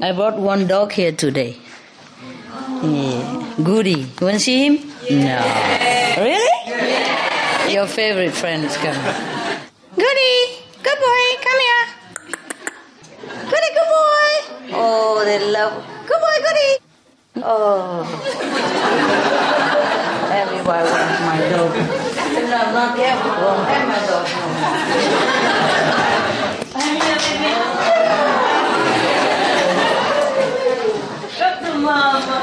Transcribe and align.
I 0.00 0.12
brought 0.12 0.38
one 0.38 0.68
dog 0.68 0.92
here 0.92 1.10
today. 1.10 1.56
Yeah. 2.82 3.54
Goody. 3.62 3.90
You 3.90 4.06
want 4.20 4.34
to 4.34 4.40
see 4.40 4.66
him? 4.66 4.78
No. 5.10 5.42
Really? 6.18 7.74
Your 7.74 7.86
favorite 7.88 8.30
friend 8.32 8.64
is 8.64 8.76
coming. 8.76 9.02
Goody. 9.96 10.62
Good 10.84 10.98
boy. 11.02 11.36
Come 11.42 11.60
here. 11.66 11.86
Goody, 13.50 13.70
good 13.74 13.88
boy. 13.90 14.32
Oh, 14.78 15.22
they 15.24 15.38
love. 15.50 15.82
Good 16.06 16.20
boy, 16.20 16.38
Goody. 16.46 16.78
Oh. 17.42 18.06
Everybody 20.30 20.90
wants 20.90 21.20
my 21.26 21.38
dog. 21.50 21.74
No, 22.48 22.60
not 22.72 22.96
careful. 22.96 23.30
Won't 23.42 23.66
have 23.66 23.86
my 23.88 23.98
dog 24.06 24.24
no 24.30 24.46
more. 24.54 24.78
Come 26.72 26.94
here, 27.02 27.18
baby. 27.18 27.68
Come 31.38 31.58
to 31.64 31.72
mama. 31.78 32.38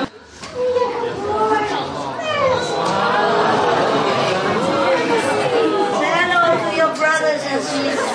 Say 6.00 6.12
hello 6.16 6.42
to 6.58 6.70
your 6.76 6.92
brothers 6.96 7.44
and 7.46 7.62
sisters. 7.64 8.00
Hello. 8.00 8.15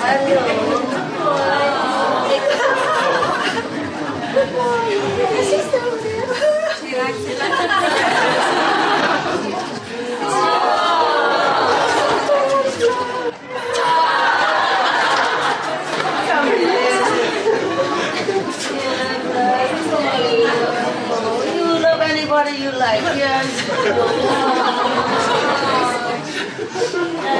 like, 22.81 23.15
yes. 23.15 23.45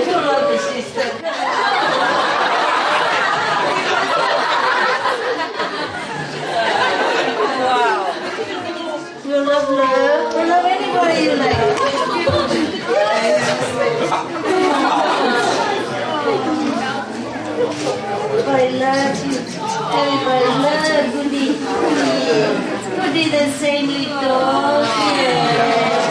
you 0.08 0.14
love 0.14 0.46
the 0.52 0.58
sister. 0.58 1.08
Wow. 7.62 8.02
You 9.26 9.38
love 9.46 9.70
love. 9.70 10.34
You 10.34 10.46
love 10.50 10.66
anybody 10.66 11.11
you 11.24 11.36
like. 11.36 11.56
Everybody 18.32 18.80
loves 18.80 19.26
you. 19.26 19.38
Everybody 20.00 20.46
loves 20.66 21.14
Goody. 21.14 21.48
Goody 22.96 23.30
the 23.30 23.52
saintly 23.60 24.06
dog. 24.06 24.86
Yeah. 24.86 26.11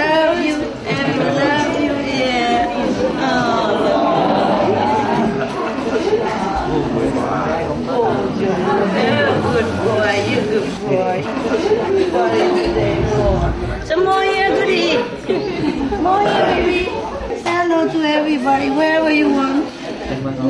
hello 17.43 17.87
to 17.91 17.99
everybody 18.03 18.69
wherever 18.69 19.09
you 19.11 19.29
want. 19.33 19.65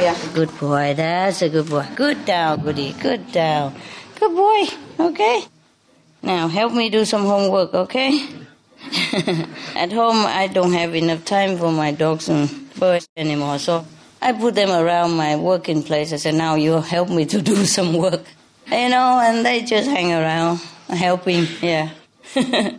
here. 0.00 0.34
Good 0.34 0.58
boy. 0.58 0.94
That's 0.94 1.42
a 1.42 1.48
good 1.48 1.68
boy. 1.68 1.86
Good 1.94 2.24
down, 2.24 2.62
goody. 2.62 2.92
Good 2.92 3.32
down. 3.32 3.74
Good 4.18 4.34
boy. 4.34 4.66
Okay. 5.00 5.44
Now 6.22 6.48
help 6.48 6.72
me 6.72 6.90
do 6.90 7.04
some 7.04 7.24
homework, 7.24 7.74
okay? 7.74 8.26
At 9.74 9.92
home, 9.92 10.26
I 10.26 10.48
don't 10.52 10.72
have 10.72 10.94
enough 10.94 11.24
time 11.24 11.56
for 11.56 11.72
my 11.72 11.92
dogs 11.92 12.28
and 12.28 12.48
birds 12.78 13.08
anymore, 13.16 13.58
so 13.58 13.84
I 14.20 14.32
put 14.32 14.54
them 14.54 14.70
around 14.70 15.16
my 15.16 15.36
working 15.36 15.82
place. 15.82 16.12
I 16.12 16.16
said, 16.16 16.34
now 16.34 16.54
you 16.54 16.80
help 16.80 17.08
me 17.08 17.24
to 17.26 17.40
do 17.42 17.64
some 17.76 17.94
work. 17.94 18.22
You 18.70 18.88
know, 18.88 19.20
and 19.20 19.44
they 19.44 19.62
just 19.62 19.88
hang 19.88 20.12
around, 20.12 20.60
helping, 20.88 21.46
yeah. 21.60 21.90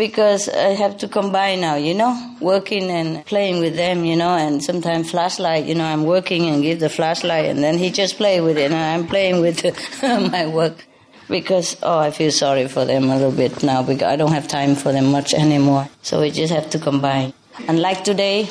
because 0.00 0.48
I 0.48 0.72
have 0.82 0.96
to 1.04 1.08
combine 1.08 1.60
now, 1.60 1.74
you 1.74 1.92
know, 1.92 2.16
working 2.40 2.90
and 2.90 3.22
playing 3.26 3.60
with 3.60 3.76
them, 3.76 4.02
you 4.06 4.16
know, 4.16 4.34
and 4.34 4.64
sometimes 4.64 5.10
flashlight, 5.10 5.66
you 5.66 5.74
know, 5.74 5.84
I'm 5.84 6.04
working 6.04 6.46
and 6.46 6.62
give 6.62 6.80
the 6.80 6.88
flashlight 6.88 7.44
and 7.44 7.62
then 7.62 7.76
he 7.76 7.90
just 7.90 8.16
play 8.16 8.40
with 8.40 8.56
it 8.56 8.72
and 8.72 8.74
I'm 8.74 9.06
playing 9.06 9.42
with 9.42 9.62
my 10.32 10.46
work 10.46 10.86
because, 11.28 11.76
oh, 11.82 11.98
I 11.98 12.12
feel 12.12 12.30
sorry 12.30 12.66
for 12.66 12.86
them 12.86 13.10
a 13.10 13.16
little 13.16 13.30
bit 13.30 13.62
now 13.62 13.82
because 13.82 14.08
I 14.10 14.16
don't 14.16 14.32
have 14.32 14.48
time 14.48 14.74
for 14.74 14.90
them 14.90 15.12
much 15.12 15.34
anymore. 15.34 15.86
So 16.00 16.22
we 16.22 16.30
just 16.30 16.50
have 16.50 16.70
to 16.70 16.78
combine. 16.78 17.34
And 17.68 17.78
like 17.78 18.02
today, 18.02 18.48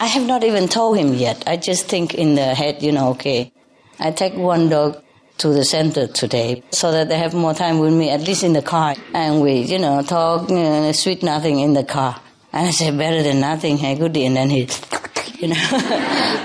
I 0.00 0.06
have 0.06 0.26
not 0.26 0.44
even 0.44 0.66
told 0.66 0.96
him 0.96 1.12
yet. 1.12 1.44
I 1.46 1.58
just 1.58 1.88
think 1.88 2.14
in 2.14 2.36
the 2.36 2.54
head, 2.54 2.82
you 2.82 2.92
know, 2.92 3.10
okay, 3.10 3.52
I 4.00 4.12
take 4.12 4.32
one 4.32 4.70
dog 4.70 5.02
to 5.38 5.48
the 5.48 5.64
center 5.64 6.06
today 6.06 6.62
so 6.70 6.92
that 6.92 7.08
they 7.08 7.18
have 7.18 7.34
more 7.34 7.54
time 7.54 7.78
with 7.78 7.92
me, 7.92 8.10
at 8.10 8.20
least 8.22 8.42
in 8.42 8.52
the 8.52 8.62
car. 8.62 8.94
And 9.12 9.40
we, 9.40 9.60
you 9.60 9.78
know, 9.78 10.02
talk 10.02 10.50
uh, 10.50 10.92
sweet 10.92 11.22
nothing 11.22 11.60
in 11.60 11.74
the 11.74 11.84
car. 11.84 12.20
And 12.52 12.68
I 12.68 12.70
said, 12.70 12.96
better 12.96 13.22
than 13.22 13.40
nothing, 13.40 13.76
hey, 13.76 13.96
goody. 13.96 14.24
And 14.24 14.36
then 14.36 14.48
he, 14.48 14.68
you 15.38 15.48
know, 15.48 15.56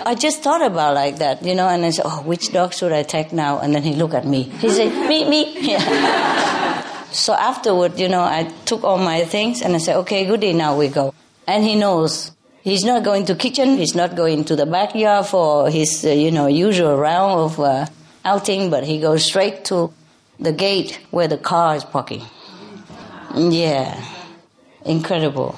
I 0.05 0.15
just 0.19 0.43
thought 0.43 0.61
about 0.61 0.95
like 0.95 1.19
that, 1.19 1.43
you 1.43 1.55
know, 1.55 1.67
and 1.67 1.85
I 1.85 1.91
said, 1.91 2.05
oh, 2.05 2.21
which 2.23 2.51
dog 2.51 2.73
should 2.73 2.91
I 2.91 3.03
take 3.03 3.31
now? 3.31 3.59
And 3.59 3.73
then 3.73 3.83
he 3.83 3.93
looked 3.93 4.13
at 4.13 4.25
me. 4.25 4.43
He 4.43 4.69
said, 4.69 4.91
me, 5.07 5.29
me. 5.29 5.57
Yeah. 5.71 6.83
so 7.11 7.33
afterward, 7.33 7.97
you 7.97 8.09
know, 8.09 8.21
I 8.21 8.51
took 8.65 8.83
all 8.83 8.97
my 8.97 9.23
things 9.23 9.61
and 9.61 9.73
I 9.73 9.77
said, 9.77 9.97
okay, 9.97 10.25
goody, 10.25 10.53
now 10.53 10.77
we 10.77 10.89
go. 10.89 11.13
And 11.47 11.63
he 11.63 11.75
knows. 11.75 12.31
He's 12.63 12.83
not 12.83 13.03
going 13.03 13.25
to 13.25 13.35
kitchen. 13.35 13.77
He's 13.77 13.95
not 13.95 14.15
going 14.15 14.45
to 14.45 14.55
the 14.55 14.67
backyard 14.67 15.25
for 15.25 15.69
his, 15.69 16.05
uh, 16.05 16.09
you 16.09 16.29
know, 16.29 16.45
usual 16.45 16.95
round 16.95 17.39
of 17.39 17.59
uh, 17.59 17.87
outing, 18.23 18.69
but 18.69 18.83
he 18.83 18.99
goes 18.99 19.25
straight 19.25 19.65
to 19.65 19.93
the 20.39 20.51
gate 20.51 20.99
where 21.11 21.27
the 21.27 21.37
car 21.37 21.75
is 21.75 21.83
parking. 21.83 22.23
Yeah, 23.35 24.03
incredible. 24.85 25.55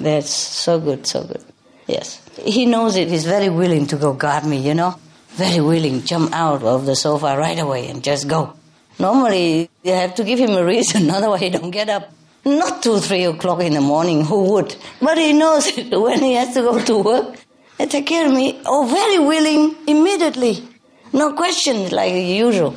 That's 0.00 0.30
so 0.30 0.80
good, 0.80 1.06
so 1.06 1.24
good. 1.24 1.44
Yes. 1.86 2.20
He 2.42 2.66
knows 2.66 2.96
it. 2.96 3.08
He's 3.08 3.24
very 3.24 3.48
willing 3.48 3.86
to 3.88 3.96
go 3.96 4.12
guard 4.12 4.44
me, 4.44 4.58
you 4.58 4.74
know? 4.74 4.94
Very 5.30 5.60
willing, 5.60 6.04
jump 6.04 6.32
out 6.32 6.62
of 6.62 6.86
the 6.86 6.96
sofa 6.96 7.36
right 7.36 7.58
away 7.58 7.88
and 7.88 8.02
just 8.02 8.28
go. 8.28 8.54
Normally, 8.98 9.70
you 9.82 9.92
have 9.92 10.14
to 10.16 10.24
give 10.24 10.38
him 10.38 10.50
a 10.50 10.64
reason, 10.64 11.10
otherwise 11.18 11.40
he 11.40 11.50
don't 11.50 11.70
get 11.70 11.88
up. 11.88 12.10
Not 12.44 12.82
two, 12.82 12.98
three 12.98 13.24
o'clock 13.24 13.60
in 13.60 13.74
the 13.74 13.80
morning, 13.80 14.24
who 14.24 14.52
would? 14.52 14.74
But 15.00 15.18
he 15.18 15.32
knows 15.32 15.66
it 15.66 15.90
when 16.00 16.20
he 16.20 16.34
has 16.34 16.54
to 16.54 16.62
go 16.62 16.82
to 16.82 16.98
work. 16.98 17.36
They 17.78 17.86
take 17.86 18.06
care 18.06 18.26
of 18.26 18.32
me. 18.32 18.60
Oh, 18.66 18.86
very 18.86 19.18
willing, 19.18 19.76
immediately. 19.86 20.67
No 21.12 21.32
questions 21.32 21.92
like 21.92 22.12
usual. 22.12 22.76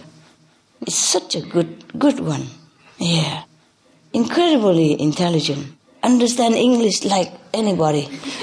It's 0.82 0.96
such 0.96 1.36
a 1.36 1.42
good, 1.42 1.84
good 2.00 2.20
one. 2.20 2.48
Yeah. 2.98 3.44
Incredibly 4.14 5.00
intelligent. 5.00 5.76
Understand 6.04 6.56
English 6.56 7.04
like 7.04 7.32
anybody. 7.54 8.08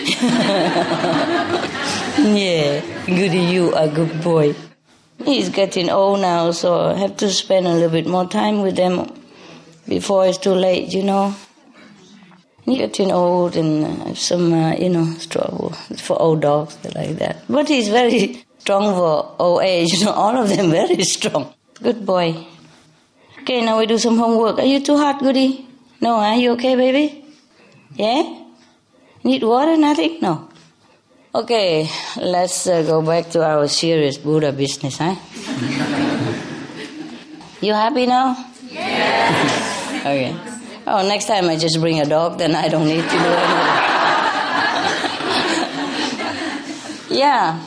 yeah. 2.18 2.80
Goody, 3.06 3.40
you 3.40 3.74
a 3.74 3.88
good 3.88 4.22
boy. 4.22 4.54
He's 5.24 5.48
getting 5.48 5.90
old 5.90 6.20
now, 6.20 6.52
so 6.52 6.90
I 6.90 6.94
have 6.94 7.16
to 7.18 7.30
spend 7.30 7.66
a 7.66 7.72
little 7.72 7.90
bit 7.90 8.06
more 8.06 8.28
time 8.28 8.60
with 8.62 8.76
them 8.76 9.10
before 9.88 10.26
it's 10.26 10.38
too 10.38 10.54
late, 10.54 10.92
you 10.92 11.02
know. 11.02 11.34
He's 12.64 12.78
getting 12.78 13.10
old 13.10 13.56
and 13.56 14.16
some, 14.16 14.52
uh, 14.52 14.74
you 14.74 14.90
know, 14.90 15.16
trouble 15.30 15.70
for 15.96 16.20
old 16.20 16.42
dogs 16.42 16.76
like 16.94 17.16
that. 17.16 17.42
But 17.48 17.68
he's 17.68 17.88
very 17.88 18.44
strong 18.68 18.92
for 18.92 19.34
old 19.38 19.62
age. 19.62 19.94
You 19.94 20.04
know, 20.04 20.12
all 20.12 20.36
of 20.36 20.46
them 20.50 20.70
very 20.80 21.02
strong. 21.02 21.54
Good 21.82 22.04
boy. 22.04 22.36
Okay, 23.40 23.64
now 23.64 23.78
we 23.78 23.86
do 23.86 23.96
some 23.96 24.18
homework. 24.18 24.58
Are 24.58 24.66
you 24.66 24.80
too 24.84 24.98
hot, 24.98 25.20
Goody? 25.20 25.66
No, 26.02 26.16
are 26.16 26.36
you 26.36 26.52
okay, 26.52 26.76
baby? 26.76 27.24
Yeah? 27.94 28.44
Need 29.24 29.42
water? 29.42 29.74
Nothing? 29.78 30.18
No. 30.20 30.50
Okay, 31.34 31.88
let's 32.20 32.66
uh, 32.66 32.82
go 32.82 33.00
back 33.00 33.30
to 33.30 33.42
our 33.42 33.68
serious 33.68 34.18
Buddha 34.18 34.52
business, 34.52 34.98
huh? 34.98 35.16
you 37.62 37.72
happy 37.72 38.04
now? 38.04 38.36
Yes. 38.68 40.04
okay. 40.12 40.36
Oh, 40.86 41.08
next 41.08 41.24
time 41.24 41.48
I 41.48 41.56
just 41.56 41.80
bring 41.80 42.00
a 42.00 42.04
dog, 42.06 42.36
then 42.36 42.54
I 42.54 42.68
don't 42.68 42.86
need 42.86 43.00
to 43.00 43.16
do 43.16 43.32
anything. 43.32 43.78
yeah. 47.16 47.58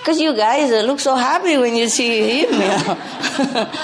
Because 0.00 0.18
you 0.18 0.34
guys 0.34 0.72
uh, 0.72 0.80
look 0.86 0.98
so 0.98 1.14
happy 1.14 1.58
when 1.58 1.76
you 1.76 1.86
see 1.88 2.40
him, 2.42 2.54
you 2.54 2.58
know. 2.58 2.96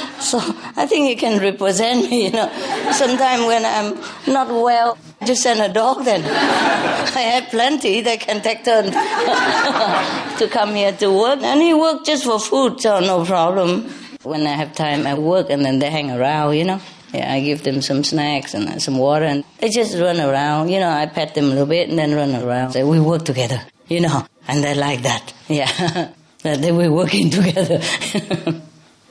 so 0.18 0.38
I 0.74 0.86
think 0.86 1.08
he 1.08 1.14
can 1.14 1.38
represent 1.38 2.10
me, 2.10 2.24
you 2.26 2.32
know. 2.32 2.48
Sometime 2.92 3.44
when 3.44 3.66
I'm 3.66 4.00
not 4.32 4.48
well, 4.48 4.96
just 5.26 5.42
send 5.42 5.60
a 5.60 5.70
dog 5.70 6.06
then. 6.06 6.24
I 7.16 7.20
have 7.20 7.50
plenty 7.50 8.00
that 8.00 8.20
can 8.20 8.40
take 8.40 8.64
turn 8.64 8.84
to 10.38 10.48
come 10.48 10.74
here 10.74 10.92
to 10.92 11.12
work. 11.12 11.42
And 11.42 11.60
he 11.60 11.74
work 11.74 12.06
just 12.06 12.24
for 12.24 12.40
food, 12.40 12.80
so 12.80 13.00
no 13.00 13.22
problem. 13.26 13.82
When 14.22 14.46
I 14.46 14.52
have 14.56 14.74
time, 14.74 15.06
I 15.06 15.12
work 15.14 15.50
and 15.50 15.66
then 15.66 15.80
they 15.80 15.90
hang 15.90 16.10
around, 16.10 16.54
you 16.56 16.64
know. 16.64 16.80
Yeah, 17.12 17.30
I 17.30 17.40
give 17.40 17.62
them 17.62 17.82
some 17.82 18.02
snacks 18.04 18.54
and 18.54 18.68
uh, 18.68 18.78
some 18.78 18.96
water 18.98 19.26
and 19.26 19.44
they 19.58 19.68
just 19.68 19.96
run 19.98 20.18
around. 20.18 20.70
You 20.70 20.80
know, 20.80 20.90
I 20.90 21.04
pet 21.06 21.34
them 21.34 21.44
a 21.44 21.48
little 21.48 21.66
bit 21.66 21.90
and 21.90 21.98
then 21.98 22.14
run 22.14 22.34
around. 22.34 22.72
So 22.72 22.88
we 22.88 23.00
work 23.00 23.24
together, 23.24 23.60
you 23.86 24.00
know. 24.00 24.26
And 24.48 24.62
they 24.62 24.74
like 24.74 25.02
that. 25.02 25.34
Yeah. 25.48 26.12
that 26.42 26.62
they 26.62 26.72
were 26.72 26.90
working 26.90 27.30
together. 27.38 27.80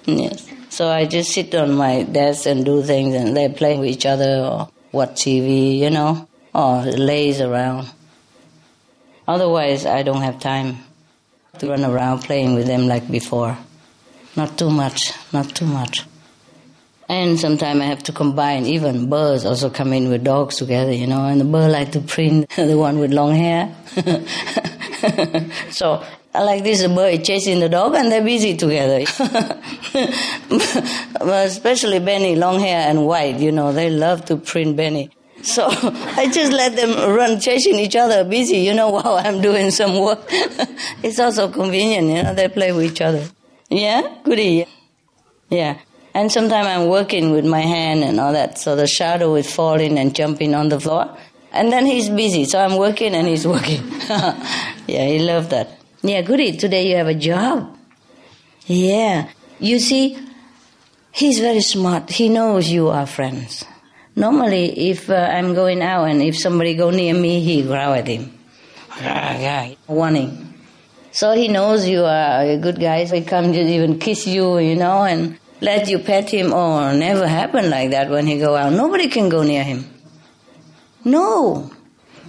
yes. 0.05 0.49
So 0.69 0.89
I 0.89 1.05
just 1.05 1.31
sit 1.31 1.53
on 1.55 1.73
my 1.73 2.03
desk 2.03 2.45
and 2.45 2.65
do 2.65 2.83
things 2.83 3.15
and 3.15 3.35
they 3.35 3.49
play 3.49 3.77
with 3.77 3.89
each 3.89 4.05
other 4.05 4.39
or 4.39 4.69
watch 4.91 5.11
TV, 5.23 5.77
you 5.77 5.89
know, 5.89 6.27
or 6.53 6.81
lays 6.83 7.41
around. 7.41 7.89
Otherwise, 9.27 9.85
I 9.85 10.03
don't 10.03 10.21
have 10.21 10.39
time 10.39 10.77
to 11.59 11.69
run 11.69 11.83
around 11.83 12.19
playing 12.23 12.55
with 12.55 12.67
them 12.67 12.87
like 12.87 13.09
before. 13.09 13.57
Not 14.35 14.57
too 14.57 14.69
much, 14.69 15.13
not 15.31 15.55
too 15.55 15.65
much. 15.65 16.05
And 17.07 17.39
sometimes 17.39 17.81
I 17.81 17.85
have 17.85 18.03
to 18.03 18.11
combine, 18.11 18.65
even 18.65 19.09
birds 19.09 19.45
also 19.45 19.69
come 19.69 19.93
in 19.93 20.09
with 20.09 20.23
dogs 20.23 20.57
together, 20.57 20.91
you 20.91 21.07
know, 21.07 21.25
and 21.25 21.39
the 21.39 21.45
bird 21.45 21.71
like 21.71 21.91
to 21.93 22.01
print 22.01 22.49
the 22.55 22.77
one 22.77 22.99
with 22.99 23.13
long 23.13 23.35
hair. 23.35 23.75
so 25.71 26.03
I 26.33 26.43
like 26.43 26.63
this, 26.63 26.85
bird 26.87 27.23
chasing 27.23 27.59
the 27.59 27.69
dog 27.69 27.95
and 27.95 28.11
they're 28.11 28.23
busy 28.23 28.57
together. 28.57 28.99
Especially 31.21 31.99
Benny, 31.99 32.35
long 32.35 32.59
hair 32.59 32.89
and 32.89 33.05
white, 33.05 33.39
you 33.39 33.51
know, 33.51 33.71
they 33.71 33.89
love 33.89 34.25
to 34.25 34.37
print 34.37 34.75
Benny. 34.75 35.11
So 35.43 35.67
I 35.69 36.29
just 36.31 36.51
let 36.51 36.75
them 36.75 37.15
run 37.15 37.39
chasing 37.39 37.75
each 37.75 37.95
other, 37.95 38.23
busy, 38.23 38.57
you 38.57 38.73
know, 38.73 38.89
while 38.89 39.15
I'm 39.15 39.41
doing 39.41 39.71
some 39.71 39.99
work. 39.99 40.19
it's 40.29 41.19
also 41.19 41.49
convenient, 41.49 42.07
you 42.07 42.23
know, 42.23 42.33
they 42.33 42.49
play 42.49 42.71
with 42.71 42.91
each 42.91 43.01
other. 43.01 43.27
Yeah? 43.69 44.01
Goody. 44.23 44.65
Yeah. 45.49 45.79
And 46.13 46.31
sometimes 46.31 46.67
I'm 46.67 46.89
working 46.89 47.31
with 47.31 47.45
my 47.45 47.61
hand 47.61 48.03
and 48.03 48.19
all 48.19 48.33
that, 48.33 48.57
so 48.57 48.75
the 48.75 48.87
shadow 48.87 49.35
is 49.35 49.53
falling 49.53 49.99
and 49.99 50.15
jumping 50.15 50.55
on 50.55 50.69
the 50.69 50.79
floor. 50.79 51.15
And 51.55 51.71
then 51.71 51.85
he's 51.85 52.09
busy, 52.09 52.43
so 52.43 52.59
I'm 52.59 52.75
working 52.75 53.15
and 53.15 53.25
he's 53.27 53.47
working. 53.47 53.81
yeah, 54.87 55.07
he 55.07 55.19
loved 55.19 55.51
that. 55.51 55.79
Yeah, 56.03 56.21
goody, 56.21 56.57
today 56.57 56.89
you 56.89 56.97
have 56.97 57.07
a 57.07 57.15
job. 57.15 57.75
Yeah. 58.65 59.29
You 59.59 59.79
see, 59.79 60.17
he's 61.13 61.39
very 61.39 61.61
smart. 61.61 62.09
He 62.09 62.27
knows 62.27 62.69
you 62.69 62.89
are 62.89 63.07
friends. 63.07 63.63
Normally, 64.17 64.89
if 64.89 65.09
uh, 65.09 65.13
I'm 65.13 65.53
going 65.53 65.81
out 65.81 66.05
and 66.09 66.21
if 66.21 66.37
somebody 66.37 66.75
go 66.75 66.89
near 66.89 67.13
me, 67.13 67.39
he 67.39 67.63
growl 67.63 67.93
at 67.93 68.07
him. 68.07 68.37
Warning. 69.87 70.53
So 71.11 71.31
he 71.31 71.47
knows 71.47 71.87
you 71.87 72.03
are 72.03 72.43
a 72.43 72.57
good 72.57 72.79
guy. 72.79 73.05
So 73.05 73.15
he 73.15 73.23
comes 73.23 73.55
even 73.55 73.97
kiss 73.97 74.27
you, 74.27 74.57
you 74.59 74.75
know, 74.75 75.03
and 75.03 75.39
let 75.61 75.87
you 75.87 75.99
pet 75.99 76.29
him. 76.29 76.51
Oh, 76.51 76.95
never 76.95 77.27
happen 77.27 77.69
like 77.69 77.91
that 77.91 78.09
when 78.09 78.27
he 78.27 78.39
go 78.39 78.55
out. 78.55 78.73
Nobody 78.73 79.07
can 79.07 79.29
go 79.29 79.41
near 79.43 79.63
him. 79.63 79.94
No. 81.05 81.71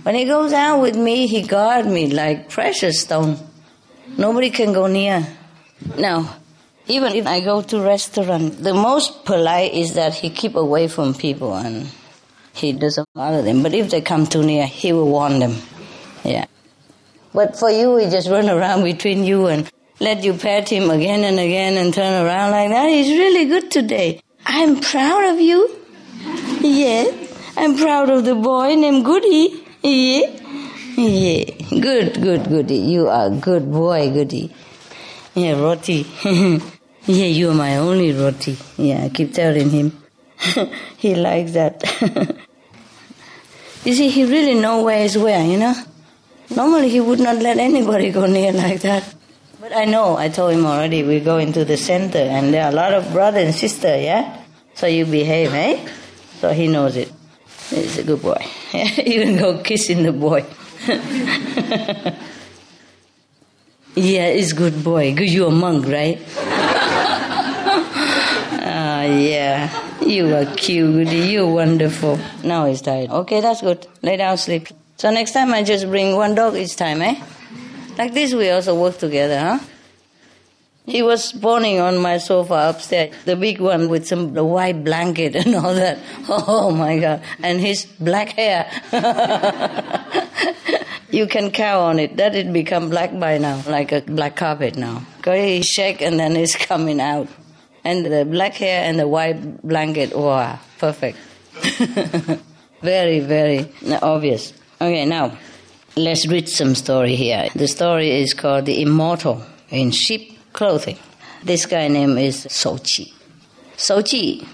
When 0.03 0.15
he 0.15 0.25
goes 0.25 0.53
out 0.53 0.81
with 0.81 0.95
me, 0.95 1.27
he 1.27 1.43
guard 1.43 1.87
me 1.87 2.13
like 2.13 2.49
precious 2.49 3.01
stone. 3.01 3.39
Nobody 4.17 4.51
can 4.51 4.73
go 4.73 4.87
near. 4.87 5.27
Now, 5.99 6.37
even 6.87 7.15
if 7.15 7.27
I 7.27 7.41
go 7.41 7.63
to 7.63 7.81
restaurant, 7.81 8.63
the 8.63 8.75
most 8.75 9.25
polite 9.25 9.75
is 9.75 9.95
that 9.95 10.15
he 10.15 10.31
keep 10.31 10.55
away 10.55 10.87
from 10.89 11.15
people 11.15 11.55
and 11.55 11.89
he 12.53 12.73
doesn't 12.73 13.09
bother 13.15 13.43
them. 13.43 13.63
But 13.63 13.75
if 13.75 13.91
they 13.91 14.01
come 14.01 14.27
too 14.27 14.45
near, 14.45 14.67
he 14.67 14.93
will 14.93 15.09
warn 15.09 15.41
them. 15.41 15.57
Yeah. 16.23 16.47
But 17.35 17.59
for 17.59 17.71
you, 17.71 17.97
he 17.97 18.09
just 18.09 18.29
run 18.29 18.49
around 18.49 18.85
between 18.85 19.25
you 19.25 19.47
and 19.47 19.71
let 20.01 20.23
you 20.23 20.35
pet 20.35 20.69
him 20.69 20.91
again 20.91 21.25
and 21.25 21.39
again 21.39 21.77
and 21.77 21.93
turn 21.93 22.25
around 22.25 22.53
like 22.53 22.71
that. 22.71 22.89
He's 22.89 23.09
really 23.09 23.47
good 23.47 23.71
today. 23.71 24.23
I'm 24.45 24.81
proud 24.81 25.35
of 25.35 25.41
you. 25.41 25.69
Yeah. 26.61 27.11
I'm 27.57 27.77
proud 27.77 28.11
of 28.11 28.25
the 28.25 28.35
boy 28.35 28.75
named 28.75 29.05
Goody. 29.05 29.65
Yeah. 29.83 30.29
Yeah. 30.97 31.45
Good, 31.81 32.21
good, 32.21 32.49
Goody. 32.49 32.77
You 32.77 33.09
are 33.09 33.31
good 33.31 33.71
boy, 33.73 34.11
Goody. 34.11 34.53
Yeah, 35.35 35.53
Roti. 35.53 36.07
yeah, 36.25 36.61
you 37.07 37.51
are 37.51 37.55
my 37.55 37.77
only 37.79 38.13
Roti. 38.13 38.57
Yeah, 38.77 39.05
I 39.05 39.09
keep 39.09 39.33
telling 39.33 39.71
him. 39.71 40.03
he 40.99 41.15
likes 41.15 41.53
that. 41.53 41.83
you 43.85 43.95
see, 43.95 44.11
he 44.11 44.25
really 44.25 44.55
know 44.55 44.83
where 44.83 45.05
is 45.05 45.17
where, 45.17 45.45
you 45.45 45.59
know? 45.59 45.75
Normally 46.55 46.91
he 46.91 47.01
would 47.01 47.21
not 47.21 47.37
let 47.37 47.59
anybody 47.59 48.11
go 48.11 48.27
near 48.27 48.53
like 48.53 48.81
that. 48.83 49.15
But 49.61 49.75
I 49.75 49.87
know, 49.87 50.17
I 50.17 50.29
told 50.29 50.53
him 50.53 50.67
already, 50.67 51.03
we 51.03 51.21
go 51.21 51.39
into 51.39 51.65
the 51.65 51.77
center 51.77 52.19
and 52.19 52.53
there 52.53 52.65
are 52.65 52.71
a 52.71 52.75
lot 52.75 52.93
of 52.93 53.11
brother 53.13 53.41
and 53.41 53.55
sister, 53.55 53.99
yeah? 53.99 54.43
So 54.75 54.87
you 54.87 55.07
behave, 55.07 55.55
eh? 55.55 55.89
So 56.41 56.53
he 56.53 56.69
knows 56.69 56.97
it. 56.97 57.11
He's 57.71 57.99
a 57.99 58.05
good 58.05 58.23
boy. 58.23 58.45
Even 58.73 59.39
go 59.39 59.59
kissing 59.63 60.03
the 60.03 60.13
boy. 60.13 60.45
yeah, 63.97 64.33
he's 64.33 64.53
good 64.53 64.85
boy. 64.85 65.15
Good, 65.15 65.31
you 65.31 65.47
a 65.47 65.51
monk, 65.51 65.87
right? 65.87 66.21
yeah. 69.07 69.71
You 70.01 70.35
are 70.35 70.47
cute. 70.57 71.09
You're 71.09 71.53
wonderful. 71.53 72.19
Now 72.45 72.67
he's 72.67 72.83
tired. 72.83 73.11
Okay, 73.11 73.41
that's 73.41 73.61
good. 73.61 73.87
Lay 74.03 74.17
down, 74.17 74.39
sleep. 74.39 74.69
So 74.97 75.11
next 75.11 75.33
time 75.33 75.53
I 75.53 75.63
just 75.63 75.87
bring 75.87 76.17
one 76.17 76.35
dog 76.35 76.57
each 76.57 76.77
time, 76.77 77.03
eh? 77.03 77.21
Like 77.99 78.15
this, 78.15 78.35
we 78.35 78.51
also 78.51 78.81
work 78.81 78.99
together, 78.99 79.39
huh? 79.39 79.59
He 80.87 81.03
was 81.03 81.25
spawning 81.25 81.81
on 81.81 81.99
my 81.99 82.19
sofa 82.19 82.71
upstairs, 82.71 83.13
the 83.25 83.35
big 83.35 83.61
one 83.61 83.89
with 83.89 84.07
some 84.07 84.33
white 84.35 84.85
blanket 84.85 85.35
and 85.35 85.55
all 85.57 85.75
that. 85.75 85.99
Oh 86.29 86.71
my 86.71 86.99
God. 86.99 87.23
And 87.43 87.61
his 87.61 87.87
black 87.99 88.31
hair. 88.31 88.71
you 91.11 91.27
can 91.27 91.51
count 91.51 91.83
on 91.83 91.99
it. 91.99 92.17
That 92.17 92.37
it 92.37 92.53
become 92.53 92.89
black 92.89 93.19
by 93.19 93.39
now, 93.39 93.63
like 93.67 93.91
a 93.91 94.01
black 94.03 94.37
carpet 94.37 94.77
now. 94.77 95.03
Because 95.17 95.45
he 95.45 95.63
shake 95.63 96.03
and 96.03 96.21
then 96.21 96.37
it's 96.37 96.55
coming 96.55 97.01
out. 97.01 97.27
And 97.83 98.07
the 98.07 98.25
black 98.25 98.55
hair 98.55 98.85
and 98.85 98.99
the 98.99 99.09
white 99.09 99.63
blanket, 99.63 100.17
wow, 100.17 100.59
perfect. 100.79 101.19
very, 102.83 103.21
very 103.21 103.73
obvious. 104.03 104.53
Okay, 104.81 105.05
now 105.05 105.37
let's 105.97 106.29
read 106.29 106.49
some 106.49 106.77
story 106.77 107.17
here. 107.17 107.49
The 107.57 107.67
story 107.67 108.21
is 108.21 108.35
called 108.35 108.67
The 108.67 108.83
Immortal 108.83 109.43
in 109.71 109.91
Sheep 109.91 110.36
clothing. 110.57 110.99
This 111.45 111.67
guy 111.67 111.87
name 111.89 112.19
is 112.19 112.47
Sochi. 112.47 113.13
Sochi 113.77 114.45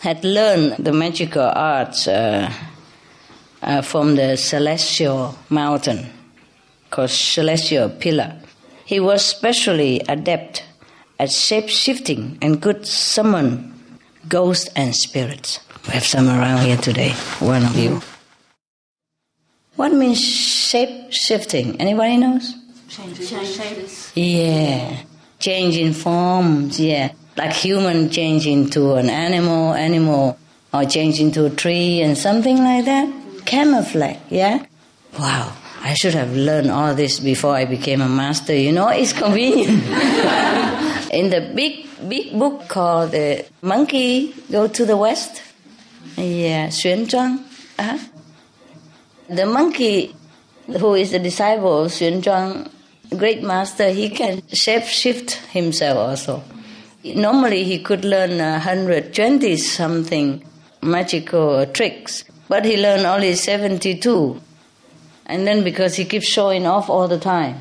had 0.00 0.22
learned 0.22 0.76
the 0.78 0.92
magical 0.92 1.42
arts 1.42 2.06
uh, 2.06 2.52
uh, 3.62 3.82
from 3.82 4.14
the 4.14 4.36
celestial 4.36 5.36
mountain 5.48 6.06
called 6.90 7.10
celestial 7.10 7.88
pillar. 7.88 8.36
He 8.84 9.00
was 9.00 9.24
specially 9.24 10.00
adept 10.08 10.64
at 11.18 11.30
shape 11.30 11.68
shifting 11.68 12.38
and 12.40 12.62
could 12.62 12.86
summon 12.86 13.74
ghosts 14.28 14.70
and 14.76 14.94
spirits. 14.94 15.60
We 15.86 15.94
have 15.94 16.04
some 16.04 16.28
around 16.28 16.66
here 16.66 16.76
today. 16.76 17.12
One 17.40 17.64
of 17.64 17.76
you. 17.76 18.00
What 19.76 19.92
means 19.94 20.20
shape 20.20 21.10
shifting? 21.10 21.80
Anybody 21.80 22.18
knows? 22.18 22.54
Change 22.88 23.18
shapes. 23.26 24.12
Yeah 24.14 25.07
changing 25.38 25.92
forms, 25.92 26.80
yeah. 26.80 27.12
Like 27.36 27.52
human 27.52 28.10
changing 28.10 28.70
to 28.70 28.94
an 28.94 29.08
animal, 29.08 29.74
animal 29.74 30.38
or 30.72 30.84
changing 30.84 31.32
to 31.32 31.46
a 31.46 31.50
tree 31.50 32.00
and 32.00 32.18
something 32.18 32.58
like 32.58 32.84
that. 32.84 33.08
Camouflage, 33.46 34.18
yeah? 34.28 34.66
Wow, 35.18 35.52
I 35.82 35.94
should 35.94 36.14
have 36.14 36.34
learned 36.34 36.70
all 36.70 36.94
this 36.94 37.20
before 37.20 37.54
I 37.54 37.64
became 37.64 38.00
a 38.00 38.08
master, 38.08 38.54
you 38.54 38.72
know, 38.72 38.88
it's 38.88 39.12
convenient. 39.12 39.82
In 41.12 41.30
the 41.30 41.52
big, 41.54 41.86
big 42.08 42.38
book 42.38 42.68
called 42.68 43.12
The 43.12 43.46
Monkey 43.62 44.34
Go 44.50 44.68
to 44.68 44.84
the 44.84 44.96
West, 44.96 45.42
yeah, 46.16 46.68
Xuan 46.68 47.06
Zhuang, 47.06 47.44
uh-huh. 47.78 47.98
the 49.28 49.46
monkey 49.46 50.14
who 50.66 50.94
is 50.94 51.12
the 51.12 51.18
disciple 51.18 51.84
of 51.84 51.92
Xuan 51.92 52.20
Zhuang 52.20 52.70
great 53.16 53.42
master, 53.42 53.90
he 53.90 54.10
can 54.10 54.46
shape 54.48 54.84
shift 54.84 55.32
himself 55.52 55.98
also. 55.98 56.42
Normally, 57.04 57.64
he 57.64 57.78
could 57.78 58.04
learn 58.04 58.38
120 58.38 59.56
something 59.56 60.44
magical 60.82 61.66
tricks, 61.66 62.24
but 62.48 62.64
he 62.64 62.76
learned 62.76 63.06
only 63.06 63.34
72. 63.34 64.40
And 65.26 65.46
then 65.46 65.62
because 65.62 65.94
he 65.96 66.04
keeps 66.04 66.26
showing 66.26 66.66
off 66.66 66.88
all 66.90 67.08
the 67.08 67.18
time, 67.18 67.60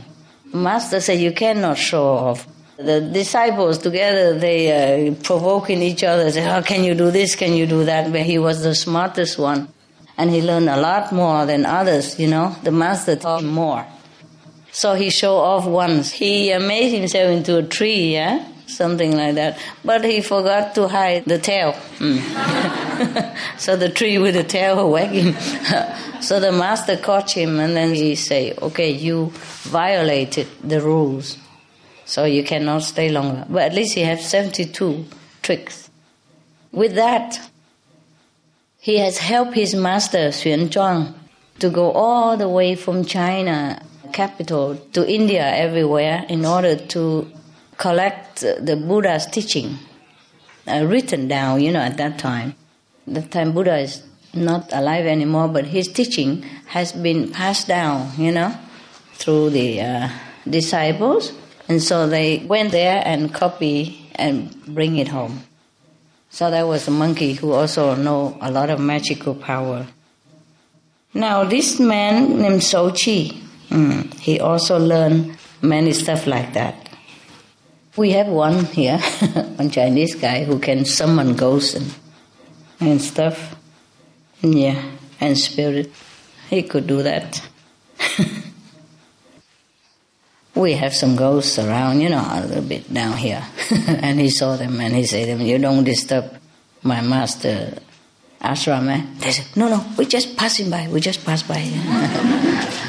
master 0.54 1.00
said, 1.00 1.20
You 1.20 1.32
cannot 1.32 1.78
show 1.78 2.06
off. 2.06 2.48
The 2.78 3.02
disciples 3.02 3.80
together, 3.80 4.38
they 4.38 5.10
uh, 5.10 5.16
provoking 5.24 5.82
each 5.82 6.04
other, 6.04 6.32
say, 6.32 6.42
How 6.42 6.62
can 6.62 6.84
you 6.84 6.96
do 6.96 7.12
this? 7.12 7.36
Can 7.36 7.54
you 7.54 7.66
do 7.66 7.86
that? 7.86 8.12
But 8.12 8.22
he 8.22 8.40
was 8.40 8.64
the 8.64 8.76
smartest 8.76 9.38
one. 9.38 9.68
And 10.18 10.32
he 10.32 10.42
learned 10.42 10.70
a 10.70 10.78
lot 10.78 11.12
more 11.12 11.46
than 11.46 11.66
others, 11.66 12.20
you 12.20 12.28
know. 12.28 12.56
The 12.64 12.72
master 12.72 13.16
taught 13.16 13.42
him 13.42 13.50
more. 13.50 13.86
So 14.78 14.94
he 14.94 15.10
show 15.10 15.38
off 15.38 15.66
once. 15.66 16.12
He 16.12 16.56
made 16.60 16.96
himself 16.96 17.32
into 17.32 17.58
a 17.58 17.64
tree, 17.64 18.14
yeah? 18.14 18.48
Something 18.68 19.18
like 19.18 19.34
that. 19.34 19.58
But 19.84 20.06
he 20.06 20.22
forgot 20.22 20.76
to 20.76 20.88
hide 20.88 21.26
the 21.26 21.40
tail. 21.40 21.74
Mm. 21.98 22.20
so 23.58 23.76
the 23.76 23.90
tree 23.90 24.20
with 24.20 24.36
the 24.36 24.44
tail 24.44 24.88
wagging. 24.92 25.34
so 26.22 26.40
the 26.40 26.52
master 26.52 26.96
caught 26.96 27.32
him 27.32 27.60
and 27.60 27.76
then 27.76 27.96
he 27.96 28.14
say, 28.14 28.54
okay, 28.62 28.92
you 28.92 29.32
violated 29.64 30.48
the 30.64 30.80
rules. 30.80 31.40
So 32.06 32.26
you 32.26 32.44
cannot 32.44 32.84
stay 32.84 33.10
longer. 33.10 33.48
But 33.50 33.64
at 33.64 33.74
least 33.74 33.96
he 33.96 34.02
has 34.02 34.30
72 34.30 35.06
tricks. 35.42 35.90
With 36.72 36.94
that, 36.94 37.50
he 38.78 39.00
has 39.00 39.18
helped 39.18 39.56
his 39.56 39.74
master, 39.74 40.30
Xuan 40.30 40.70
Zhuang, 40.70 41.16
to 41.58 41.72
go 41.72 41.92
all 41.94 42.38
the 42.38 42.48
way 42.48 42.76
from 42.76 43.06
China 43.06 43.82
capital 44.12 44.76
to 44.94 45.08
India 45.10 45.44
everywhere 45.44 46.26
in 46.30 46.46
order 46.46 46.76
to 46.76 47.32
collect 47.78 48.42
the 48.42 48.76
Buddha's 48.76 49.26
teaching 49.26 49.78
uh, 50.68 50.86
written 50.86 51.28
down, 51.28 51.62
you 51.62 51.72
know, 51.72 51.80
at 51.80 51.98
that 51.98 52.20
time. 52.20 52.56
That 53.08 53.32
time 53.32 53.54
Buddha 53.54 53.78
is 53.78 54.04
not 54.34 54.72
alive 54.74 55.06
anymore, 55.06 55.48
but 55.48 55.66
his 55.66 55.88
teaching 55.88 56.44
has 56.68 56.92
been 56.92 57.32
passed 57.32 57.68
down, 57.68 58.12
you 58.18 58.32
know, 58.32 58.54
through 59.14 59.52
the 59.52 59.82
uh, 59.82 60.10
disciples. 60.50 61.32
And 61.70 61.82
so 61.82 62.08
they 62.08 62.40
went 62.40 62.72
there 62.72 63.02
and 63.06 63.34
copy 63.34 64.10
and 64.16 64.54
bring 64.66 64.98
it 64.98 65.08
home. 65.08 65.44
So 66.30 66.52
there 66.52 66.68
was 66.68 66.88
a 66.88 66.92
monkey 66.92 67.34
who 67.34 67.52
also 67.52 67.96
know 67.96 68.38
a 68.42 68.52
lot 68.52 68.70
of 68.70 68.80
magical 68.80 69.34
power. 69.34 69.88
Now 71.14 71.46
this 71.46 71.80
man 71.80 72.42
named 72.42 72.62
Sochi, 72.62 73.42
Mm. 73.70 74.14
He 74.20 74.40
also 74.40 74.80
learned 74.80 75.38
many 75.62 75.94
stuff 75.94 76.28
like 76.28 76.54
that. 76.54 76.90
We 77.96 78.12
have 78.12 78.28
one 78.28 78.66
here, 78.66 79.00
one 79.56 79.72
Chinese 79.72 80.16
guy 80.16 80.44
who 80.44 80.60
can 80.60 80.86
summon 80.86 81.36
ghosts 81.36 81.76
and, 81.76 81.94
and 82.80 83.02
stuff. 83.02 83.56
Yeah, 84.42 84.82
and 85.20 85.38
spirit. 85.38 85.92
He 86.50 86.64
could 86.64 86.88
do 86.88 87.04
that. 87.04 87.42
we 90.56 90.74
have 90.74 90.94
some 90.94 91.16
ghosts 91.16 91.58
around, 91.58 92.02
you 92.02 92.10
know, 92.10 92.26
a 92.30 92.46
little 92.46 92.64
bit 92.64 92.94
down 92.94 93.18
here. 93.18 93.44
and 93.88 94.20
he 94.20 94.30
saw 94.30 94.56
them 94.56 94.80
and 94.80 94.96
he 94.96 95.06
said, 95.06 95.42
You 95.42 95.58
don't 95.58 95.84
disturb 95.84 96.38
my 96.84 97.02
master 97.02 97.80
ashram. 98.42 98.90
Eh? 98.90 99.06
They 99.18 99.32
said, 99.32 99.58
No, 99.58 99.70
no, 99.70 99.86
we 99.98 100.06
just 100.06 100.38
passing 100.38 100.70
by, 100.70 100.88
we 100.88 101.00
just 101.00 101.26
pass 101.26 101.44
by. 101.44 102.84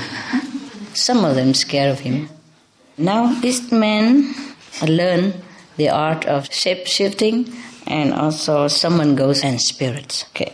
Some 0.99 1.25
of 1.25 1.37
them 1.37 1.55
scared 1.55 1.93
of 1.93 2.01
him. 2.01 2.29
Now 2.97 3.33
this 3.41 3.71
man 3.71 4.35
learn 4.83 5.33
the 5.77 5.91
art 5.91 6.27
of 6.27 6.53
shape 6.53 6.87
shifting 6.87 7.53
and 7.87 8.13
also 8.13 8.67
summon 8.67 9.15
ghosts 9.15 9.45
and 9.45 9.61
spirits. 9.61 10.25
Okay. 10.31 10.53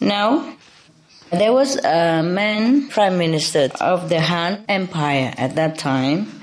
Now 0.00 0.56
there 1.30 1.52
was 1.52 1.76
a 1.76 2.22
man 2.22 2.88
prime 2.88 3.18
minister 3.18 3.70
of 3.80 4.08
the 4.08 4.20
Han 4.20 4.64
Empire 4.68 5.32
at 5.38 5.54
that 5.54 5.78
time. 5.78 6.42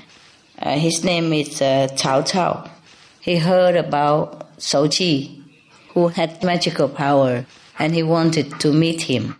Uh, 0.58 0.78
his 0.78 1.04
name 1.04 1.32
is 1.32 1.60
uh, 1.60 1.88
Cao 1.92 2.22
Cao. 2.22 2.70
He 3.20 3.36
heard 3.36 3.76
about 3.76 4.48
Shou 4.58 4.88
Qi, 4.88 5.42
who 5.90 6.08
had 6.08 6.42
magical 6.42 6.88
power, 6.88 7.44
and 7.78 7.94
he 7.94 8.02
wanted 8.02 8.58
to 8.60 8.72
meet 8.72 9.02
him. 9.02 9.36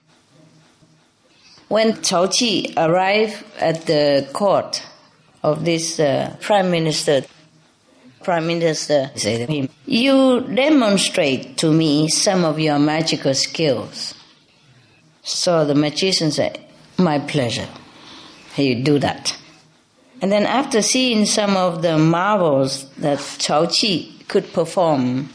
When 1.73 1.95
Cao 1.95 2.29
Qi 2.29 2.75
arrived 2.77 3.43
at 3.59 3.87
the 3.87 4.29
court 4.35 4.83
of 5.43 5.65
this 5.65 5.99
uh, 5.99 6.37
prime 6.39 6.71
minister, 6.71 7.23
prime 8.23 8.47
minister 8.47 9.11
said 9.15 9.47
to 9.47 9.51
him, 9.51 9.71
"You 9.87 10.43
demonstrate 10.43 11.57
to 11.63 11.73
me 11.73 12.09
some 12.09 12.45
of 12.45 12.61
your 12.61 12.79
magical 12.79 13.33
skills." 13.33 14.13
So 15.23 15.65
the 15.65 15.75
magician 15.75 16.31
said, 16.31 16.61
"My 16.99 17.19
pleasure. 17.21 17.69
He 18.55 18.75
do 18.75 18.99
that." 18.99 19.35
And 20.21 20.31
then 20.31 20.45
after 20.45 20.83
seeing 20.83 21.25
some 21.25 21.57
of 21.57 21.81
the 21.81 21.97
marvels 21.97 22.85
that 22.99 23.17
Cao 23.17 23.65
Qi 23.65 24.29
could 24.29 24.53
perform, 24.53 25.31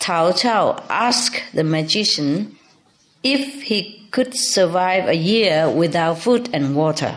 Cao 0.00 0.32
Cao 0.32 0.82
asked 0.90 1.44
the 1.54 1.62
magician 1.62 2.58
if 3.22 3.62
he 3.62 4.03
could 4.14 4.32
survive 4.32 5.08
a 5.08 5.16
year 5.16 5.68
without 5.68 6.16
food 6.20 6.48
and 6.52 6.76
water. 6.76 7.16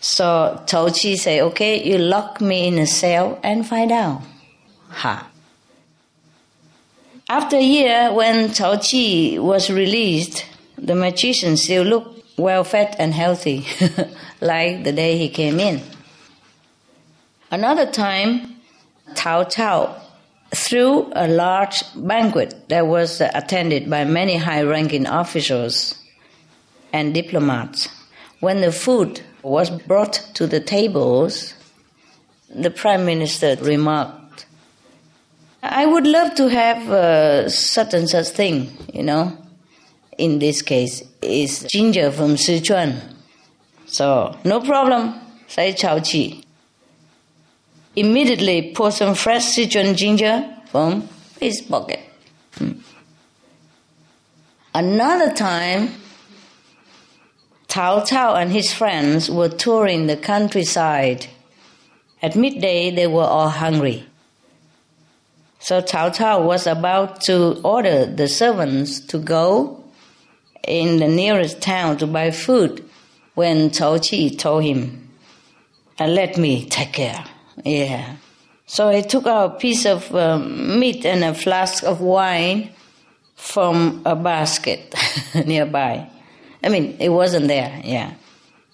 So 0.00 0.62
Qi 0.66 1.16
say, 1.16 1.40
okay, 1.40 1.82
you 1.82 1.96
lock 1.96 2.42
me 2.42 2.68
in 2.68 2.76
a 2.76 2.86
cell 2.86 3.40
and 3.42 3.66
find 3.66 3.90
out. 3.90 4.20
Ha. 4.90 5.30
After 7.26 7.56
a 7.56 7.62
year, 7.62 8.12
when 8.12 8.50
Qi 8.50 9.38
was 9.38 9.70
released, 9.70 10.44
the 10.76 10.94
magician 10.94 11.56
still 11.56 11.84
looked 11.84 12.36
well 12.36 12.62
fed 12.62 12.96
and 12.98 13.14
healthy, 13.14 13.64
like 14.42 14.84
the 14.84 14.92
day 14.92 15.16
he 15.16 15.30
came 15.30 15.58
in. 15.58 15.80
Another 17.50 17.86
time, 17.90 18.56
Cao 19.14 19.50
Cao 19.50 20.05
threw 20.54 21.10
a 21.14 21.28
large 21.28 21.82
banquet 21.94 22.68
that 22.68 22.86
was 22.86 23.20
attended 23.20 23.90
by 23.90 24.04
many 24.04 24.36
high 24.36 24.62
ranking 24.62 25.06
officials 25.06 25.94
and 26.92 27.14
diplomats. 27.14 27.88
When 28.40 28.60
the 28.60 28.72
food 28.72 29.20
was 29.42 29.70
brought 29.70 30.14
to 30.34 30.46
the 30.46 30.60
tables, 30.60 31.54
the 32.54 32.70
prime 32.70 33.04
minister 33.04 33.56
remarked, 33.60 34.46
I 35.62 35.84
would 35.84 36.06
love 36.06 36.34
to 36.36 36.48
have 36.48 36.90
uh, 36.90 37.48
such 37.48 37.94
and 37.94 38.08
such 38.08 38.28
thing, 38.28 38.70
you 38.92 39.02
know. 39.02 39.36
In 40.16 40.38
this 40.38 40.62
case, 40.62 41.02
is 41.20 41.64
ginger 41.64 42.10
from 42.10 42.36
Sichuan. 42.36 43.00
So, 43.86 44.36
no 44.44 44.60
problem, 44.60 45.14
say 45.46 45.74
Chao 45.74 45.98
Chi. 46.00 46.45
Immediately 47.96 48.72
pour 48.74 48.90
some 48.90 49.14
fresh 49.14 49.56
Sichuan 49.56 49.96
ginger 49.96 50.46
from 50.66 51.08
his 51.40 51.62
pocket. 51.62 52.00
Hmm. 52.52 52.72
Another 54.74 55.32
time, 55.32 55.88
Cao 57.68 58.06
Cao 58.06 58.40
and 58.40 58.52
his 58.52 58.72
friends 58.72 59.30
were 59.30 59.48
touring 59.48 60.06
the 60.06 60.16
countryside. 60.16 61.26
At 62.22 62.36
midday, 62.36 62.90
they 62.90 63.06
were 63.06 63.24
all 63.24 63.48
hungry. 63.48 64.04
So 65.58 65.80
Cao 65.80 66.14
Cao 66.14 66.44
was 66.44 66.66
about 66.66 67.22
to 67.22 67.60
order 67.62 68.06
the 68.06 68.28
servants 68.28 69.00
to 69.06 69.18
go 69.18 69.82
in 70.66 70.98
the 70.98 71.08
nearest 71.08 71.60
town 71.60 71.96
to 71.98 72.06
buy 72.06 72.30
food 72.30 72.84
when 73.34 73.70
Cao 73.70 73.98
Qi 73.98 74.38
told 74.38 74.64
him, 74.64 75.08
and 75.98 76.14
let 76.14 76.36
me 76.36 76.66
take 76.66 76.92
care. 76.92 77.24
Yeah. 77.64 78.16
So 78.66 78.90
he 78.90 79.02
took 79.02 79.26
out 79.26 79.56
a 79.56 79.58
piece 79.58 79.86
of 79.86 80.14
um, 80.14 80.78
meat 80.78 81.06
and 81.06 81.22
a 81.24 81.34
flask 81.34 81.84
of 81.84 82.00
wine 82.00 82.70
from 83.36 84.02
a 84.04 84.16
basket 84.16 84.94
nearby. 85.46 86.08
I 86.62 86.68
mean, 86.68 86.96
it 86.98 87.10
wasn't 87.10 87.48
there, 87.48 87.80
yeah. 87.84 88.14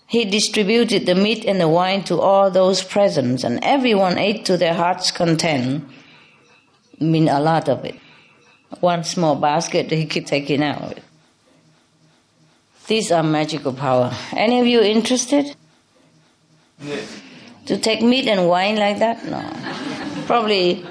He 0.07 0.25
distributed 0.25 1.07
the 1.07 1.15
meat 1.15 1.45
and 1.45 1.61
the 1.61 1.69
wine 1.69 2.05
to 2.05 2.21
all 2.21 2.51
those 2.51 2.83
present, 2.83 3.45
and 3.45 3.59
everyone 3.63 4.19
ate 4.19 4.45
to 4.47 4.57
their 4.57 4.75
heart's 4.75 5.11
content. 5.11 5.85
I 7.01 7.05
mean, 7.05 7.29
a 7.29 7.41
lot 7.41 7.69
of 7.69 7.85
it. 7.85 7.97
One 8.81 9.05
small 9.05 9.37
basket 9.37 9.91
he 9.91 10.07
kept 10.07 10.29
taking 10.29 10.63
out. 10.63 10.99
These 12.87 13.13
are 13.13 13.23
magical 13.23 13.73
power. 13.73 14.13
Any 14.33 14.61
of 14.61 14.67
you 14.67 14.81
interested? 14.81 15.57
Yes. 16.81 17.21
To 17.67 17.79
take 17.79 18.03
meat 18.03 18.27
and 18.27 18.49
wine 18.49 18.77
like 18.77 18.99
that? 18.99 19.25
No. 19.25 19.43
Probably 20.27 20.85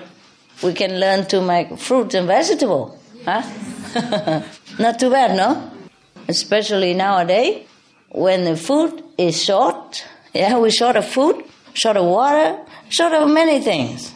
we 0.63 0.73
can 0.73 0.99
learn 0.99 1.25
to 1.27 1.41
make 1.41 1.77
fruit 1.77 2.13
and 2.13 2.27
vegetable. 2.27 2.97
Huh? 3.25 3.41
Not 4.79 4.99
too 4.99 5.09
bad, 5.09 5.35
no? 5.35 5.71
Especially 6.27 6.93
nowadays 6.93 7.67
when 8.09 8.45
the 8.45 8.55
food 8.55 9.03
is 9.17 9.43
short. 9.43 10.05
Yeah, 10.33 10.57
we're 10.57 10.71
short 10.71 10.95
of 10.95 11.05
food, 11.05 11.43
short 11.73 11.97
of 11.97 12.05
water, 12.05 12.57
short 12.89 13.13
of 13.13 13.29
many 13.29 13.59
things. 13.61 14.13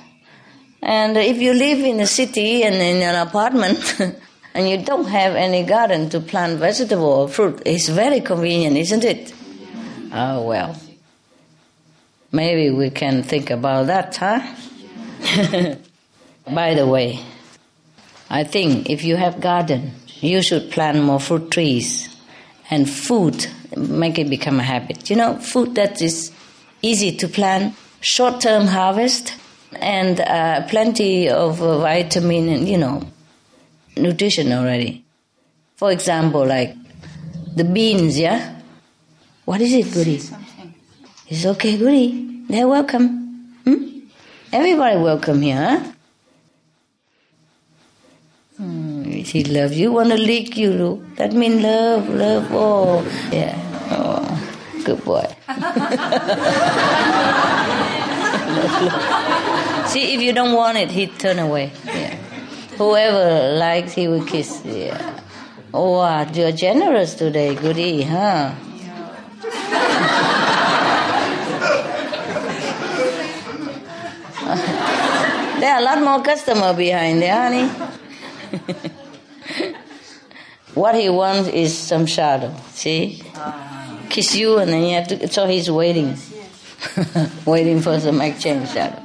And 0.82 1.18
if 1.18 1.38
you 1.38 1.54
live 1.54 1.80
in 1.80 2.00
a 2.00 2.08
city 2.08 2.64
and 2.64 2.76
in 2.76 3.02
an 3.02 3.28
apartment 3.28 4.00
and 4.54 4.70
you 4.70 4.78
don't 4.78 5.08
have 5.08 5.36
any 5.36 5.64
garden 5.64 6.10
to 6.10 6.20
plant 6.20 6.60
vegetable 6.60 7.06
or 7.06 7.28
fruit, 7.28 7.62
it's 7.66 7.90
very 7.90 8.22
convenient, 8.22 8.78
isn't 8.78 9.04
it? 9.04 9.34
Oh, 10.14 10.44
well. 10.44 10.80
Maybe 12.36 12.70
we 12.70 12.90
can 12.90 13.24
think 13.24 13.50
about 13.50 13.88
that, 13.88 14.18
huh? 14.18 14.42
By 16.54 16.74
the 16.74 16.86
way, 16.86 17.24
I 18.30 18.44
think 18.44 18.90
if 18.90 19.06
you 19.06 19.16
have 19.16 19.40
garden, 19.40 19.94
you 20.20 20.42
should 20.42 20.70
plant 20.70 21.02
more 21.02 21.22
fruit 21.22 21.50
trees 21.50 22.14
and 22.70 22.90
food, 22.90 23.48
make 23.78 24.20
it 24.20 24.30
become 24.30 24.60
a 24.60 24.64
habit. 24.64 25.10
You 25.10 25.16
know, 25.16 25.38
food 25.38 25.76
that 25.76 26.02
is 26.02 26.34
easy 26.82 27.16
to 27.16 27.30
plant, 27.30 27.74
short-term 28.02 28.68
harvest, 28.68 29.34
and 29.80 30.20
uh, 30.20 30.68
plenty 30.68 31.30
of 31.30 31.62
uh, 31.62 31.80
vitamin 31.80 32.50
and 32.50 32.68
you 32.68 32.78
know, 32.78 33.02
nutrition 33.96 34.52
already. 34.52 35.06
For 35.78 35.90
example, 35.90 36.46
like 36.46 36.76
the 37.56 37.64
beans, 37.64 38.20
yeah. 38.20 38.60
What 39.46 39.62
is 39.62 39.72
it, 39.72 39.94
Goody? 39.94 40.20
It's 41.28 41.44
okay, 41.44 41.76
Goody. 41.76 42.44
They're 42.48 42.68
welcome. 42.68 43.58
Hmm? 43.64 44.02
Everybody 44.54 45.00
welcome 45.00 45.42
here, 45.42 45.58
huh? 45.58 45.84
Hmm, 48.58 49.02
he 49.10 49.44
loves 49.44 49.76
you, 49.76 49.92
want 49.92 50.10
to 50.10 50.18
lick 50.18 50.56
you. 50.56 51.04
That 51.16 51.34
means 51.34 51.64
love, 51.64 52.08
love. 52.10 52.48
Oh, 52.52 53.02
yeah. 53.32 53.58
Oh, 53.90 54.22
good 54.86 55.04
boy. 55.04 55.26
See, 59.90 60.14
if 60.14 60.22
you 60.22 60.32
don't 60.32 60.54
want 60.54 60.78
it, 60.78 60.92
he'd 60.92 61.18
turn 61.18 61.40
away. 61.40 61.72
Yeah. 61.86 62.16
Whoever 62.78 63.58
likes, 63.58 63.94
he 63.94 64.08
will 64.08 64.26
kiss. 64.26 64.62
Yeah. 64.64 65.22
Oh, 65.74 65.94
wow, 65.98 66.32
you're 66.32 66.52
generous 66.52 67.16
today, 67.16 67.56
goody, 67.56 68.04
huh? 68.04 68.54
there 75.66 75.74
are 75.74 75.82
a 75.82 75.84
lot 75.84 76.00
more 76.00 76.22
customer 76.24 76.74
behind 76.76 77.24
there, 77.24 77.34
honey. 77.34 77.68
what 80.76 80.94
he 80.94 81.10
wants 81.10 81.50
is 81.50 81.76
some 81.76 82.06
shadow. 82.06 82.54
See, 82.74 83.24
kiss 84.10 84.36
you, 84.36 84.60
and 84.60 84.72
then 84.72 84.84
you 84.84 84.94
have 84.94 85.08
to. 85.08 85.28
So 85.28 85.48
he's 85.48 85.72
waiting, 85.72 86.18
waiting 87.48 87.82
for 87.82 88.00
some 88.00 88.22
exchange 88.22 88.70
shadow. 88.70 89.02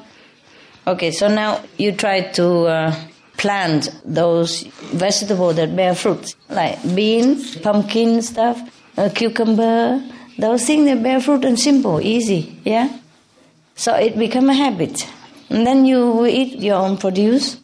Okay, 0.87 1.13
so 1.13 1.29
now 1.29 1.63
you 1.79 1.93
try 1.93 2.21
to 2.33 2.67
uh, 2.67 2.95
plant 3.39 3.89
those 4.05 4.65
vegetables 4.93 5.57
that 5.57 5.75
bear 5.75 5.95
fruits, 5.95 6.37
like 6.51 6.77
beans, 6.95 7.57
pumpkin 7.57 8.21
stuff, 8.21 8.61
uh, 8.99 9.09
cucumber. 9.15 10.05
Those 10.39 10.67
things 10.67 10.85
that 10.85 11.03
bear 11.03 11.23
fruit 11.23 11.43
and 11.47 11.59
simple, 11.59 12.03
easy. 12.03 12.61
Yeah. 12.67 12.99
So 13.77 13.95
it 13.95 14.19
become 14.19 14.51
a 14.51 14.55
habit, 14.55 15.09
and 15.51 15.67
then 15.67 15.85
you 15.85 16.27
eat 16.27 16.61
your 16.61 16.77
own 16.77 16.97
produce 16.97 17.61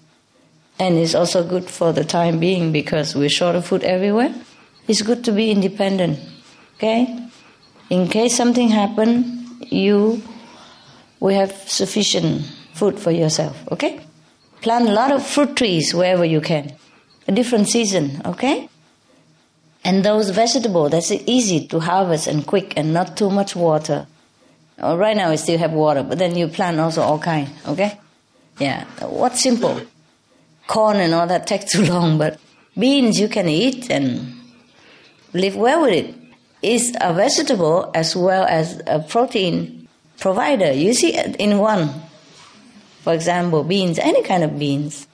and 0.78 0.98
it's 0.98 1.14
also 1.14 1.46
good 1.46 1.70
for 1.70 1.92
the 1.92 2.04
time 2.04 2.38
being 2.38 2.72
because 2.72 3.14
we're 3.16 3.30
short 3.30 3.56
of 3.56 3.64
food 3.64 3.82
everywhere. 3.82 4.34
It's 4.86 5.02
good 5.02 5.24
to 5.24 5.32
be 5.32 5.50
independent. 5.50 6.18
Okay? 6.74 7.28
In 7.88 8.08
case 8.08 8.36
something 8.36 8.68
happen, 8.68 9.56
you 9.60 10.22
will 11.18 11.34
have 11.34 11.52
sufficient 11.52 12.44
food 12.74 12.98
for 12.98 13.10
yourself. 13.10 13.56
Okay? 13.72 14.00
Plant 14.60 14.88
a 14.88 14.92
lot 14.92 15.12
of 15.12 15.26
fruit 15.26 15.56
trees 15.56 15.94
wherever 15.94 16.24
you 16.24 16.40
can. 16.40 16.74
A 17.28 17.32
different 17.32 17.68
season, 17.68 18.20
okay? 18.24 18.68
And 19.84 20.04
those 20.04 20.30
vegetables, 20.30 20.90
that's 20.90 21.10
easy 21.10 21.66
to 21.68 21.80
harvest 21.80 22.26
and 22.26 22.46
quick 22.46 22.74
and 22.76 22.92
not 22.92 23.16
too 23.16 23.30
much 23.30 23.56
water. 23.56 24.06
Right 24.78 25.16
now 25.16 25.30
we 25.30 25.36
still 25.36 25.58
have 25.58 25.72
water, 25.72 26.02
but 26.02 26.18
then 26.18 26.36
you 26.36 26.48
plant 26.48 26.78
also 26.78 27.02
all 27.02 27.18
kind, 27.18 27.48
okay? 27.66 27.98
Yeah. 28.58 28.84
What's 29.00 29.42
simple? 29.42 29.80
corn 30.66 30.96
and 30.98 31.14
all 31.14 31.26
that 31.26 31.46
takes 31.52 31.72
too 31.72 31.84
long, 31.84 32.18
but 32.18 32.38
beans 32.78 33.18
you 33.18 33.28
can 33.28 33.48
eat 33.48 33.90
and 33.90 34.34
live 35.32 35.56
well 35.56 35.82
with 35.82 35.94
it. 35.94 36.14
It's 36.62 36.96
a 37.00 37.12
vegetable 37.12 37.90
as 37.94 38.16
well 38.16 38.44
as 38.44 38.80
a 38.86 39.00
protein 39.00 39.88
provider. 40.18 40.72
You 40.72 40.94
see 40.94 41.14
it 41.14 41.36
in 41.36 41.58
one. 41.58 41.90
For 43.02 43.12
example, 43.12 43.62
beans, 43.62 43.98
any 43.98 44.22
kind 44.22 44.42
of 44.42 44.58
beans. 44.58 45.06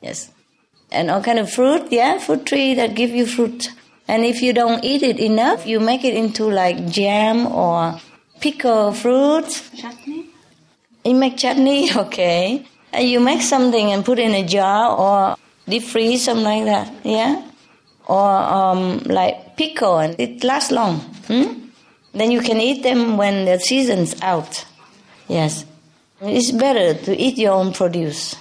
Yes. 0.00 0.30
And 0.92 1.10
all 1.10 1.22
kind 1.22 1.38
of 1.38 1.50
fruit, 1.50 1.90
yeah, 1.90 2.18
fruit 2.18 2.46
tree 2.46 2.74
that 2.74 2.94
give 2.94 3.10
you 3.10 3.26
fruit. 3.26 3.70
And 4.06 4.24
if 4.24 4.42
you 4.42 4.52
don't 4.52 4.84
eat 4.84 5.02
it 5.02 5.18
enough, 5.18 5.66
you 5.66 5.80
make 5.80 6.04
it 6.04 6.14
into 6.14 6.44
like 6.44 6.86
jam 6.86 7.46
or 7.46 7.98
pickle 8.44 8.92
fruits. 8.92 9.70
Chutney? 9.70 10.26
You 11.02 11.14
make 11.14 11.38
chutney, 11.38 11.88
okay. 11.96 12.66
Uh, 12.92 12.98
you 12.98 13.18
make 13.18 13.40
something 13.40 13.90
and 13.90 14.04
put 14.04 14.18
in 14.18 14.32
a 14.32 14.46
jar 14.46 14.94
or 14.96 15.36
deep 15.66 15.82
freeze, 15.82 16.24
something 16.24 16.44
like 16.44 16.64
that, 16.66 16.92
yeah? 17.04 17.42
Or 18.06 18.28
um, 18.30 18.98
like 19.06 19.56
pickle, 19.56 19.98
and 19.98 20.14
it 20.20 20.44
lasts 20.44 20.70
long. 20.70 21.00
Hmm? 21.26 21.70
Then 22.12 22.30
you 22.30 22.42
can 22.42 22.60
eat 22.60 22.82
them 22.82 23.16
when 23.16 23.46
the 23.46 23.58
season's 23.58 24.20
out. 24.20 24.66
Yes. 25.26 25.64
It's 26.20 26.50
better 26.52 26.92
to 27.04 27.16
eat 27.16 27.38
your 27.38 27.52
own 27.52 27.72
produce. 27.72 28.36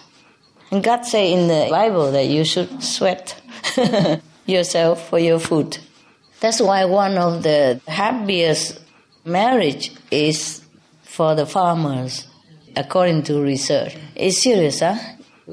And 0.69 0.83
God 0.83 1.05
say 1.05 1.31
in 1.31 1.47
the 1.47 1.69
Bible 1.71 2.11
that 2.11 2.27
you 2.27 2.43
should 2.43 2.83
sweat 2.83 3.41
yourself 4.45 5.09
for 5.09 5.17
your 5.17 5.39
food. 5.39 5.77
That's 6.41 6.59
why 6.59 6.83
one 6.85 7.17
of 7.17 7.41
the 7.43 7.79
happiest 7.87 8.83
marriage 9.25 9.91
is 10.12 10.62
for 11.03 11.36
the 11.36 11.45
farmers 11.45 12.27
according 12.75 13.23
to 13.23 13.41
research. 13.41 13.95
It's 14.15 14.41
serious, 14.41 14.79
huh? 14.79 14.97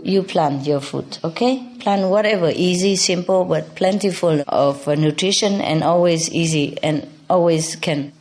you 0.03 0.23
plant 0.23 0.67
your 0.67 0.81
food, 0.81 1.19
okay? 1.25 1.67
Plant 1.81 2.09
whatever, 2.09 2.53
easy, 2.55 2.97
simple, 2.97 3.45
but 3.45 3.75
plentiful 3.75 4.43
of 4.49 4.87
nutrition 4.87 5.61
and 5.61 5.83
always 5.83 6.31
easy 6.31 6.79
and 6.83 7.09
always 7.29 7.77
can 7.77 8.13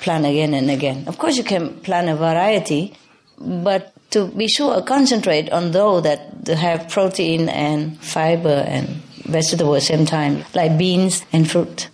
plant 0.00 0.26
again 0.26 0.54
and 0.54 0.70
again. 0.70 1.04
Of 1.06 1.18
course, 1.18 1.36
you 1.36 1.44
can 1.44 1.80
plant 1.80 2.08
a 2.08 2.16
variety, 2.16 2.94
but 3.38 3.92
to 4.10 4.26
be 4.28 4.46
sure, 4.48 4.82
concentrate 4.82 5.50
on 5.50 5.72
those 5.72 6.02
that 6.04 6.46
have 6.48 6.90
protein 6.90 7.48
and 7.48 7.98
fiber 7.98 8.64
and 8.66 8.88
vegetable 9.24 9.74
at 9.74 9.80
the 9.80 9.86
same 9.86 10.06
time, 10.06 10.44
like 10.54 10.76
beans 10.76 11.24
and 11.32 11.50
fruit. 11.50 11.88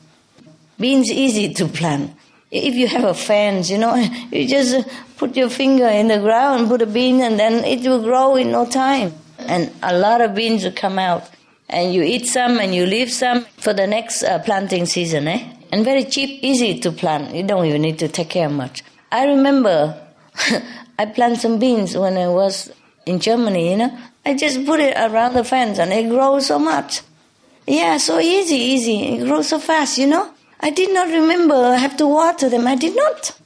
Beans 0.79 1.11
easy 1.11 1.53
to 1.55 1.67
plant. 1.67 2.13
If 2.51 2.75
you 2.75 2.89
have 2.89 3.05
a 3.05 3.15
fence, 3.15 3.71
you 3.71 3.79
know, 3.79 3.95
you 4.33 4.49
just 4.49 4.89
put 5.17 5.37
your 5.37 5.51
finger 5.51 5.87
in 5.87 6.09
the 6.09 6.19
ground, 6.19 6.69
put 6.69 6.83
a 6.83 6.87
bean, 6.87 7.21
and 7.21 7.39
then 7.39 7.65
it 7.65 7.87
will 7.87 8.03
grow 8.03 8.37
in 8.37 8.51
no 8.51 8.67
time. 8.67 9.13
And 9.39 9.71
a 9.83 9.97
lot 9.97 10.21
of 10.21 10.35
beans 10.35 10.65
will 10.65 10.73
come 10.73 10.99
out. 10.99 11.29
And 11.69 11.93
you 11.93 12.03
eat 12.03 12.27
some 12.27 12.59
and 12.59 12.75
you 12.75 12.87
leave 12.87 13.13
some 13.13 13.45
for 13.59 13.75
the 13.75 13.87
next 13.87 14.23
uh, 14.23 14.39
planting 14.39 14.87
season, 14.87 15.29
eh? 15.29 15.55
And 15.71 15.85
very 15.85 16.05
cheap, 16.05 16.43
easy 16.43 16.79
to 16.81 16.91
plant. 16.91 17.35
You 17.35 17.43
don't 17.43 17.67
even 17.67 17.83
need 17.83 17.99
to 17.99 18.09
take 18.09 18.31
care 18.31 18.49
much. 18.49 18.83
I 19.13 19.27
remember 19.27 20.01
I 20.99 21.07
planted 21.07 21.41
some 21.41 21.59
beans 21.59 21.97
when 21.97 22.17
I 22.17 22.29
was 22.29 22.73
in 23.05 23.21
Germany, 23.21 23.71
you 23.73 23.77
know. 23.77 23.99
I 24.25 24.35
just 24.35 24.65
put 24.65 24.81
it 24.81 24.97
around 24.97 25.35
the 25.35 25.45
fence 25.45 25.79
and 25.79 25.93
it 25.93 26.09
grows 26.09 26.47
so 26.47 26.59
much. 26.59 27.03
Yeah, 27.67 27.99
so 27.99 28.19
easy, 28.19 28.57
easy. 28.57 29.17
It 29.17 29.27
grows 29.27 29.49
so 29.49 29.59
fast, 29.59 29.99
you 29.99 30.07
know. 30.07 30.33
I 30.61 30.71
did 30.71 30.93
not 30.93 31.09
remember 31.09 31.55
I 31.55 31.77
have 31.77 31.97
to 31.99 32.07
water 32.07 32.49
them. 32.49 32.67
I 32.67 32.75
did 32.75 32.97
not. 32.97 33.39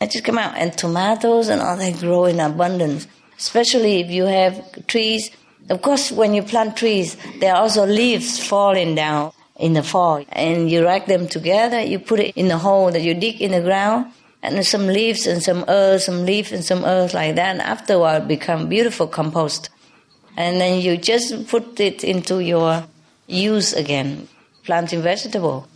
I 0.00 0.06
just 0.06 0.24
come 0.24 0.38
out 0.38 0.56
and 0.56 0.72
tomatoes 0.72 1.48
and 1.48 1.60
all 1.60 1.76
they 1.76 1.92
grow 1.92 2.26
in 2.26 2.40
abundance. 2.40 3.06
Especially 3.38 4.00
if 4.00 4.10
you 4.10 4.24
have 4.24 4.86
trees. 4.86 5.30
Of 5.70 5.82
course, 5.82 6.12
when 6.12 6.34
you 6.34 6.42
plant 6.42 6.76
trees, 6.76 7.16
there 7.38 7.54
are 7.54 7.62
also 7.62 7.86
leaves 7.86 8.38
falling 8.38 8.94
down 8.94 9.32
in 9.56 9.74
the 9.74 9.82
fall. 9.82 10.24
And 10.30 10.70
you 10.70 10.84
rack 10.84 11.06
them 11.06 11.28
together, 11.28 11.80
you 11.80 11.98
put 11.98 12.20
it 12.20 12.36
in 12.36 12.48
the 12.48 12.58
hole 12.58 12.90
that 12.90 13.02
you 13.02 13.14
dig 13.14 13.40
in 13.40 13.52
the 13.52 13.60
ground, 13.60 14.12
and 14.42 14.66
some 14.66 14.86
leaves 14.86 15.26
and 15.26 15.42
some 15.42 15.64
earth, 15.68 16.02
some 16.02 16.24
leaf 16.26 16.50
and 16.52 16.64
some 16.64 16.84
earth 16.84 17.14
like 17.14 17.36
that. 17.36 17.50
And 17.50 17.62
afterward, 17.62 18.26
become 18.26 18.68
beautiful 18.68 19.06
compost. 19.06 19.70
And 20.36 20.60
then 20.60 20.80
you 20.80 20.96
just 20.96 21.48
put 21.48 21.78
it 21.78 22.02
into 22.02 22.40
your 22.40 22.84
use 23.26 23.72
again, 23.72 24.28
planting 24.64 25.02
vegetable. 25.02 25.68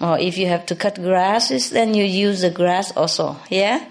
Or 0.00 0.18
if 0.18 0.38
you 0.38 0.46
have 0.46 0.66
to 0.66 0.76
cut 0.76 0.96
grasses, 0.96 1.70
then 1.70 1.94
you 1.94 2.04
use 2.04 2.40
the 2.40 2.50
grass 2.50 2.96
also, 2.96 3.36
yeah? 3.50 3.84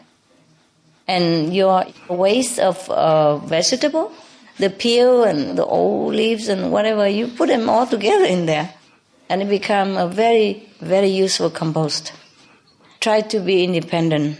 And 1.07 1.53
your 1.53 1.85
waste 2.09 2.59
of 2.59 2.89
uh, 2.89 3.37
vegetable, 3.37 4.11
the 4.57 4.69
peel 4.69 5.23
and 5.23 5.57
the 5.57 5.65
old 5.65 6.13
leaves 6.13 6.47
and 6.47 6.71
whatever, 6.71 7.07
you 7.07 7.27
put 7.27 7.49
them 7.49 7.69
all 7.69 7.85
together 7.85 8.25
in 8.25 8.45
there. 8.45 8.73
And 9.29 9.41
it 9.41 9.49
become 9.49 9.95
a 9.95 10.07
very, 10.07 10.69
very 10.79 11.09
useful 11.09 11.49
compost. 11.49 12.13
Try 12.99 13.21
to 13.21 13.39
be 13.39 13.63
independent 13.63 14.37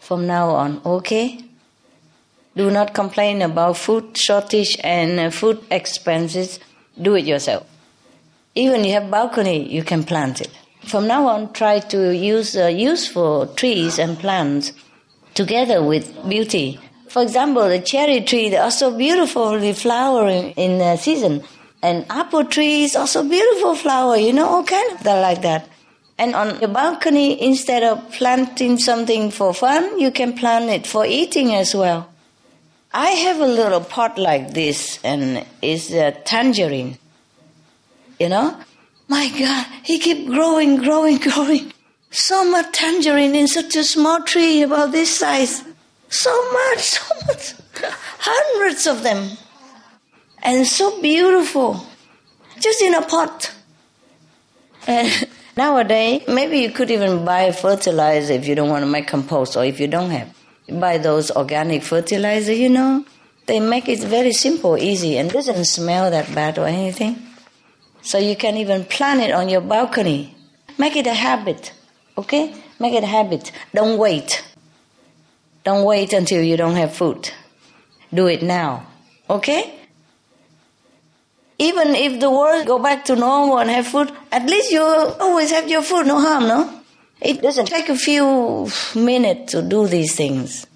from 0.00 0.26
now 0.26 0.50
on, 0.50 0.80
okay? 0.84 1.44
Do 2.56 2.70
not 2.70 2.92
complain 2.94 3.40
about 3.42 3.76
food 3.76 4.16
shortage 4.16 4.76
and 4.82 5.18
uh, 5.18 5.30
food 5.30 5.64
expenses. 5.70 6.58
Do 7.00 7.14
it 7.14 7.24
yourself. 7.24 7.66
Even 8.54 8.84
you 8.84 8.92
have 8.92 9.10
balcony, 9.10 9.68
you 9.72 9.82
can 9.82 10.04
plant 10.04 10.40
it. 10.40 10.50
From 10.86 11.06
now 11.06 11.26
on, 11.28 11.52
try 11.52 11.78
to 11.78 12.14
use 12.14 12.56
uh, 12.56 12.66
useful 12.66 13.46
trees 13.54 13.98
and 13.98 14.18
plants 14.18 14.72
together 15.34 15.82
with 15.82 16.28
beauty. 16.28 16.78
For 17.08 17.22
example, 17.22 17.68
the 17.68 17.78
cherry 17.78 18.20
tree, 18.20 18.48
they 18.50 18.56
are 18.56 18.70
so 18.70 18.96
beautifully 18.96 19.72
flowering 19.72 20.52
in 20.52 20.78
the 20.78 20.96
season. 20.96 21.42
And 21.82 22.06
apple 22.10 22.44
trees 22.44 22.94
also 22.94 23.22
beautiful 23.28 23.74
flower, 23.74 24.16
you 24.16 24.32
know, 24.32 24.46
all 24.46 24.64
kind 24.64 24.92
of 24.92 25.04
like 25.04 25.42
that. 25.42 25.68
And 26.18 26.34
on 26.34 26.60
your 26.60 26.68
balcony, 26.68 27.40
instead 27.42 27.82
of 27.82 28.12
planting 28.12 28.78
something 28.78 29.30
for 29.30 29.52
fun, 29.52 29.98
you 29.98 30.10
can 30.10 30.34
plant 30.34 30.70
it 30.70 30.86
for 30.86 31.04
eating 31.04 31.54
as 31.54 31.74
well. 31.74 32.08
I 32.94 33.08
have 33.08 33.40
a 33.40 33.46
little 33.46 33.80
pot 33.80 34.18
like 34.18 34.52
this, 34.52 35.00
and 35.02 35.44
it's 35.62 35.90
a 35.90 36.12
tangerine. 36.12 36.98
You 38.20 38.28
know, 38.28 38.56
my 39.12 39.28
God, 39.28 39.66
he 39.84 39.98
kept 39.98 40.26
growing, 40.26 40.78
growing, 40.78 41.18
growing. 41.18 41.70
So 42.10 42.50
much 42.50 42.72
tangerine 42.72 43.34
in 43.34 43.46
such 43.46 43.76
a 43.76 43.84
small 43.84 44.22
tree 44.22 44.62
about 44.62 44.90
this 44.92 45.18
size. 45.18 45.62
So 46.08 46.32
much, 46.52 46.78
so 46.96 47.14
much. 47.26 47.54
Hundreds 48.18 48.86
of 48.86 49.02
them. 49.02 49.36
And 50.42 50.66
so 50.66 51.00
beautiful. 51.02 51.86
Just 52.58 52.80
in 52.80 52.94
a 52.94 53.02
pot. 53.02 53.52
And 54.86 55.28
nowadays, 55.58 56.22
maybe 56.26 56.60
you 56.60 56.70
could 56.70 56.90
even 56.90 57.22
buy 57.24 57.52
fertilizer 57.52 58.32
if 58.32 58.48
you 58.48 58.54
don't 58.54 58.70
want 58.70 58.82
to 58.82 58.90
make 58.90 59.08
compost 59.08 59.58
or 59.58 59.64
if 59.64 59.78
you 59.78 59.88
don't 59.88 60.10
have. 60.10 60.34
Buy 60.70 60.96
those 60.96 61.30
organic 61.30 61.82
fertilizer, 61.82 62.54
you 62.54 62.70
know. 62.70 63.04
They 63.44 63.60
make 63.60 63.88
it 63.90 63.98
very 63.98 64.32
simple, 64.32 64.78
easy, 64.78 65.18
and 65.18 65.30
doesn't 65.30 65.66
smell 65.66 66.10
that 66.10 66.34
bad 66.34 66.58
or 66.58 66.66
anything. 66.66 67.31
So 68.02 68.18
you 68.18 68.36
can 68.36 68.56
even 68.56 68.84
plant 68.84 69.20
it 69.20 69.30
on 69.32 69.48
your 69.48 69.60
balcony. 69.60 70.34
Make 70.76 70.96
it 70.96 71.06
a 71.06 71.14
habit, 71.14 71.72
okay? 72.18 72.54
Make 72.80 72.94
it 72.94 73.04
a 73.04 73.06
habit. 73.06 73.52
Don't 73.72 73.98
wait. 73.98 74.44
Don't 75.64 75.84
wait 75.84 76.12
until 76.12 76.42
you 76.42 76.56
don't 76.56 76.74
have 76.74 76.94
food. 76.94 77.30
Do 78.12 78.26
it 78.26 78.42
now, 78.42 78.86
okay? 79.30 79.78
Even 81.58 81.94
if 81.94 82.18
the 82.18 82.28
world 82.28 82.66
go 82.66 82.80
back 82.80 83.04
to 83.04 83.14
normal 83.14 83.60
and 83.60 83.70
have 83.70 83.86
food, 83.86 84.10
at 84.32 84.46
least 84.46 84.72
you 84.72 84.82
always 84.82 85.52
have 85.52 85.70
your 85.70 85.82
food, 85.82 86.08
no 86.08 86.20
harm, 86.20 86.48
no? 86.48 86.80
It 87.20 87.40
doesn't 87.40 87.66
take 87.66 87.88
a 87.88 87.94
few 87.94 88.68
minutes 88.96 89.52
to 89.52 89.62
do 89.62 89.86
these 89.86 90.16
things. 90.16 90.66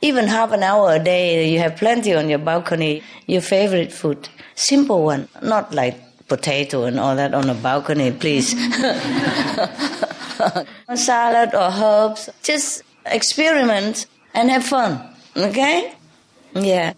Even 0.00 0.26
half 0.26 0.52
an 0.52 0.62
hour 0.62 0.94
a 0.94 0.98
day, 0.98 1.50
you 1.50 1.58
have 1.58 1.76
plenty 1.76 2.14
on 2.14 2.30
your 2.30 2.38
balcony, 2.38 3.02
your 3.26 3.42
favorite 3.42 3.92
food. 3.92 4.30
Simple 4.54 5.02
one, 5.02 5.28
not 5.42 5.74
like 5.74 6.00
potato 6.28 6.84
and 6.84 6.98
all 6.98 7.16
that 7.16 7.34
on 7.34 7.48
a 7.48 7.54
balcony, 7.54 8.12
please. 8.12 8.50
salad 10.94 11.54
or 11.54 11.70
herbs. 11.70 12.28
Just 12.42 12.82
experiment 13.06 14.06
and 14.34 14.50
have 14.50 14.64
fun. 14.64 15.00
Okay? 15.36 15.94
Yeah. 16.54 16.94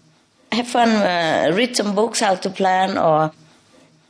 Have 0.51 0.67
fun. 0.67 0.89
Uh, 0.89 1.51
read 1.55 1.75
some 1.75 1.93
books 1.95 2.19
how 2.19 2.35
to 2.35 2.49
plan, 2.49 2.97
or 2.97 3.31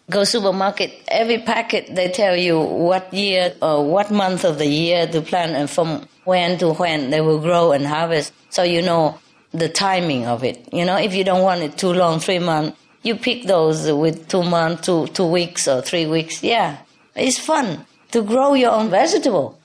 go 0.09 0.23
supermarket. 0.23 0.93
Every 1.09 1.39
packet 1.39 1.93
they 1.93 2.09
tell 2.09 2.35
you 2.35 2.59
what 2.59 3.13
year 3.13 3.53
or 3.61 3.85
what 3.85 4.09
month 4.09 4.45
of 4.45 4.57
the 4.57 4.65
year 4.65 5.05
to 5.07 5.21
plant 5.21 5.51
and 5.51 5.69
from 5.69 6.07
when 6.23 6.57
to 6.59 6.73
when 6.73 7.09
they 7.09 7.19
will 7.19 7.39
grow 7.39 7.71
and 7.73 7.85
harvest. 7.85 8.31
So 8.49 8.63
you 8.63 8.81
know 8.81 9.19
the 9.51 9.67
timing 9.67 10.27
of 10.27 10.43
it. 10.43 10.67
You 10.71 10.85
know, 10.85 10.95
if 10.97 11.13
you 11.13 11.23
don't 11.23 11.41
want 11.41 11.61
it 11.61 11.77
too 11.77 11.91
long, 11.91 12.19
three 12.19 12.39
months, 12.39 12.77
you 13.01 13.15
pick 13.15 13.43
those 13.43 13.91
with 13.91 14.27
two 14.27 14.43
months, 14.43 14.85
two, 14.85 15.07
two 15.07 15.25
weeks 15.25 15.67
or 15.67 15.81
three 15.81 16.05
weeks. 16.05 16.43
Yeah, 16.43 16.77
it's 17.15 17.39
fun 17.39 17.85
to 18.11 18.21
grow 18.21 18.53
your 18.53 18.71
own 18.71 18.89
vegetable. 18.89 19.57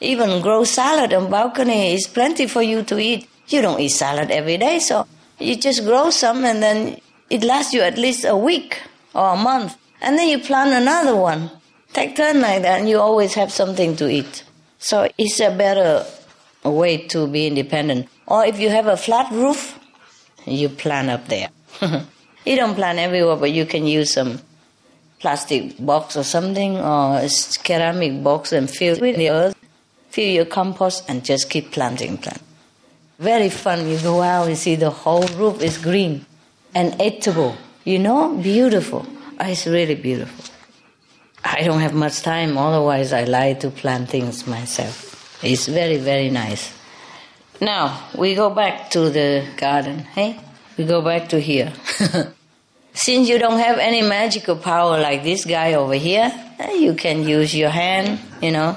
Even 0.00 0.42
grow 0.42 0.64
salad 0.64 1.12
on 1.12 1.30
balcony 1.30 1.94
is 1.94 2.06
plenty 2.06 2.46
for 2.46 2.62
you 2.62 2.82
to 2.84 2.98
eat. 2.98 3.28
You 3.48 3.62
don't 3.62 3.80
eat 3.80 3.90
salad 3.90 4.30
every 4.30 4.56
day, 4.56 4.78
so 4.78 5.06
you 5.38 5.56
just 5.56 5.84
grow 5.84 6.10
some 6.10 6.44
and 6.44 6.62
then 6.62 7.00
it 7.30 7.42
lasts 7.44 7.72
you 7.72 7.82
at 7.82 7.98
least 7.98 8.24
a 8.24 8.36
week 8.36 8.82
or 9.14 9.34
a 9.34 9.36
month. 9.36 9.76
And 10.00 10.18
then 10.18 10.28
you 10.28 10.38
plant 10.38 10.72
another 10.72 11.14
one. 11.14 11.50
Take 11.92 12.16
turn 12.16 12.40
like 12.40 12.62
that 12.62 12.80
and 12.80 12.88
you 12.88 12.98
always 12.98 13.34
have 13.34 13.52
something 13.52 13.96
to 13.96 14.08
eat. 14.08 14.44
So 14.78 15.08
it's 15.18 15.38
a 15.40 15.54
better 15.54 16.04
way 16.64 17.06
to 17.08 17.26
be 17.26 17.46
independent. 17.46 18.08
Or 18.26 18.44
if 18.44 18.58
you 18.58 18.70
have 18.70 18.86
a 18.86 18.96
flat 18.96 19.30
roof, 19.30 19.78
you 20.46 20.68
plant 20.68 21.10
up 21.10 21.28
there. 21.28 21.50
You 22.44 22.56
don't 22.56 22.74
plant 22.74 22.98
everywhere, 22.98 23.36
but 23.36 23.52
you 23.52 23.66
can 23.66 23.86
use 23.86 24.12
some 24.12 24.40
plastic 25.20 25.74
box 25.78 26.16
or 26.16 26.24
something 26.24 26.76
or 26.76 27.18
a 27.18 27.28
ceramic 27.28 28.22
box 28.24 28.52
and 28.52 28.68
fill 28.68 28.98
with 28.98 29.16
the 29.16 29.30
earth, 29.30 29.56
fill 30.10 30.28
your 30.28 30.44
compost 30.44 31.04
and 31.08 31.24
just 31.24 31.48
keep 31.48 31.70
planting 31.70 32.18
plant. 32.18 32.42
Very 33.18 33.48
fun. 33.48 33.88
You 33.88 33.98
go 34.00 34.20
out 34.20 34.48
and 34.48 34.58
see 34.58 34.74
the 34.74 34.90
whole 34.90 35.26
roof 35.38 35.62
is 35.62 35.78
green 35.78 36.26
and 36.74 37.00
edible. 37.00 37.56
You 37.84 38.00
know, 38.00 38.36
beautiful. 38.36 39.06
Oh, 39.38 39.48
it's 39.48 39.66
really 39.66 39.94
beautiful. 39.94 40.52
I 41.44 41.62
don't 41.62 41.80
have 41.80 41.94
much 41.94 42.22
time, 42.22 42.58
otherwise 42.58 43.12
I 43.12 43.24
like 43.24 43.60
to 43.60 43.70
plant 43.70 44.10
things 44.10 44.46
myself. 44.46 45.38
It's 45.42 45.66
very, 45.66 45.98
very 45.98 46.30
nice. 46.30 46.72
Now 47.60 48.08
we 48.16 48.34
go 48.34 48.50
back 48.50 48.90
to 48.90 49.10
the 49.10 49.44
garden, 49.56 50.00
hey? 50.00 50.38
We 50.76 50.84
go 50.84 51.02
back 51.02 51.28
to 51.30 51.40
here. 51.40 51.72
Since 52.94 53.28
you 53.28 53.38
don't 53.38 53.58
have 53.58 53.78
any 53.78 54.02
magical 54.02 54.56
power 54.56 55.00
like 55.00 55.22
this 55.22 55.44
guy 55.44 55.74
over 55.74 55.94
here, 55.94 56.30
eh, 56.58 56.74
you 56.74 56.94
can 56.94 57.26
use 57.26 57.54
your 57.54 57.70
hand, 57.70 58.20
you 58.42 58.50
know, 58.50 58.76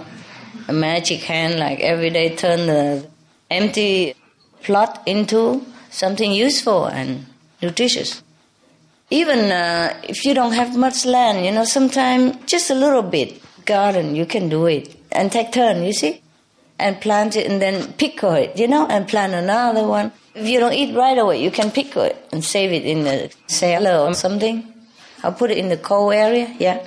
a 0.68 0.74
magic 0.74 1.22
hand, 1.22 1.60
like 1.60 1.80
every 1.82 2.10
day 2.10 2.36
turn 2.36 2.66
the 2.68 3.08
empty 3.52 4.16
plot 4.64 5.04
into 5.06 5.66
something 5.90 6.32
useful 6.32 6.86
and 6.86 7.26
nutritious. 7.62 8.24
Even 9.10 9.52
uh, 9.52 10.00
if 10.04 10.26
you 10.26 10.34
don't 10.34 10.54
have 10.54 10.76
much 10.76 11.06
land, 11.06 11.46
you 11.46 11.52
know, 11.52 11.66
sometimes 11.66 12.38
just 12.46 12.70
a 12.72 12.76
little 12.76 13.04
bit 13.04 13.42
garden, 13.66 14.16
you 14.16 14.26
can 14.26 14.50
do 14.50 14.66
it 14.66 14.96
and 15.12 15.32
take 15.32 15.52
turn, 15.52 15.84
you 15.84 15.94
see? 15.94 16.22
And 16.80 17.00
plant 17.00 17.36
it 17.36 17.50
and 17.50 17.62
then 17.62 17.94
pickle 17.94 18.34
it, 18.34 18.58
you 18.58 18.68
know, 18.68 18.88
and 18.88 19.08
plant 19.08 19.34
another 19.34 19.88
one. 19.88 20.12
If 20.36 20.48
you 20.48 20.60
don't 20.60 20.74
eat 20.74 20.94
right 20.94 21.18
away, 21.18 21.42
you 21.42 21.50
can 21.50 21.72
pickle 21.72 22.04
it 22.04 22.18
and 22.34 22.44
save 22.44 22.74
it 22.74 22.86
in 22.86 23.06
the 23.06 23.34
cellar 23.48 24.06
or 24.06 24.14
something. 24.14 24.68
I'll 25.24 25.32
put 25.32 25.50
it 25.50 25.58
in 25.58 25.70
the 25.70 25.78
cold 25.78 26.14
area, 26.14 26.54
yeah. 26.60 26.86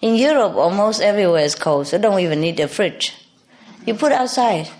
In 0.00 0.16
Europe, 0.16 0.54
almost 0.54 1.02
everywhere 1.02 1.44
is 1.44 1.54
cold, 1.54 1.86
so 1.86 1.98
don't 1.98 2.20
even 2.20 2.40
need 2.40 2.58
a 2.60 2.68
fridge. 2.68 3.14
You 3.84 3.94
put 3.94 4.12
outside. 4.12 4.70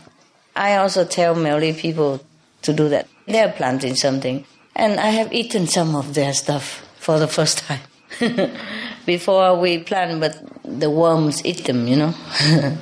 I 0.54 0.76
also 0.76 1.04
tell 1.04 1.34
Malay 1.34 1.74
people 1.74 2.24
to 2.62 2.72
do 2.72 2.88
that. 2.88 3.08
They're 3.26 3.52
planting 3.52 3.94
something. 3.94 4.46
And 4.74 4.98
I 4.98 5.10
have 5.10 5.32
eaten 5.32 5.66
some 5.66 5.94
of 5.94 6.14
their 6.14 6.32
stuff 6.32 6.86
for 6.98 7.18
the 7.18 7.28
first 7.28 7.58
time. 7.58 7.80
Before 9.06 9.58
we 9.58 9.78
plant, 9.78 10.20
but 10.20 10.40
the 10.64 10.90
worms 10.90 11.44
eat 11.44 11.64
them, 11.64 11.86
you 11.86 11.96
know. 11.96 12.14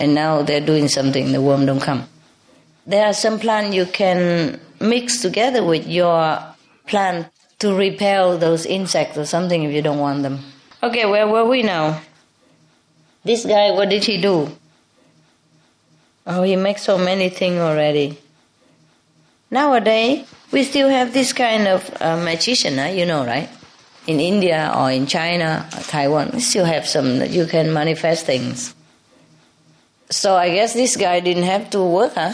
and 0.00 0.14
now 0.14 0.42
they're 0.42 0.64
doing 0.64 0.88
something, 0.88 1.32
the 1.32 1.40
worm 1.40 1.66
don't 1.66 1.80
come. 1.80 2.08
There 2.88 3.04
are 3.04 3.12
some 3.12 3.38
plants 3.38 3.76
you 3.76 3.84
can 3.84 4.58
mix 4.80 5.20
together 5.20 5.62
with 5.62 5.86
your 5.86 6.40
plant 6.86 7.28
to 7.58 7.74
repel 7.74 8.38
those 8.38 8.64
insects 8.64 9.18
or 9.18 9.26
something 9.26 9.62
if 9.62 9.74
you 9.74 9.82
don't 9.82 9.98
want 9.98 10.22
them. 10.22 10.40
Okay, 10.82 11.04
where 11.04 11.28
were 11.28 11.44
we 11.44 11.62
now? 11.62 12.00
This 13.24 13.44
guy, 13.44 13.72
what 13.72 13.90
did 13.90 14.04
he 14.04 14.18
do? 14.18 14.56
Oh, 16.26 16.42
he 16.42 16.56
makes 16.56 16.82
so 16.82 16.96
many 16.96 17.28
things 17.28 17.58
already. 17.58 18.16
Nowadays, 19.50 20.26
we 20.50 20.64
still 20.64 20.88
have 20.88 21.12
this 21.12 21.34
kind 21.34 21.68
of 21.68 21.94
uh, 22.00 22.16
magician, 22.16 22.78
uh, 22.78 22.86
you 22.86 23.04
know, 23.04 23.22
right? 23.26 23.50
In 24.06 24.18
India 24.18 24.72
or 24.74 24.90
in 24.90 25.06
China 25.06 25.68
or 25.76 25.82
Taiwan, 25.82 26.30
we 26.32 26.40
still 26.40 26.64
have 26.64 26.86
some 26.86 27.18
that 27.18 27.28
you 27.28 27.44
can 27.44 27.70
manifest 27.70 28.24
things. 28.24 28.74
So 30.08 30.36
I 30.36 30.48
guess 30.54 30.72
this 30.72 30.96
guy 30.96 31.20
didn't 31.20 31.42
have 31.42 31.68
to 31.70 31.82
work, 31.82 32.14
huh? 32.14 32.32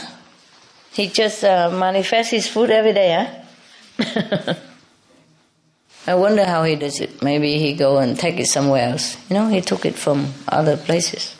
He 0.94 1.08
just 1.08 1.44
uh, 1.44 1.70
manifests 1.70 2.30
his 2.30 2.48
food 2.48 2.70
every 2.70 2.92
day, 2.92 3.42
huh? 3.98 4.54
I 6.06 6.14
wonder 6.14 6.44
how 6.44 6.64
he 6.64 6.76
does 6.76 7.00
it. 7.00 7.22
Maybe 7.22 7.58
he 7.58 7.72
go 7.72 7.98
and 7.98 8.18
take 8.18 8.38
it 8.38 8.46
somewhere 8.46 8.90
else. 8.90 9.16
You 9.28 9.34
know, 9.34 9.48
he 9.48 9.60
took 9.60 9.86
it 9.86 9.94
from 9.94 10.32
other 10.48 10.76
places. 10.76 11.34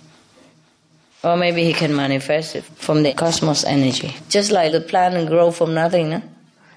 Or 1.22 1.36
maybe 1.36 1.64
he 1.64 1.72
can 1.72 1.94
manifest 1.94 2.56
it 2.56 2.64
from 2.64 3.02
the 3.02 3.12
cosmos 3.12 3.64
energy. 3.64 4.14
Just 4.28 4.50
like 4.50 4.72
the 4.72 4.80
plant 4.80 5.28
grow 5.28 5.50
from 5.50 5.74
nothing, 5.74 6.10
no? 6.10 6.22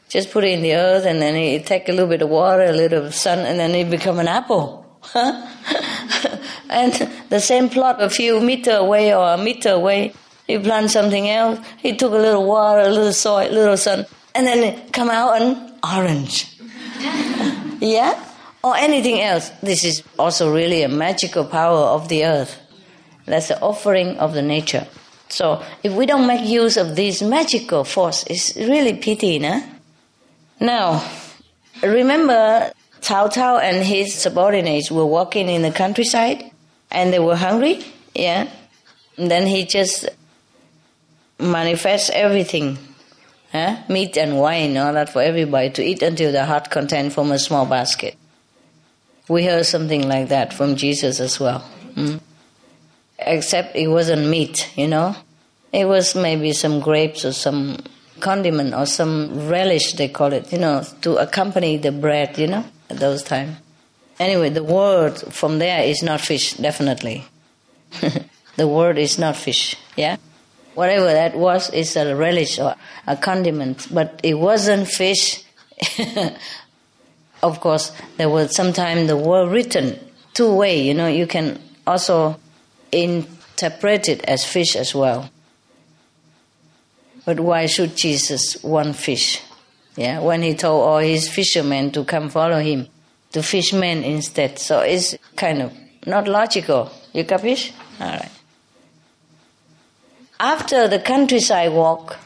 Just 0.09 0.31
put 0.31 0.43
it 0.43 0.51
in 0.51 0.61
the 0.61 0.75
earth 0.75 1.05
and 1.05 1.21
then 1.21 1.35
it 1.35 1.65
take 1.65 1.89
a 1.89 1.91
little 1.91 2.07
bit 2.07 2.21
of 2.21 2.29
water, 2.29 2.63
a 2.63 2.71
little 2.71 3.11
sun, 3.11 3.39
and 3.39 3.59
then 3.59 3.75
it 3.75 3.89
become 3.89 4.19
an 4.19 4.27
apple. 4.27 4.85
and 6.69 6.93
the 7.29 7.39
same 7.39 7.69
plot 7.69 8.01
a 8.01 8.09
few 8.09 8.39
meter 8.39 8.71
away 8.71 9.13
or 9.13 9.33
a 9.33 9.37
meter 9.37 9.71
away, 9.71 10.13
you 10.47 10.60
plant 10.60 10.91
something 10.91 11.29
else, 11.29 11.60
he 11.77 11.95
took 11.95 12.12
a 12.13 12.17
little 12.17 12.45
water, 12.45 12.81
a 12.81 12.89
little 12.89 13.13
soil, 13.13 13.49
a 13.49 13.51
little 13.51 13.77
sun, 13.77 14.05
and 14.33 14.47
then 14.47 14.63
it 14.63 14.93
come 14.93 15.10
out 15.10 15.41
an 15.41 15.73
orange. 15.83 16.53
Yeah? 17.79 18.19
Or 18.63 18.75
anything 18.75 19.21
else. 19.21 19.51
This 19.62 19.83
is 19.83 20.01
also 20.17 20.51
really 20.51 20.81
a 20.81 20.89
magical 20.89 21.45
power 21.45 21.77
of 21.77 22.10
the 22.10 22.25
earth. 22.25 22.57
That's 23.25 23.49
the 23.49 23.62
offering 23.62 24.17
of 24.17 24.33
the 24.33 24.41
nature. 24.41 24.88
So 25.29 25.62
if 25.83 25.93
we 25.93 26.05
don't 26.05 26.25
make 26.25 26.47
use 26.47 26.77
of 26.77 26.95
this 26.95 27.21
magical 27.21 27.83
force, 27.83 28.23
it's 28.27 28.55
really 28.55 28.95
pity, 28.95 29.38
no? 29.39 29.62
Now, 30.60 31.07
remember 31.83 32.71
Cao 33.01 33.31
Cao 33.31 33.62
and 33.62 33.86
his 33.86 34.15
subordinates 34.15 34.89
were 34.89 35.05
walking 35.05 35.49
in 35.49 35.62
the 35.62 35.71
countryside 35.71 36.49
and 36.89 37.13
they 37.13 37.19
were 37.19 37.36
hungry? 37.36 37.86
Yeah? 38.15 38.49
And 39.17 39.29
then 39.29 39.45
he 39.45 39.65
just 39.65 40.10
manifests 41.39 42.10
everything 42.10 42.78
eh? 43.54 43.84
meat 43.89 44.17
and 44.17 44.38
wine, 44.38 44.78
all 44.78 44.93
that 44.93 45.10
for 45.10 45.21
everybody 45.21 45.69
to 45.71 45.84
eat 45.84 46.02
until 46.02 46.32
the 46.32 46.45
heart 46.45 46.69
content 46.69 47.13
from 47.13 47.32
a 47.32 47.39
small 47.39 47.65
basket. 47.65 48.15
We 49.28 49.45
heard 49.45 49.65
something 49.65 50.08
like 50.08 50.30
that 50.30 50.54
from 50.54 50.76
Jesus 50.76 51.19
as 51.19 51.39
well. 51.39 51.63
Mm? 51.95 52.21
Except 53.19 53.76
it 53.76 53.88
wasn't 53.88 54.28
meat, 54.28 54.71
you 54.76 54.88
know. 54.88 55.15
It 55.73 55.86
was 55.86 56.15
maybe 56.15 56.54
some 56.54 56.80
grapes 56.80 57.26
or 57.26 57.34
some 57.34 57.78
condiment 58.19 58.73
or 58.73 58.86
some 58.86 59.47
relish, 59.50 59.93
they 59.93 60.08
call 60.08 60.34
it, 60.34 60.52
you 60.52 60.58
know, 60.58 60.84
to 61.02 61.17
accompany 61.17 61.78
the 61.78 61.91
bread, 61.91 62.38
you 62.38 62.47
know, 62.47 62.63
at 62.89 62.97
those 62.97 63.21
times. 63.23 63.58
Anyway, 64.19 64.50
the 64.50 64.63
word 64.63 65.17
from 65.17 65.60
there 65.60 65.84
is 65.84 66.02
not 66.02 66.21
fish, 66.21 66.54
definitely. 66.54 67.26
the 68.56 68.67
word 68.67 68.97
is 68.97 69.19
not 69.19 69.36
fish, 69.36 69.76
yeah? 69.95 70.17
Whatever 70.77 71.05
that 71.05 71.35
was 71.35 71.71
is 71.71 71.95
a 71.95 72.15
relish 72.15 72.59
or 72.59 72.75
a 73.07 73.17
condiment, 73.17 73.87
but 73.91 74.19
it 74.23 74.35
wasn't 74.35 74.87
fish. 74.87 75.43
of 77.43 77.59
course, 77.59 77.91
there 78.17 78.29
was 78.29 78.55
sometimes 78.55 79.07
the 79.07 79.17
word 79.17 79.49
written 79.49 79.99
two 80.35 80.53
way. 80.53 80.79
You 80.79 80.93
know, 80.93 81.07
you 81.07 81.25
can 81.25 81.59
also 81.87 82.39
interpret 82.91 84.07
it 84.07 84.23
as 84.25 84.45
fish 84.45 84.75
as 84.75 84.93
well. 84.93 85.31
But 87.25 87.39
why 87.39 87.65
should 87.65 87.97
Jesus 87.97 88.63
want 88.63 88.95
fish? 88.95 89.41
Yeah, 89.95 90.19
when 90.19 90.43
he 90.43 90.53
told 90.53 90.87
all 90.87 90.99
his 90.99 91.27
fishermen 91.27 91.91
to 91.93 92.05
come 92.05 92.29
follow 92.29 92.59
him, 92.59 92.87
to 93.31 93.41
fish 93.41 93.73
men 93.73 94.03
instead. 94.03 94.59
So 94.59 94.81
it's 94.81 95.15
kind 95.35 95.63
of 95.63 95.73
not 96.05 96.27
logical. 96.27 96.91
You 97.13 97.25
capish? 97.25 97.73
All 97.99 98.11
right. 98.11 98.37
After 100.39 100.88
the 100.88 101.00
countryside 101.00 101.71
walk 101.73 102.17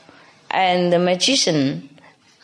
and 0.49 0.91
the 0.91 0.99
magician 0.99 1.89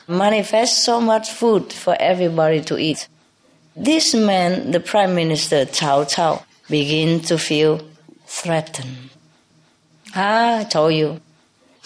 manifests 0.07 0.85
so 0.85 1.01
much 1.01 1.29
food 1.29 1.73
for 1.73 1.93
everybody 1.99 2.61
to 2.61 2.77
eat, 2.77 3.09
this 3.75 4.15
man, 4.15 4.71
the 4.71 4.79
prime 4.79 5.13
minister 5.13 5.65
Cao 5.65 6.05
Cao, 6.09 6.43
begin 6.69 7.19
to 7.21 7.37
feel 7.37 7.81
threatened. 8.25 9.09
Ah, 10.15 10.59
I 10.59 10.63
told 10.63 10.93
you, 10.93 11.19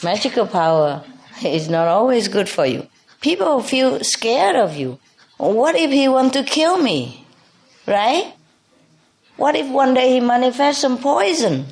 magical 0.04 0.46
power 0.46 1.04
is 1.44 1.67
not 1.67 1.88
always 1.88 2.28
good 2.28 2.48
for 2.48 2.67
you. 2.67 2.88
People 3.20 3.63
feel 3.63 4.04
scared 4.04 4.56
of 4.56 4.76
you. 4.78 5.00
What 5.38 5.76
if 5.76 5.89
he 5.89 6.08
want 6.08 6.34
to 6.34 6.44
kill 6.44 6.78
me? 6.78 7.26
Right? 7.88 8.34
What 9.38 9.56
if 9.56 9.67
one 9.67 9.96
day 9.96 10.13
he 10.13 10.20
manifests 10.20 10.82
some 10.82 11.00
poison? 11.00 11.65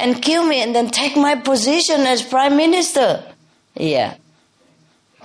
And 0.00 0.22
kill 0.22 0.44
me 0.44 0.62
and 0.62 0.74
then 0.74 0.90
take 0.90 1.16
my 1.16 1.34
position 1.34 2.00
as 2.00 2.22
prime 2.22 2.56
minister. 2.56 3.22
Yeah. 3.74 4.16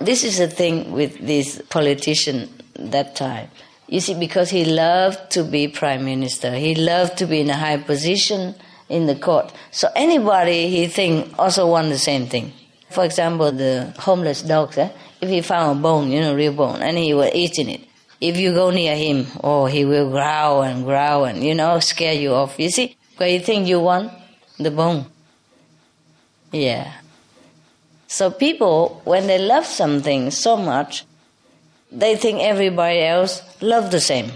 This 0.00 0.24
is 0.24 0.38
the 0.38 0.48
thing 0.48 0.92
with 0.92 1.18
this 1.18 1.62
politician 1.70 2.50
that 2.78 3.16
time. 3.16 3.48
You 3.88 4.00
see, 4.00 4.14
because 4.14 4.50
he 4.50 4.64
loved 4.64 5.30
to 5.32 5.44
be 5.44 5.68
prime 5.68 6.04
minister, 6.04 6.52
he 6.54 6.74
loved 6.74 7.18
to 7.18 7.26
be 7.26 7.40
in 7.40 7.50
a 7.50 7.56
high 7.56 7.78
position 7.78 8.54
in 8.88 9.06
the 9.06 9.14
court. 9.14 9.52
So 9.70 9.88
anybody 9.94 10.68
he 10.68 10.86
think 10.86 11.34
also 11.38 11.68
want 11.68 11.88
the 11.88 11.98
same 11.98 12.26
thing. 12.26 12.52
For 12.90 13.04
example, 13.04 13.52
the 13.52 13.94
homeless 13.98 14.42
dogs, 14.42 14.78
eh? 14.78 14.90
if 15.20 15.28
he 15.28 15.40
found 15.40 15.78
a 15.78 15.82
bone, 15.82 16.10
you 16.10 16.20
know, 16.20 16.34
real 16.34 16.52
bone, 16.52 16.82
and 16.82 16.96
he 16.98 17.14
was 17.14 17.30
eating 17.34 17.68
it, 17.68 17.80
if 18.20 18.36
you 18.36 18.52
go 18.52 18.70
near 18.70 18.96
him, 18.96 19.26
oh, 19.42 19.66
he 19.66 19.84
will 19.84 20.10
growl 20.10 20.62
and 20.62 20.84
growl 20.84 21.24
and, 21.24 21.44
you 21.44 21.54
know, 21.54 21.78
scare 21.80 22.14
you 22.14 22.32
off. 22.32 22.58
You 22.58 22.70
see, 22.70 22.96
what 23.16 23.30
you 23.30 23.40
think 23.40 23.68
you 23.68 23.80
want? 23.80 24.12
The 24.58 24.70
bone. 24.70 25.06
Yeah. 26.52 26.92
So 28.06 28.30
people, 28.30 29.02
when 29.04 29.26
they 29.26 29.38
love 29.38 29.66
something 29.66 30.30
so 30.30 30.56
much, 30.56 31.04
they 31.90 32.16
think 32.16 32.40
everybody 32.40 33.00
else 33.00 33.42
love 33.60 33.90
the 33.90 34.00
same. 34.00 34.30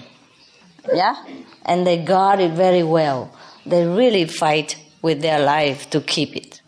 Yeah? 0.92 1.16
And 1.64 1.86
they 1.86 1.98
guard 1.98 2.40
it 2.40 2.52
very 2.52 2.82
well. 2.82 3.34
They 3.64 3.86
really 3.86 4.24
fight 4.24 4.76
with 5.02 5.22
their 5.22 5.40
life 5.40 5.88
to 5.90 6.00
keep 6.00 6.36
it. 6.36 6.60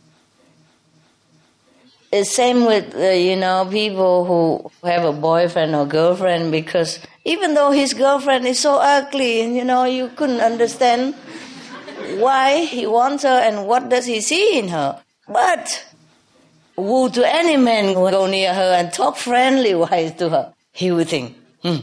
It's 2.12 2.34
same 2.34 2.66
with, 2.66 2.94
uh, 2.94 3.10
you 3.10 3.36
know, 3.36 3.66
people 3.70 4.26
who 4.26 4.70
have 4.86 5.04
a 5.04 5.12
boyfriend 5.12 5.74
or 5.74 5.86
girlfriend 5.86 6.52
because 6.52 7.00
even 7.24 7.54
though 7.54 7.70
his 7.70 7.94
girlfriend 7.94 8.46
is 8.46 8.58
so 8.58 8.76
ugly 8.76 9.40
and, 9.40 9.56
you 9.56 9.64
know, 9.64 9.84
you 9.84 10.08
couldn't 10.08 10.40
understand 10.40 11.14
why 12.18 12.64
he 12.64 12.87
wants 12.87 13.22
her 13.22 13.29
and 13.29 13.66
what 13.66 13.88
does 13.88 14.07
he 14.07 14.20
see 14.20 14.59
in 14.59 14.68
her. 14.68 15.01
But 15.29 15.85
woe 16.77 17.09
to 17.09 17.35
any 17.35 17.57
man 17.57 17.94
who 17.94 18.11
go 18.11 18.27
near 18.27 18.55
her 18.55 18.75
and 18.75 18.92
talk 18.92 19.16
friendly 19.16 19.75
wise 19.75 20.14
to 20.14 20.29
her. 20.31 20.55
He 20.72 20.90
would 20.90 21.09
think, 21.09 21.37
hmm, 21.62 21.77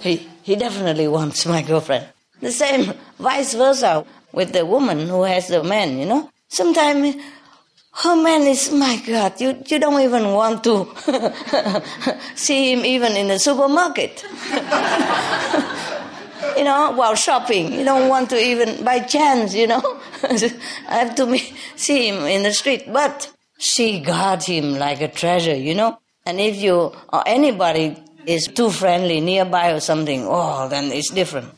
he, 0.00 0.28
he 0.42 0.56
definitely 0.56 1.08
wants 1.08 1.46
my 1.46 1.62
girlfriend. 1.62 2.06
The 2.40 2.52
same 2.52 2.94
vice 3.18 3.54
versa 3.54 4.04
with 4.32 4.52
the 4.52 4.64
woman 4.64 5.08
who 5.08 5.22
has 5.22 5.48
the 5.48 5.62
man, 5.62 5.98
you 5.98 6.06
know. 6.06 6.30
Sometimes, 6.48 7.16
her 7.92 8.16
man, 8.16 8.42
is, 8.42 8.72
my 8.72 9.02
God, 9.06 9.40
you, 9.40 9.62
you 9.66 9.78
don't 9.78 10.00
even 10.00 10.32
want 10.32 10.64
to 10.64 10.88
see 12.34 12.72
him 12.72 12.84
even 12.84 13.16
in 13.16 13.28
the 13.28 13.38
supermarket. 13.38 14.24
you 16.58 16.64
know, 16.64 16.90
while 16.92 17.14
shopping. 17.14 17.72
You 17.72 17.84
don't 17.84 18.08
want 18.08 18.30
to 18.30 18.36
even, 18.36 18.84
by 18.84 18.98
chance, 19.00 19.54
you 19.54 19.66
know, 19.68 20.00
I 20.24 20.50
have 20.88 21.14
to 21.14 21.26
be, 21.26 21.38
see 21.76 22.08
him 22.08 22.24
in 22.24 22.42
the 22.42 22.52
street. 22.52 22.92
But 22.92 23.32
she 23.58 24.00
got 24.00 24.44
him 24.44 24.74
like 24.74 25.00
a 25.00 25.08
treasure, 25.08 25.54
you 25.54 25.74
know. 25.74 25.98
And 26.26 26.40
if 26.40 26.56
you, 26.56 26.92
or 27.12 27.22
anybody 27.26 27.96
is 28.26 28.48
too 28.48 28.70
friendly 28.70 29.20
nearby 29.20 29.72
or 29.72 29.80
something, 29.80 30.24
oh, 30.26 30.68
then 30.68 30.92
it's 30.92 31.10
different. 31.10 31.52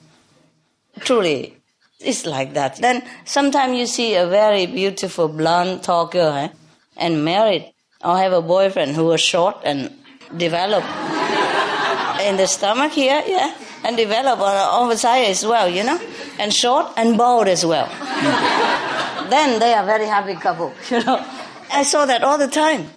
Truly, 1.00 1.56
it's 1.98 2.26
like 2.26 2.54
that. 2.54 2.76
Then 2.76 3.02
sometimes 3.24 3.78
you 3.78 3.86
see 3.86 4.14
a 4.14 4.26
very 4.26 4.66
beautiful 4.66 5.28
blonde 5.28 5.82
tall 5.82 6.06
girl 6.06 6.34
eh, 6.34 6.48
and 6.96 7.24
married 7.24 7.72
or 8.04 8.18
have 8.18 8.32
a 8.32 8.42
boyfriend 8.42 8.96
who 8.96 9.06
was 9.06 9.20
short 9.20 9.56
and 9.64 9.90
developed 10.36 10.86
in 12.26 12.36
the 12.36 12.46
stomach 12.46 12.92
here, 12.92 13.22
yeah, 13.26 13.54
and 13.84 13.96
develop 13.96 14.40
on 14.40 14.96
side 14.96 15.26
as 15.26 15.44
well, 15.44 15.68
you 15.68 15.84
know, 15.84 16.00
and 16.38 16.52
short 16.52 16.86
and 16.96 17.16
bald 17.16 17.48
as 17.48 17.64
well. 17.64 17.86
Hmm. 17.90 19.30
then 19.30 19.58
they 19.60 19.72
are 19.74 19.84
very 19.84 20.06
happy 20.06 20.34
couple, 20.34 20.72
you 20.90 21.02
know. 21.04 21.24
I 21.72 21.82
saw 21.84 22.06
that 22.06 22.24
all 22.24 22.38
the 22.38 22.48
time. 22.48 22.90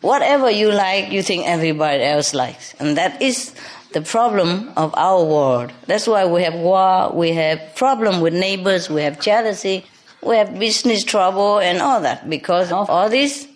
Whatever 0.00 0.50
you 0.50 0.70
like, 0.70 1.10
you 1.10 1.22
think 1.22 1.46
everybody 1.46 2.02
else 2.02 2.32
likes. 2.32 2.74
And 2.78 2.96
that 2.96 3.20
is 3.20 3.52
the 3.92 4.00
problem 4.00 4.70
of 4.76 4.94
our 4.96 5.24
world. 5.24 5.72
That's 5.86 6.06
why 6.06 6.26
we 6.26 6.42
have 6.44 6.54
war, 6.54 7.10
we 7.12 7.32
have 7.32 7.74
problem 7.74 8.20
with 8.20 8.32
neighbors, 8.34 8.88
we 8.88 9.02
have 9.02 9.20
jealousy, 9.20 9.84
we 10.22 10.36
have 10.36 10.58
business 10.58 11.04
trouble 11.04 11.58
and 11.58 11.80
all 11.80 12.00
that 12.02 12.28
because 12.28 12.70
of 12.70 12.90
all 12.90 13.08
this 13.08 13.48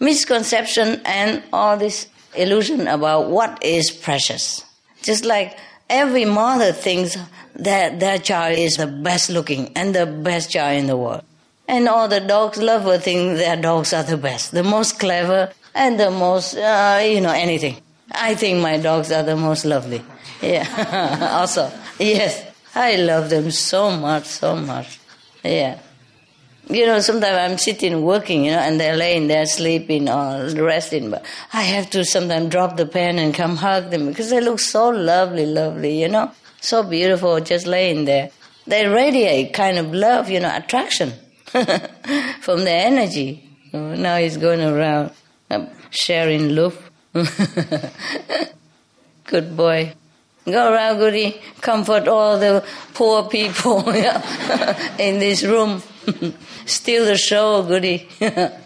misconception 0.00 1.00
and 1.04 1.42
all 1.52 1.76
this 1.76 2.08
illusion 2.34 2.88
about 2.88 3.28
what 3.28 3.62
is 3.62 3.90
precious. 3.90 4.64
Just 5.02 5.24
like 5.24 5.56
every 5.88 6.24
mother 6.24 6.72
thinks 6.72 7.16
that 7.56 8.00
their 8.00 8.18
child 8.18 8.58
is 8.58 8.76
the 8.76 8.86
best 8.86 9.30
looking 9.30 9.72
and 9.76 9.94
the 9.94 10.06
best 10.06 10.50
child 10.50 10.78
in 10.78 10.86
the 10.86 10.96
world. 10.96 11.22
And 11.68 11.88
all 11.88 12.08
the 12.08 12.20
dogs 12.20 12.58
lover 12.58 12.98
think 12.98 13.38
their 13.38 13.56
dogs 13.56 13.92
are 13.92 14.02
the 14.02 14.16
best, 14.16 14.52
the 14.52 14.62
most 14.62 14.98
clever, 14.98 15.52
and 15.74 15.98
the 15.98 16.10
most, 16.10 16.56
uh, 16.56 17.00
you 17.04 17.20
know, 17.20 17.32
anything. 17.32 17.76
I 18.10 18.34
think 18.34 18.60
my 18.60 18.78
dogs 18.78 19.10
are 19.10 19.22
the 19.22 19.36
most 19.36 19.64
lovely. 19.64 20.02
Yeah, 20.42 21.28
also. 21.40 21.70
Yes, 21.98 22.44
I 22.74 22.96
love 22.96 23.30
them 23.30 23.50
so 23.50 23.90
much, 23.90 24.24
so 24.24 24.56
much. 24.56 24.98
Yeah. 25.44 25.78
You 26.72 26.86
know, 26.86 27.00
sometimes 27.00 27.36
I'm 27.36 27.58
sitting 27.58 28.02
working, 28.02 28.46
you 28.46 28.52
know, 28.52 28.58
and 28.58 28.80
they're 28.80 28.96
laying 28.96 29.28
there 29.28 29.44
sleeping 29.44 30.08
or 30.08 30.48
resting, 30.54 31.10
but 31.10 31.24
I 31.52 31.62
have 31.62 31.90
to 31.90 32.04
sometimes 32.04 32.50
drop 32.50 32.76
the 32.76 32.86
pen 32.86 33.18
and 33.18 33.34
come 33.34 33.56
hug 33.56 33.90
them 33.90 34.06
because 34.06 34.30
they 34.30 34.40
look 34.40 34.58
so 34.58 34.88
lovely, 34.88 35.44
lovely, 35.44 36.00
you 36.00 36.08
know, 36.08 36.32
so 36.60 36.82
beautiful 36.82 37.40
just 37.40 37.66
laying 37.66 38.06
there. 38.06 38.30
They 38.66 38.86
radiate 38.86 39.52
kind 39.52 39.76
of 39.78 39.92
love, 39.92 40.30
you 40.30 40.40
know, 40.40 40.54
attraction 40.54 41.12
from 41.46 42.64
the 42.64 42.72
energy. 42.72 43.48
Now 43.72 44.16
he's 44.16 44.36
going 44.36 44.62
around 44.62 45.12
um, 45.50 45.68
sharing 45.90 46.54
love. 46.54 46.90
Good 49.24 49.56
boy. 49.56 49.94
Go 50.44 50.72
around, 50.72 50.98
goody. 50.98 51.40
Comfort 51.60 52.08
all 52.08 52.38
the 52.38 52.64
poor 52.94 53.24
people 53.24 53.88
in 54.98 55.18
this 55.18 55.44
room. 55.44 55.82
Steal 56.66 57.04
the 57.04 57.16
show, 57.16 57.62
goody. 57.62 58.08
yeah. 58.20 58.58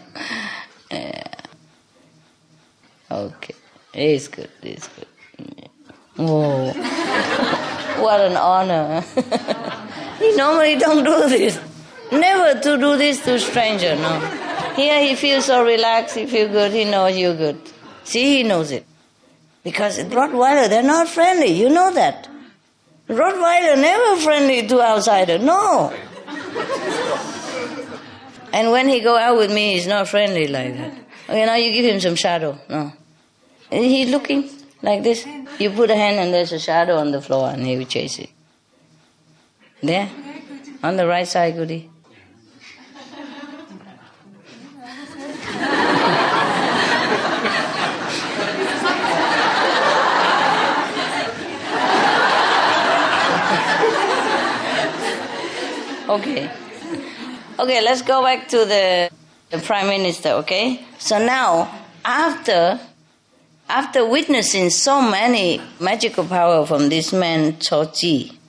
Okay. 3.09 3.55
It's 3.93 4.27
good. 4.27 4.49
It's 4.61 4.87
good. 4.87 5.07
Oh, 6.19 6.73
what 8.01 8.21
an 8.21 8.37
honor. 8.37 9.01
he 10.19 10.35
normally 10.35 10.77
don't 10.77 11.03
do 11.03 11.29
this. 11.29 11.59
Never 12.11 12.59
to 12.59 12.77
do 12.77 12.97
this 12.97 13.23
to 13.25 13.39
stranger, 13.39 13.95
no. 13.95 14.19
Here 14.75 15.03
he 15.03 15.15
feels 15.15 15.45
so 15.45 15.63
relaxed, 15.63 16.15
he 16.15 16.25
feels 16.25 16.51
good, 16.51 16.71
he 16.71 16.85
knows 16.85 17.17
you're 17.17 17.35
good. 17.35 17.59
See, 18.03 18.37
he 18.37 18.43
knows 18.43 18.71
it. 18.71 18.85
Because 19.67 19.99
Rottweiler, 19.99 20.69
they're 20.69 20.81
not 20.81 21.09
friendly, 21.09 21.51
you 21.51 21.67
know 21.67 21.91
that. 21.91 22.29
Rottweiler 23.09 23.75
never 23.75 24.21
friendly 24.21 24.65
to 24.65 24.81
outsider, 24.81 25.39
no. 25.39 25.91
and 28.53 28.71
when 28.71 28.87
he 28.87 29.01
go 29.01 29.17
out 29.17 29.35
with 29.35 29.51
me, 29.51 29.73
he's 29.73 29.85
not 29.85 30.07
friendly 30.07 30.47
like 30.47 30.73
that. 30.77 30.93
Okay, 31.27 31.45
now 31.45 31.55
you 31.55 31.73
give 31.73 31.83
him 31.83 31.99
some 31.99 32.15
shadow, 32.15 32.57
no. 32.69 32.93
And 33.69 33.83
He's 33.83 34.09
looking 34.09 34.49
like 34.81 35.03
this. 35.03 35.27
You 35.59 35.71
put 35.71 35.89
a 35.89 35.95
hand 35.97 36.17
and 36.17 36.33
there's 36.33 36.53
a 36.53 36.59
shadow 36.59 36.95
on 36.95 37.11
the 37.11 37.21
floor 37.21 37.49
and 37.49 37.61
he 37.67 37.75
will 37.75 37.83
chase 37.83 38.19
it. 38.19 38.29
There, 39.83 40.09
on 40.81 40.95
the 40.95 41.05
right 41.05 41.27
side, 41.27 41.55
goody. 41.57 41.89
Okay. 56.09 56.49
Okay, 57.59 57.81
let's 57.81 58.01
go 58.01 58.23
back 58.23 58.47
to 58.49 58.57
the, 58.59 59.09
the 59.49 59.57
prime 59.57 59.87
minister, 59.87 60.29
okay? 60.29 60.85
So 60.99 61.17
now, 61.23 61.69
after 62.05 62.79
after 63.69 64.07
witnessing 64.07 64.69
so 64.69 65.01
many 65.01 65.61
magical 65.79 66.23
power 66.23 66.65
from 66.65 66.87
this 66.87 67.11
man 67.11 67.53
Cao 67.53 67.93
Ji, 67.93 68.39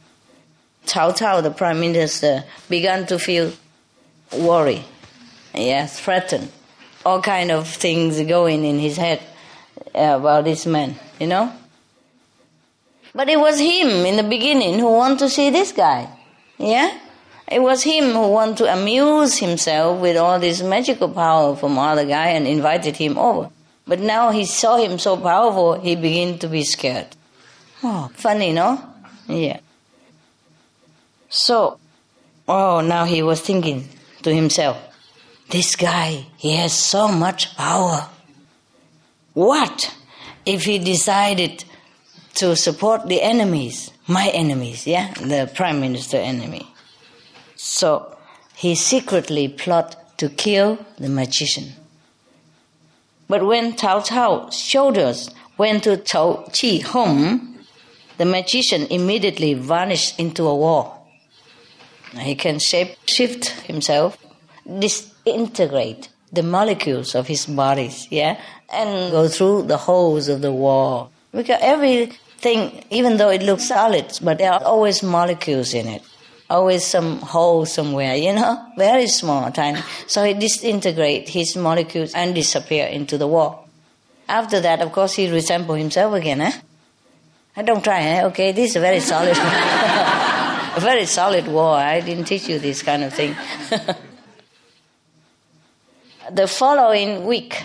Cao 0.86 1.10
Cao, 1.16 1.42
the 1.42 1.50
prime 1.50 1.80
minister, 1.80 2.44
began 2.68 3.06
to 3.06 3.18
feel 3.18 3.52
worry, 4.32 4.84
yeah, 5.54 5.86
threatened, 5.86 6.52
all 7.04 7.20
kind 7.20 7.50
of 7.50 7.66
things 7.66 8.20
going 8.22 8.64
in 8.64 8.78
his 8.78 8.96
head 8.96 9.20
about 9.92 10.44
this 10.44 10.64
man, 10.66 10.94
you 11.18 11.26
know. 11.26 11.52
But 13.12 13.28
it 13.28 13.40
was 13.40 13.58
him 13.58 13.88
in 14.06 14.16
the 14.16 14.22
beginning 14.22 14.78
who 14.78 14.92
wanted 14.92 15.18
to 15.20 15.28
see 15.28 15.50
this 15.50 15.72
guy, 15.72 16.08
yeah. 16.58 16.96
It 17.50 17.62
was 17.62 17.82
him 17.82 18.12
who 18.12 18.28
wanted 18.28 18.58
to 18.58 18.72
amuse 18.72 19.38
himself 19.38 20.00
with 20.00 20.16
all 20.18 20.38
this 20.38 20.62
magical 20.62 21.08
power 21.08 21.56
from 21.56 21.78
other 21.78 22.04
guy 22.04 22.28
and 22.28 22.46
invited 22.46 22.96
him 22.96 23.16
over. 23.16 23.50
But 23.86 24.00
now 24.00 24.30
he 24.30 24.44
saw 24.44 24.76
him 24.76 24.98
so 24.98 25.16
powerful, 25.16 25.80
he 25.80 25.96
began 25.96 26.38
to 26.40 26.48
be 26.48 26.62
scared. 26.62 27.06
Oh, 27.82 28.10
funny, 28.12 28.52
no? 28.52 28.84
Yeah. 29.26 29.60
So, 31.30 31.78
oh, 32.46 32.82
now 32.82 33.06
he 33.06 33.22
was 33.22 33.40
thinking 33.40 33.88
to 34.22 34.34
himself, 34.34 34.76
this 35.48 35.74
guy, 35.74 36.26
he 36.36 36.54
has 36.56 36.74
so 36.74 37.08
much 37.08 37.56
power. 37.56 38.08
What 39.32 39.94
if 40.44 40.64
he 40.64 40.78
decided 40.78 41.64
to 42.34 42.56
support 42.56 43.08
the 43.08 43.22
enemies, 43.22 43.90
my 44.06 44.28
enemies, 44.34 44.86
yeah, 44.86 45.14
the 45.14 45.50
prime 45.54 45.80
minister 45.80 46.18
enemy? 46.18 46.66
So 47.58 48.16
he 48.54 48.76
secretly 48.76 49.48
plot 49.48 50.16
to 50.18 50.28
kill 50.28 50.78
the 50.96 51.08
magician. 51.08 51.72
But 53.28 53.44
when 53.44 53.72
Cao 53.74 54.06
Cao's 54.06 54.56
soldiers 54.56 55.30
went 55.58 55.82
to 55.82 55.96
Cao 55.96 56.50
Qi's 56.52 56.86
home, 56.86 57.58
the 58.16 58.24
magician 58.24 58.86
immediately 58.90 59.54
vanished 59.54 60.18
into 60.20 60.46
a 60.46 60.54
wall. 60.54 61.10
He 62.16 62.36
can 62.36 62.60
shape 62.60 62.96
shift 63.06 63.48
himself, 63.66 64.16
disintegrate 64.78 66.08
the 66.32 66.44
molecules 66.44 67.16
of 67.16 67.26
his 67.26 67.46
bodies, 67.46 68.06
yeah, 68.10 68.40
and 68.72 69.10
go 69.10 69.26
through 69.26 69.64
the 69.64 69.76
holes 69.76 70.28
of 70.28 70.42
the 70.42 70.52
wall. 70.52 71.10
Because 71.32 71.58
everything, 71.60 72.84
even 72.90 73.16
though 73.16 73.30
it 73.30 73.42
looks 73.42 73.66
solid, 73.66 74.16
but 74.22 74.38
there 74.38 74.52
are 74.52 74.62
always 74.62 75.02
molecules 75.02 75.74
in 75.74 75.88
it 75.88 76.02
always 76.50 76.84
some 76.84 77.20
hole 77.20 77.66
somewhere, 77.66 78.14
you 78.14 78.32
know, 78.32 78.66
very 78.76 79.06
small, 79.06 79.50
tiny. 79.52 79.80
So 80.06 80.24
he 80.24 80.34
disintegrate 80.34 81.28
his 81.28 81.56
molecules 81.56 82.14
and 82.14 82.34
disappear 82.34 82.86
into 82.86 83.18
the 83.18 83.26
wall. 83.26 83.68
After 84.28 84.60
that, 84.60 84.80
of 84.80 84.92
course, 84.92 85.14
he 85.14 85.30
resemble 85.30 85.74
himself 85.74 86.14
again, 86.14 86.40
eh? 86.40 86.52
I 87.56 87.62
don't 87.62 87.82
try, 87.82 88.00
eh? 88.00 88.24
Okay, 88.26 88.52
this 88.52 88.70
is 88.70 88.76
a 88.76 88.80
very 88.80 89.00
solid, 89.00 89.36
a 89.36 90.76
very 90.80 91.06
solid 91.06 91.48
wall. 91.48 91.74
I 91.74 92.00
didn't 92.00 92.24
teach 92.24 92.48
you 92.48 92.58
this 92.58 92.82
kind 92.82 93.04
of 93.04 93.12
thing. 93.12 93.34
the 96.30 96.46
following 96.46 97.24
week, 97.24 97.62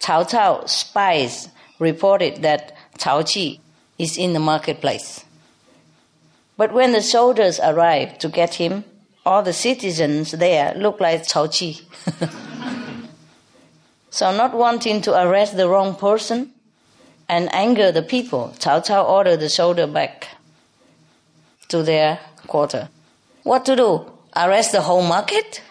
Cao 0.00 0.28
Cao 0.28 0.68
spies 0.68 1.48
reported 1.78 2.42
that 2.42 2.76
Cao 2.98 3.22
Qi 3.22 3.60
is 3.98 4.16
in 4.16 4.32
the 4.32 4.40
marketplace. 4.40 5.24
But 6.60 6.74
when 6.74 6.92
the 6.92 7.00
soldiers 7.00 7.58
arrived 7.58 8.20
to 8.20 8.28
get 8.28 8.56
him, 8.56 8.84
all 9.24 9.42
the 9.42 9.54
citizens 9.54 10.32
there 10.32 10.74
looked 10.74 11.00
like 11.00 11.22
Cao 11.26 11.48
Qi. 11.48 11.80
So, 14.10 14.36
not 14.36 14.52
wanting 14.52 15.00
to 15.02 15.12
arrest 15.22 15.56
the 15.56 15.68
wrong 15.68 15.94
person 15.94 16.52
and 17.28 17.48
anger 17.54 17.90
the 17.92 18.02
people, 18.02 18.52
Cao 18.58 18.84
Cao 18.84 19.08
ordered 19.08 19.40
the 19.40 19.48
soldier 19.48 19.86
back 19.86 20.28
to 21.68 21.82
their 21.82 22.18
quarter. 22.46 22.90
What 23.44 23.64
to 23.64 23.76
do? 23.76 24.12
Arrest 24.36 24.72
the 24.72 24.82
whole 24.82 25.06
market? 25.16 25.62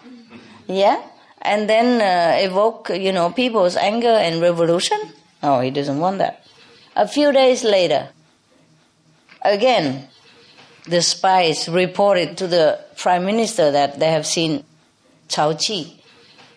Yeah? 0.66 1.04
And 1.44 1.70
then 1.70 2.02
uh, 2.02 2.48
evoke, 2.50 2.90
you 2.90 3.12
know, 3.12 3.30
people's 3.30 3.76
anger 3.76 4.16
and 4.26 4.42
revolution? 4.42 5.00
No, 5.44 5.60
he 5.60 5.70
doesn't 5.70 6.00
want 6.00 6.18
that. 6.18 6.48
A 6.96 7.08
few 7.08 7.32
days 7.32 7.64
later, 7.64 8.10
again, 9.44 10.08
the 10.90 11.02
spies 11.04 11.70
reported 11.70 12.36
to 12.38 12.48
the 12.48 12.80
prime 12.98 13.24
minister 13.24 13.70
that 13.72 14.00
they 14.00 14.12
have 14.12 14.26
seen 14.26 14.64
Cao 15.28 15.54
Qi 15.54 15.94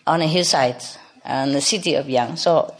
on 0.07 0.21
a 0.21 0.27
hillside 0.27 0.83
in 1.23 1.53
the 1.53 1.61
city 1.61 1.93
of 1.93 2.09
Yang. 2.09 2.37
So, 2.37 2.73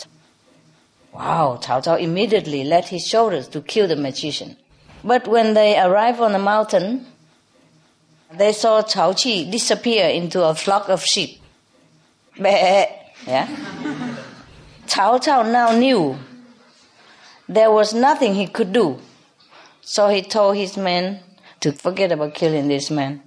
wow, 1.13 1.59
Cao 1.61 1.83
Cao 1.83 1.99
immediately 2.01 2.63
led 2.63 2.85
his 2.85 3.07
soldiers 3.07 3.47
to 3.49 3.61
kill 3.61 3.87
the 3.87 3.95
magician. 3.95 4.57
But 5.03 5.27
when 5.27 5.53
they 5.53 5.79
arrived 5.79 6.19
on 6.21 6.31
the 6.31 6.39
mountain, 6.39 7.05
they 8.31 8.51
saw 8.51 8.81
Cao 8.81 9.13
Qi 9.13 9.51
disappear 9.51 10.07
into 10.09 10.43
a 10.43 10.55
flock 10.55 10.89
of 10.89 11.03
sheep. 11.03 11.39
Yeah? 13.25 13.47
Cao 14.87 15.23
Cao 15.23 15.49
now 15.49 15.71
knew 15.71 16.17
there 17.47 17.71
was 17.71 17.93
nothing 17.93 18.33
he 18.33 18.47
could 18.47 18.73
do. 18.73 18.99
So 19.81 20.09
he 20.09 20.21
told 20.21 20.57
his 20.57 20.75
men 20.75 21.21
to 21.63 21.71
forget 21.71 22.11
about 22.11 22.33
killing 22.35 22.67
this 22.67 22.91
man. 22.91 23.21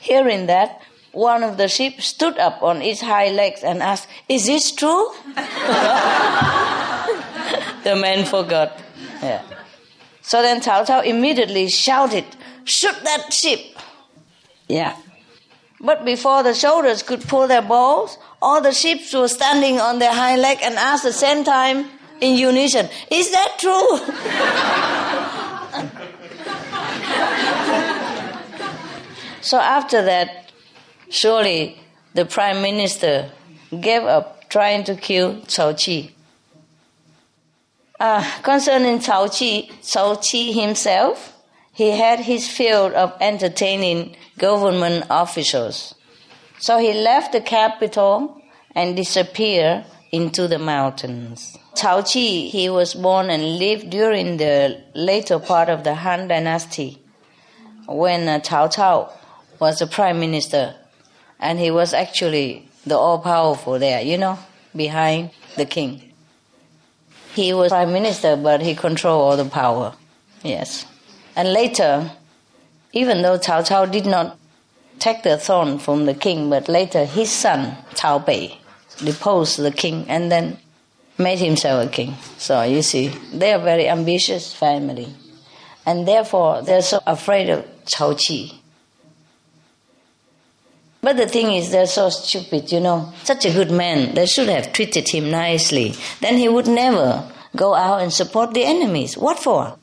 Hearing 0.00 0.46
that, 0.46 0.82
one 1.12 1.44
of 1.44 1.58
the 1.58 1.68
sheep 1.68 2.02
stood 2.02 2.36
up 2.38 2.60
on 2.62 2.82
its 2.82 3.00
hind 3.00 3.36
legs 3.36 3.62
and 3.62 3.82
asked, 3.82 4.08
Is 4.28 4.46
this 4.46 4.72
true? 4.72 5.12
the 7.84 7.96
man 7.96 8.24
forgot. 8.24 8.76
Yeah. 9.22 9.42
So 10.22 10.42
then 10.42 10.60
Cao 10.60 10.84
Cao 10.84 11.04
immediately 11.04 11.68
shouted, 11.68 12.24
Shoot 12.64 12.96
that 13.04 13.32
sheep! 13.32 13.78
Yeah. 14.68 14.96
But 15.80 16.04
before 16.04 16.42
the 16.42 16.54
soldiers 16.54 17.02
could 17.04 17.22
pull 17.22 17.46
their 17.46 17.62
bows, 17.62 18.18
all 18.42 18.60
the 18.60 18.72
sheep 18.72 19.02
were 19.14 19.28
standing 19.28 19.80
on 19.80 20.00
their 20.00 20.12
hind 20.12 20.42
leg 20.42 20.58
and 20.62 20.74
asked 20.74 21.04
the 21.04 21.12
same 21.12 21.44
time 21.44 21.88
in 22.20 22.36
unison, 22.36 22.88
Is 23.10 23.30
that 23.30 23.56
true? 23.58 23.98
so 29.40 29.58
after 29.58 30.02
that, 30.02 30.52
surely 31.08 31.78
the 32.14 32.24
prime 32.24 32.62
minister 32.62 33.30
gave 33.80 34.02
up 34.02 34.48
trying 34.48 34.84
to 34.84 34.94
kill 34.96 35.36
Cao 35.42 35.72
Qi. 35.74 36.10
Uh, 37.98 38.24
concerning 38.42 38.98
Cao 38.98 39.28
Qi, 39.28 39.70
Cao 39.82 40.16
Qi 40.18 40.54
himself, 40.54 41.36
he 41.72 41.90
had 41.90 42.20
his 42.20 42.48
field 42.48 42.92
of 42.92 43.14
entertaining 43.20 44.16
government 44.38 45.04
officials. 45.08 45.94
So 46.58 46.78
he 46.78 46.92
left 46.92 47.32
the 47.32 47.40
capital 47.40 48.40
and 48.74 48.96
disappeared 48.96 49.84
into 50.12 50.48
the 50.48 50.58
mountains. 50.58 51.56
Cao 51.74 52.02
Qi, 52.02 52.50
he 52.50 52.68
was 52.68 52.94
born 52.94 53.30
and 53.30 53.58
lived 53.58 53.90
during 53.90 54.36
the 54.38 54.82
later 54.94 55.38
part 55.38 55.68
of 55.68 55.84
the 55.84 55.94
Han 55.94 56.28
Dynasty 56.28 56.98
when 57.86 58.28
uh, 58.28 58.40
Cao 58.40 58.72
Cao 58.74 59.12
was 59.60 59.78
the 59.78 59.86
prime 59.86 60.18
minister 60.18 60.74
and 61.38 61.58
he 61.58 61.70
was 61.70 61.94
actually 61.94 62.68
the 62.86 62.96
all 62.96 63.18
powerful 63.18 63.78
there, 63.78 64.02
you 64.02 64.18
know, 64.18 64.38
behind 64.74 65.30
the 65.56 65.64
king. 65.64 66.12
He 67.34 67.52
was 67.52 67.70
prime 67.70 67.92
minister, 67.92 68.36
but 68.36 68.60
he 68.62 68.74
controlled 68.74 69.22
all 69.22 69.36
the 69.36 69.48
power. 69.48 69.94
Yes. 70.42 70.86
And 71.36 71.52
later, 71.52 72.10
even 72.92 73.22
though 73.22 73.38
Cao 73.38 73.66
Cao 73.66 73.90
did 73.90 74.06
not 74.06 74.38
take 74.98 75.22
the 75.22 75.38
throne 75.38 75.78
from 75.78 76.06
the 76.06 76.14
king, 76.14 76.50
but 76.50 76.68
later 76.68 77.04
his 77.04 77.30
son, 77.30 77.76
Cao 77.94 78.24
Pi, 78.24 78.58
deposed 79.04 79.58
the 79.58 79.70
king 79.70 80.04
and 80.08 80.30
then 80.30 80.58
made 81.18 81.38
himself 81.38 81.86
a 81.86 81.90
king. 81.90 82.14
So 82.38 82.62
you 82.62 82.82
see, 82.82 83.08
they 83.32 83.52
are 83.52 83.58
very 83.58 83.88
ambitious 83.88 84.52
family. 84.54 85.08
And 85.86 86.06
therefore, 86.06 86.62
they're 86.62 86.82
so 86.82 87.00
afraid 87.06 87.48
of 87.48 87.64
Cao 87.84 88.14
Qi. 88.14 88.59
But 91.02 91.16
the 91.16 91.26
thing 91.26 91.52
is, 91.52 91.70
they're 91.70 91.86
so 91.86 92.10
stupid, 92.10 92.70
you 92.70 92.80
know. 92.80 93.12
Such 93.24 93.46
a 93.46 93.52
good 93.52 93.70
man, 93.70 94.14
they 94.14 94.26
should 94.26 94.48
have 94.48 94.72
treated 94.72 95.08
him 95.08 95.30
nicely. 95.30 95.94
Then 96.20 96.36
he 96.36 96.48
would 96.48 96.68
never 96.68 97.30
go 97.56 97.74
out 97.74 98.02
and 98.02 98.12
support 98.12 98.52
the 98.52 98.64
enemies. 98.64 99.16
What 99.16 99.38
for? 99.38 99.76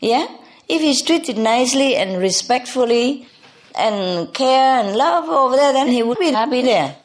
Yeah? 0.00 0.26
If 0.68 0.80
he's 0.80 1.02
treated 1.02 1.36
nicely 1.36 1.94
and 1.94 2.18
respectfully 2.20 3.28
and 3.74 4.32
care 4.32 4.80
and 4.80 4.96
love 4.96 5.28
over 5.28 5.56
there, 5.56 5.72
then 5.72 5.88
he 5.88 6.02
would 6.02 6.18
be 6.18 6.30
happy 6.30 6.62
there. 6.62 6.96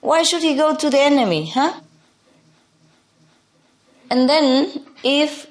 Why 0.00 0.22
should 0.22 0.42
he 0.42 0.54
go 0.54 0.74
to 0.74 0.90
the 0.90 1.00
enemy, 1.00 1.50
huh? 1.50 1.80
And 4.10 4.28
then, 4.28 4.84
if 5.04 5.46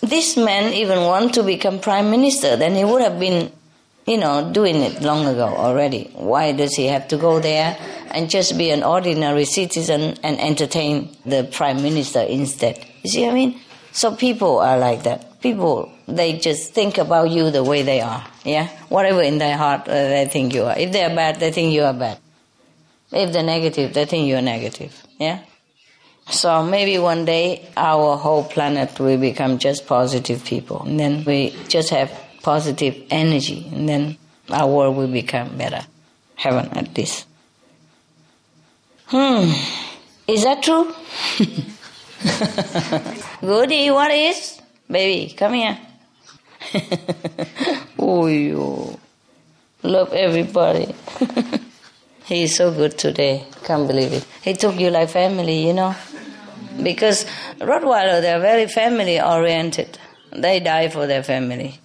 this 0.00 0.36
man 0.36 0.72
even 0.72 1.00
want 1.02 1.34
to 1.34 1.42
become 1.42 1.78
prime 1.78 2.10
minister, 2.10 2.56
then 2.56 2.74
he 2.74 2.84
would 2.84 3.00
have 3.00 3.18
been 3.18 3.52
you 4.10 4.18
know, 4.18 4.50
doing 4.52 4.82
it 4.82 5.02
long 5.02 5.24
ago 5.24 5.46
already. 5.46 6.10
Why 6.14 6.50
does 6.50 6.74
he 6.74 6.86
have 6.86 7.06
to 7.08 7.16
go 7.16 7.38
there 7.38 7.78
and 8.10 8.28
just 8.28 8.58
be 8.58 8.70
an 8.70 8.82
ordinary 8.82 9.44
citizen 9.44 10.16
and 10.24 10.40
entertain 10.40 11.16
the 11.24 11.44
prime 11.44 11.80
minister 11.80 12.18
instead? 12.18 12.84
You 13.04 13.10
see 13.10 13.22
what 13.22 13.30
I 13.30 13.34
mean? 13.34 13.60
So 13.92 14.16
people 14.16 14.58
are 14.58 14.76
like 14.78 15.04
that. 15.04 15.40
People, 15.40 15.92
they 16.08 16.38
just 16.38 16.74
think 16.74 16.98
about 16.98 17.30
you 17.30 17.52
the 17.52 17.62
way 17.62 17.82
they 17.82 18.00
are. 18.00 18.26
Yeah? 18.44 18.66
Whatever 18.88 19.22
in 19.22 19.38
their 19.38 19.56
heart 19.56 19.82
uh, 19.82 19.92
they 19.92 20.28
think 20.28 20.54
you 20.54 20.64
are. 20.64 20.76
If 20.76 20.90
they 20.90 21.04
are 21.04 21.14
bad, 21.14 21.38
they 21.38 21.52
think 21.52 21.72
you 21.72 21.84
are 21.84 21.94
bad. 21.94 22.18
If 23.12 23.32
they're 23.32 23.44
negative, 23.44 23.94
they 23.94 24.06
think 24.06 24.26
you're 24.26 24.42
negative. 24.42 24.92
Yeah? 25.20 25.44
So 26.30 26.64
maybe 26.64 26.98
one 26.98 27.26
day 27.26 27.68
our 27.76 28.16
whole 28.16 28.42
planet 28.42 28.98
will 28.98 29.18
become 29.18 29.58
just 29.58 29.86
positive 29.86 30.44
people. 30.44 30.82
And 30.82 30.98
then 30.98 31.24
we 31.24 31.54
just 31.68 31.90
have 31.90 32.10
positive 32.42 33.02
energy, 33.10 33.68
and 33.72 33.88
then 33.88 34.18
our 34.50 34.68
world 34.68 34.96
will 34.96 35.08
become 35.08 35.56
better. 35.56 35.80
Heaven 36.36 36.68
at 36.76 36.94
this. 36.94 37.26
Hmm, 39.06 39.50
is 40.28 40.44
that 40.44 40.62
true? 40.62 40.94
Goody, 43.40 43.90
what 43.90 44.12
is? 44.12 44.60
Baby, 44.88 45.34
come 45.34 45.54
here. 45.54 45.78
oh, 47.98 48.26
you 48.26 48.96
love 49.82 50.12
everybody. 50.12 50.94
he 52.26 52.44
is 52.44 52.54
so 52.54 52.70
good 52.70 52.96
today. 52.96 53.44
Can't 53.64 53.88
believe 53.88 54.12
it. 54.12 54.24
He 54.42 54.54
took 54.54 54.78
you 54.78 54.90
like 54.90 55.10
family, 55.10 55.66
you 55.66 55.72
know. 55.72 55.96
Because 56.80 57.24
Rottweiler, 57.58 58.20
they're 58.20 58.40
very 58.40 58.68
family 58.68 59.20
oriented. 59.20 59.98
They 60.32 60.60
die 60.60 60.88
for 60.88 61.08
their 61.08 61.24
family. 61.24 61.79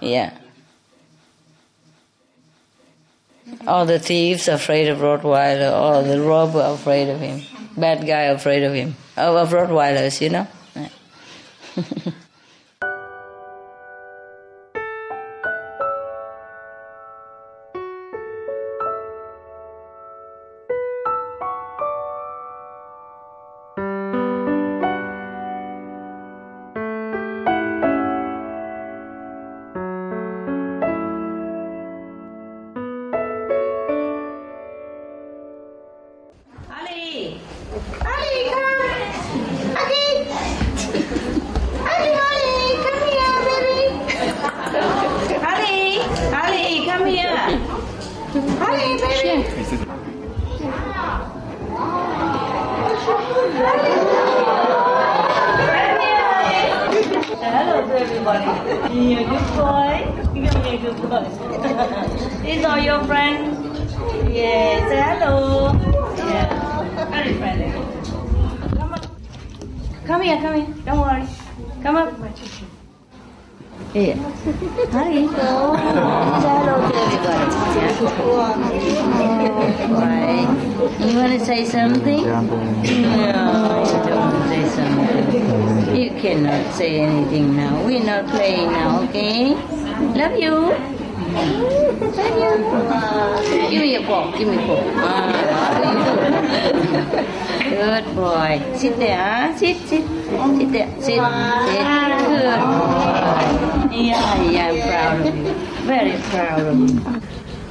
Yeah. 0.00 0.36
All 3.66 3.86
the 3.86 3.98
thieves 3.98 4.48
afraid 4.48 4.88
of 4.88 4.98
Rottweiler, 4.98 5.72
all 5.72 6.02
the 6.02 6.20
robber 6.20 6.60
afraid 6.60 7.08
of 7.08 7.20
him, 7.20 7.42
bad 7.76 8.06
guy 8.06 8.22
afraid 8.22 8.62
of 8.62 8.74
him, 8.74 8.94
of 9.16 9.50
Rottweilers, 9.50 10.20
you 10.20 10.30
know. 10.30 10.46
Yeah. 10.76 12.12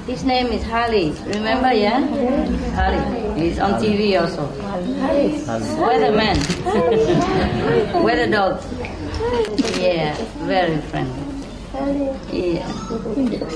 His 0.08 0.24
name 0.24 0.47
is 0.47 0.64
Harley. 0.64 1.12
Remember, 1.26 1.74
yeah? 1.74 1.99
Harley. 2.76 3.41
He's 3.41 3.60
on 3.60 3.74
TV 3.74 4.18
also. 4.18 4.47
Weatherman. 5.76 6.38
Weather 8.03 8.32
dog. 8.32 8.64
Yeah, 9.78 10.16
very 10.47 10.78
friendly. 10.88 11.28
Yeah. 12.32 12.66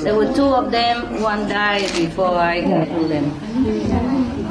There 0.04 0.14
were 0.14 0.34
two 0.34 0.43
of 0.43 0.72
them. 0.72 1.22
One 1.22 1.47
died 1.47 1.89
before 1.95 2.36
I 2.36 2.60
got 2.60 2.86
to 2.86 3.08
them. 3.08 3.32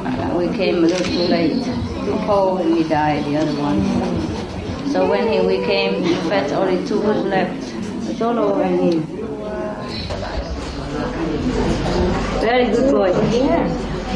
Uh, 0.03 0.37
we 0.39 0.47
came 0.57 0.77
a 0.77 0.79
little 0.79 1.05
too 1.05 1.27
late. 1.29 1.63
Too 1.63 2.17
cold 2.25 2.61
and 2.61 2.77
he 2.77 2.83
died, 2.83 3.25
the 3.25 3.37
other 3.37 3.53
one. 3.61 3.79
So 4.89 5.07
when 5.07 5.31
he, 5.31 5.45
we 5.45 5.63
came, 5.67 6.03
in 6.03 6.29
fact, 6.29 6.51
only 6.51 6.83
two 6.87 6.99
was 6.99 7.23
left. 7.25 7.61
Solo 8.17 8.59
and 8.59 8.79
he. 8.91 9.21
Very 12.41 12.65
good 12.71 12.91
boy. 12.91 13.11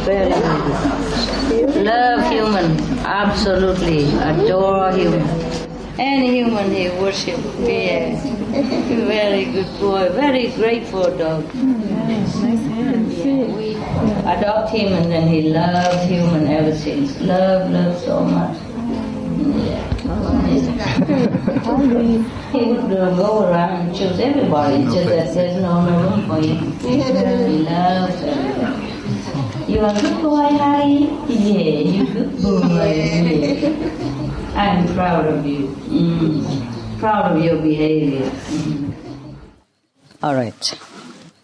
Very 0.05 0.29
good. 0.29 1.85
Love 1.85 2.31
human. 2.31 2.79
Absolutely. 3.05 4.05
Adore 4.19 4.91
human. 4.91 5.27
Any 5.97 6.35
human 6.35 6.71
he 6.71 6.89
worship. 7.01 7.39
Yeah. 7.59 8.21
Very 9.07 9.45
good 9.45 9.79
boy. 9.79 10.09
Very 10.09 10.51
grateful 10.51 11.15
dog. 11.17 11.45
Yeah, 11.53 13.45
we 13.55 13.75
adopt 14.25 14.69
him 14.71 14.93
and 14.93 15.11
then 15.11 15.27
he 15.27 15.41
loved 15.53 16.07
human 16.09 16.47
ever 16.47 16.75
since. 16.75 17.19
Love, 17.21 17.71
love 17.71 17.97
so 18.01 18.23
much. 18.23 18.57
He 19.45 19.51
would 22.71 22.91
uh, 22.97 23.15
go 23.15 23.43
around 23.43 23.87
and 23.87 23.95
choose 23.95 24.19
everybody, 24.19 24.83
just 24.85 25.05
that 25.05 25.33
there's 25.33 25.61
no 25.61 25.85
room 25.85 26.27
for. 26.27 26.41
He 26.41 26.97
loves 26.97 28.21
everybody. 28.23 29.71
You 29.71 29.79
are 29.81 29.93
good 30.01 30.21
boy, 30.23 30.47
Harry? 30.57 31.09
Yeah, 31.27 31.79
you 31.79 32.05
good 32.05 32.41
boy. 32.41 32.93
Yeah. 32.95 34.55
I'm 34.55 34.87
proud 34.95 35.27
of 35.27 35.45
you. 35.45 35.67
Mm. 35.67 36.99
Proud 36.99 37.37
of 37.37 37.43
your 37.43 37.61
behavior. 37.61 38.29
Mm. 38.29 38.93
All 40.23 40.33
right. 40.33 40.79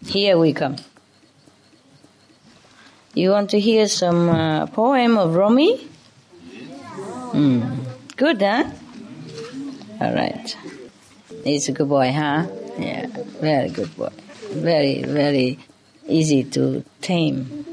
Here 0.06 0.38
we 0.38 0.52
come. 0.52 0.76
You 3.14 3.30
want 3.30 3.50
to 3.50 3.60
hear 3.60 3.86
some 3.86 4.28
uh, 4.28 4.66
poem 4.66 5.18
of 5.18 5.34
Rumi? 5.34 5.88
Mm. 7.32 7.81
Good, 8.22 8.40
huh? 8.40 8.70
All 10.00 10.14
right. 10.14 10.56
He's 11.42 11.68
a 11.68 11.72
good 11.72 11.88
boy, 11.88 12.12
huh? 12.12 12.46
Yeah, 12.78 13.08
very 13.40 13.68
good 13.68 13.96
boy. 13.96 14.10
Very, 14.52 15.02
very 15.02 15.58
easy 16.06 16.44
to 16.44 16.84
tame. 17.00 17.66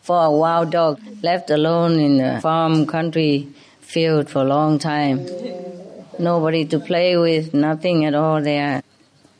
For 0.00 0.24
a 0.24 0.30
wild 0.30 0.70
dog 0.70 1.02
left 1.22 1.50
alone 1.50 2.00
in 2.00 2.18
a 2.18 2.40
farm 2.40 2.86
country 2.86 3.48
field 3.82 4.30
for 4.30 4.38
a 4.38 4.44
long 4.46 4.78
time, 4.78 5.26
nobody 6.18 6.64
to 6.64 6.80
play 6.80 7.18
with, 7.18 7.52
nothing 7.52 8.06
at 8.06 8.14
all 8.14 8.40
there. 8.40 8.82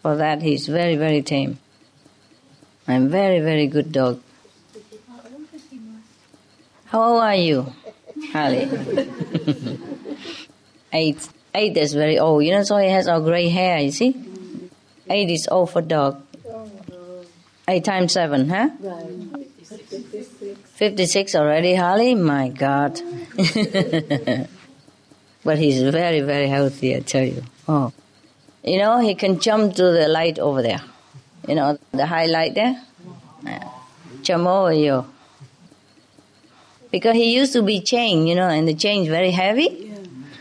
For 0.02 0.14
that, 0.16 0.42
he's 0.42 0.66
very, 0.68 0.96
very 0.96 1.22
tame. 1.22 1.58
I'm 2.86 3.08
very, 3.08 3.40
very 3.40 3.66
good 3.66 3.92
dog. 3.92 4.20
How 6.84 7.02
old 7.02 7.22
are 7.22 7.34
you, 7.34 7.72
Harley? 8.30 8.68
Eight. 10.92 11.28
Eight 11.54 11.76
is 11.76 11.94
very 11.94 12.18
old. 12.18 12.44
You 12.44 12.52
know, 12.52 12.62
so 12.62 12.76
he 12.78 12.88
has 12.88 13.08
all 13.08 13.20
gray 13.20 13.48
hair, 13.48 13.78
you 13.78 13.92
see? 13.92 14.14
Eight 15.10 15.30
is 15.30 15.48
old 15.50 15.70
for 15.70 15.82
dog. 15.82 16.22
Eight 17.66 17.84
times 17.84 18.12
seven, 18.12 18.48
huh? 18.48 18.70
56 20.78 21.34
already, 21.34 21.74
Holly? 21.74 22.14
My 22.14 22.48
God. 22.48 23.00
but 25.44 25.58
he's 25.58 25.82
very, 25.82 26.20
very 26.20 26.46
healthy, 26.48 26.96
I 26.96 27.00
tell 27.00 27.24
you. 27.24 27.42
Oh. 27.68 27.92
You 28.64 28.78
know, 28.78 29.00
he 29.00 29.14
can 29.14 29.40
jump 29.40 29.74
to 29.74 29.82
the 29.82 30.08
light 30.08 30.38
over 30.38 30.62
there. 30.62 30.80
You 31.46 31.54
know, 31.56 31.78
the 31.92 32.06
high 32.06 32.26
light 32.26 32.54
there? 32.54 32.80
Jump 34.22 34.46
over 34.46 34.72
you. 34.72 35.04
Because 36.90 37.14
he 37.14 37.34
used 37.34 37.52
to 37.52 37.62
be 37.62 37.80
chained, 37.80 38.28
you 38.28 38.34
know, 38.34 38.48
and 38.48 38.66
the 38.66 38.74
chain 38.74 39.02
is 39.02 39.08
very 39.08 39.30
heavy. 39.30 39.87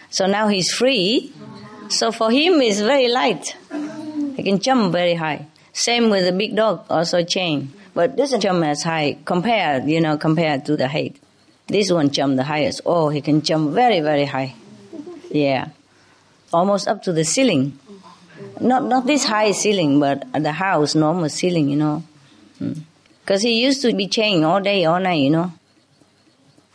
So 0.10 0.26
now 0.26 0.48
he's 0.48 0.72
free. 0.72 1.32
So 1.90 2.12
for 2.12 2.32
him, 2.32 2.62
it's 2.62 2.80
very 2.80 3.08
light. 3.08 3.56
He 4.36 4.44
can 4.44 4.60
jump 4.60 4.92
very 4.92 5.16
high. 5.16 5.48
Same 5.74 6.10
with 6.10 6.26
the 6.26 6.32
big 6.32 6.56
dog, 6.56 6.86
also 6.90 7.24
chain, 7.24 7.72
but 7.94 8.16
doesn't 8.16 8.42
jump 8.42 8.64
as 8.66 8.84
high 8.84 9.18
compared, 9.26 9.86
you 9.86 10.02
know, 10.02 10.18
compared 10.18 10.66
to 10.66 10.76
the 10.76 10.88
height. 10.88 11.18
This 11.68 11.92
one 11.92 12.10
jump 12.10 12.36
the 12.36 12.44
highest. 12.44 12.82
Oh, 12.86 13.10
he 13.10 13.22
can 13.22 13.42
jump 13.42 13.74
very, 13.74 14.00
very 14.00 14.26
high. 14.26 14.56
Yeah, 15.30 15.70
almost 16.52 16.88
up 16.88 17.04
to 17.04 17.14
the 17.14 17.24
ceiling. 17.24 17.78
Not 18.60 18.86
not 18.86 19.06
this 19.06 19.26
high 19.26 19.52
ceiling, 19.52 20.00
but 20.00 20.26
the 20.34 20.52
house 20.52 20.96
normal 20.96 21.30
ceiling, 21.30 21.70
you 21.70 21.76
know. 21.76 22.04
Hmm. 22.58 22.74
Because 23.22 23.42
he 23.42 23.62
used 23.62 23.82
to 23.82 23.94
be 23.94 24.08
chained 24.08 24.46
all 24.46 24.62
day, 24.62 24.86
all 24.86 25.00
night, 25.00 25.22
you 25.22 25.30
know. 25.30 25.52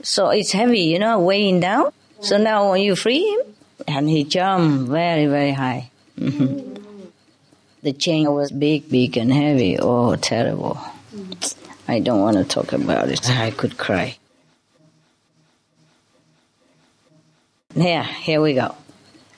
So 0.03 0.28
it's 0.28 0.53
heavy, 0.53 0.83
you 0.83 0.99
know, 0.99 1.18
weighing 1.18 1.61
down. 1.61 1.93
So 2.22 2.38
now 2.38 2.70
when 2.70 2.82
you 2.82 2.94
free 2.94 3.20
him, 3.20 3.40
and 3.88 4.08
he 4.08 4.24
jumped 4.24 4.88
very, 4.88 5.26
very 5.26 5.50
high. 5.50 5.90
the 6.16 7.92
chain 7.92 8.32
was 8.32 8.52
big, 8.52 8.88
big 8.88 9.16
and 9.16 9.32
heavy. 9.32 9.78
Oh, 9.78 10.14
terrible. 10.16 10.78
I 11.88 11.98
don't 11.98 12.20
want 12.20 12.36
to 12.36 12.44
talk 12.44 12.72
about 12.72 13.08
it. 13.08 13.28
I 13.28 13.50
could 13.50 13.76
cry. 13.76 14.16
Here, 17.74 18.04
here 18.04 18.40
we 18.40 18.54
go. 18.54 18.74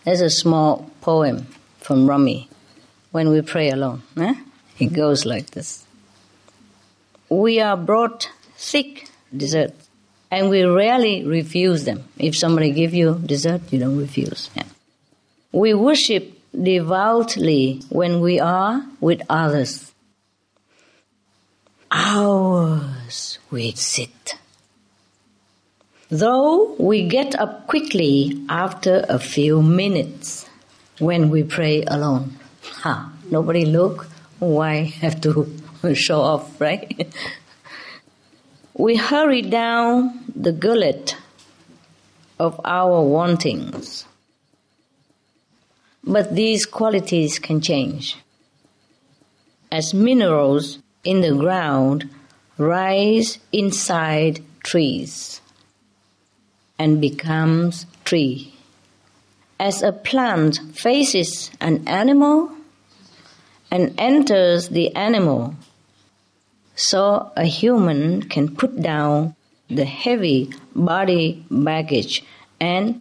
There's 0.05 0.21
a 0.21 0.31
small 0.31 0.91
poem 1.01 1.47
from 1.81 2.09
Rumi 2.09 2.49
when 3.13 3.31
we 3.31 3.41
pray 3.41 3.71
alone. 3.71 4.03
Eh? 4.19 4.35
It 4.79 4.93
goes 4.93 5.25
like 5.25 5.53
this. 5.53 5.87
We 7.31 7.61
are 7.61 7.77
brought 7.77 8.31
thick 8.57 9.09
dessert 9.35 9.73
and 10.35 10.51
we 10.51 10.65
rarely 10.65 11.25
refuse 11.25 11.85
them. 11.85 12.03
If 12.19 12.37
somebody 12.37 12.73
give 12.73 12.93
you 12.93 13.21
dessert, 13.25 13.63
you 13.71 13.79
don't 13.79 13.97
refuse. 13.97 14.51
Yeah. 14.57 14.65
We 15.53 15.75
worship 15.75 16.37
devoutly 16.51 17.83
when 17.89 18.21
we 18.21 18.41
are 18.41 18.85
with 19.01 19.23
others. 19.31 19.93
Hours 21.91 23.39
we 23.53 23.73
sit. 23.73 24.35
Though 26.09 26.75
we 26.79 27.07
get 27.07 27.37
up 27.37 27.69
quickly 27.69 28.45
after 28.49 29.05
a 29.09 29.21
few 29.21 29.63
minutes 29.63 30.47
when 30.99 31.31
we 31.31 31.45
pray 31.45 31.85
alone. 31.85 32.37
Ha, 32.83 33.13
nobody 33.31 33.65
look, 33.65 34.09
why 34.41 34.83
have 35.01 35.21
to 35.21 35.47
show 35.95 36.21
off, 36.21 36.61
right? 36.61 37.15
we 38.75 38.97
hurry 38.97 39.43
down 39.43 40.25
the 40.35 40.53
gullet 40.53 41.17
of 42.41 42.61
our 42.65 43.03
wantings. 43.03 44.05
But 46.03 46.35
these 46.35 46.67
qualities 46.67 47.39
can 47.39 47.61
change. 47.61 48.17
As 49.71 49.95
minerals 49.95 50.81
in 51.05 51.21
the 51.21 51.35
ground 51.35 52.11
rise 52.59 53.39
inside 53.53 54.43
trees 54.65 55.41
and 56.79 57.01
becomes 57.01 57.87
tree. 58.05 58.55
As 59.61 59.83
a 59.83 59.93
plant 59.93 60.59
faces 60.75 61.51
an 61.61 61.87
animal 61.87 62.51
and 63.71 63.95
enters 63.99 64.69
the 64.71 64.95
animal, 64.97 65.55
so 66.77 67.31
a 67.37 67.45
human 67.45 68.23
can 68.23 68.55
put 68.55 68.81
down 68.81 69.35
the 69.69 69.85
heavy 69.85 70.53
body 70.75 71.45
baggage 71.51 72.23
and 72.61 73.01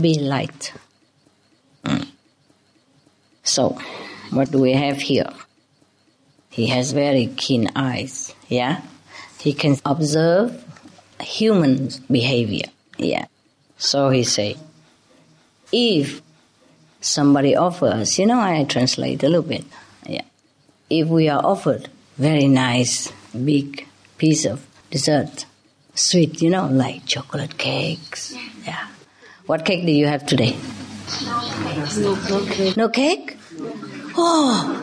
be 0.00 0.18
light. 0.18 0.72
Mm. 1.84 2.08
So, 3.42 3.78
what 4.30 4.50
do 4.50 4.58
we 4.58 4.72
have 4.72 4.98
here? 4.98 5.30
He 6.50 6.66
has 6.68 6.92
very 6.92 7.26
keen 7.36 7.70
eyes, 7.76 8.34
yeah? 8.48 8.82
He 9.38 9.52
can 9.52 9.76
observe 9.84 10.64
human 11.20 11.90
behavior, 12.10 12.66
yeah. 12.98 13.26
So 13.78 14.10
he 14.10 14.24
say, 14.24 14.56
if 15.72 16.20
somebody 17.00 17.56
offers, 17.56 18.18
you 18.18 18.26
know, 18.26 18.40
I 18.40 18.64
translate 18.64 19.22
a 19.22 19.28
little 19.28 19.42
bit, 19.42 19.64
yeah. 20.06 20.24
If 20.88 21.08
we 21.08 21.28
are 21.28 21.44
offered 21.44 21.88
very 22.20 22.48
nice 22.48 23.10
big 23.32 23.86
piece 24.18 24.44
of 24.44 24.66
dessert, 24.90 25.46
sweet, 25.94 26.42
you 26.42 26.50
know, 26.50 26.66
like 26.66 27.06
chocolate 27.06 27.56
cakes, 27.56 28.36
yeah. 28.66 28.88
What 29.46 29.64
cake 29.64 29.86
do 29.86 29.92
you 29.92 30.06
have 30.06 30.26
today? 30.26 30.54
No 31.96 32.44
cake. 32.46 32.76
No, 32.76 32.90
cake? 32.90 33.38
Oh. 34.16 34.76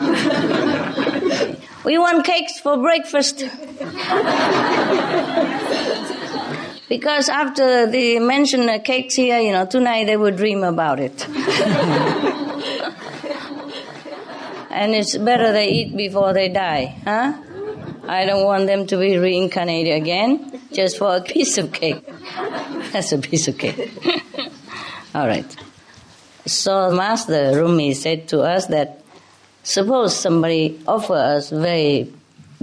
we 1.84 1.96
want 1.96 2.26
cakes 2.26 2.58
for 2.58 2.76
breakfast. 2.76 3.38
because 6.88 7.28
after 7.28 7.86
they 7.86 8.18
mention 8.18 8.66
the 8.66 8.80
cakes 8.80 9.14
here, 9.14 9.38
you 9.38 9.52
know, 9.52 9.64
tonight 9.64 10.06
they 10.06 10.16
will 10.16 10.34
dream 10.34 10.64
about 10.64 10.98
it. 10.98 11.24
and 14.70 14.94
it's 14.94 15.16
better 15.16 15.52
they 15.52 15.68
eat 15.68 15.96
before 15.96 16.32
they 16.32 16.48
die, 16.48 16.96
huh? 17.04 17.32
I 18.08 18.24
don't 18.24 18.44
want 18.44 18.66
them 18.66 18.86
to 18.86 18.98
be 18.98 19.18
reincarnated 19.18 19.94
again 19.94 20.60
just 20.72 20.98
for 20.98 21.16
a 21.16 21.20
piece 21.20 21.58
of 21.58 21.72
cake. 21.72 22.06
That's 22.92 23.12
a 23.12 23.18
piece 23.18 23.48
of 23.48 23.58
cake. 23.58 23.92
All 25.14 25.26
right. 25.26 25.56
So 26.46 26.90
Master 26.92 27.52
Rumi 27.54 27.94
said 27.94 28.28
to 28.28 28.40
us 28.40 28.66
that 28.68 29.02
suppose 29.62 30.16
somebody 30.16 30.80
offer 30.86 31.14
us 31.14 31.50
very 31.50 32.12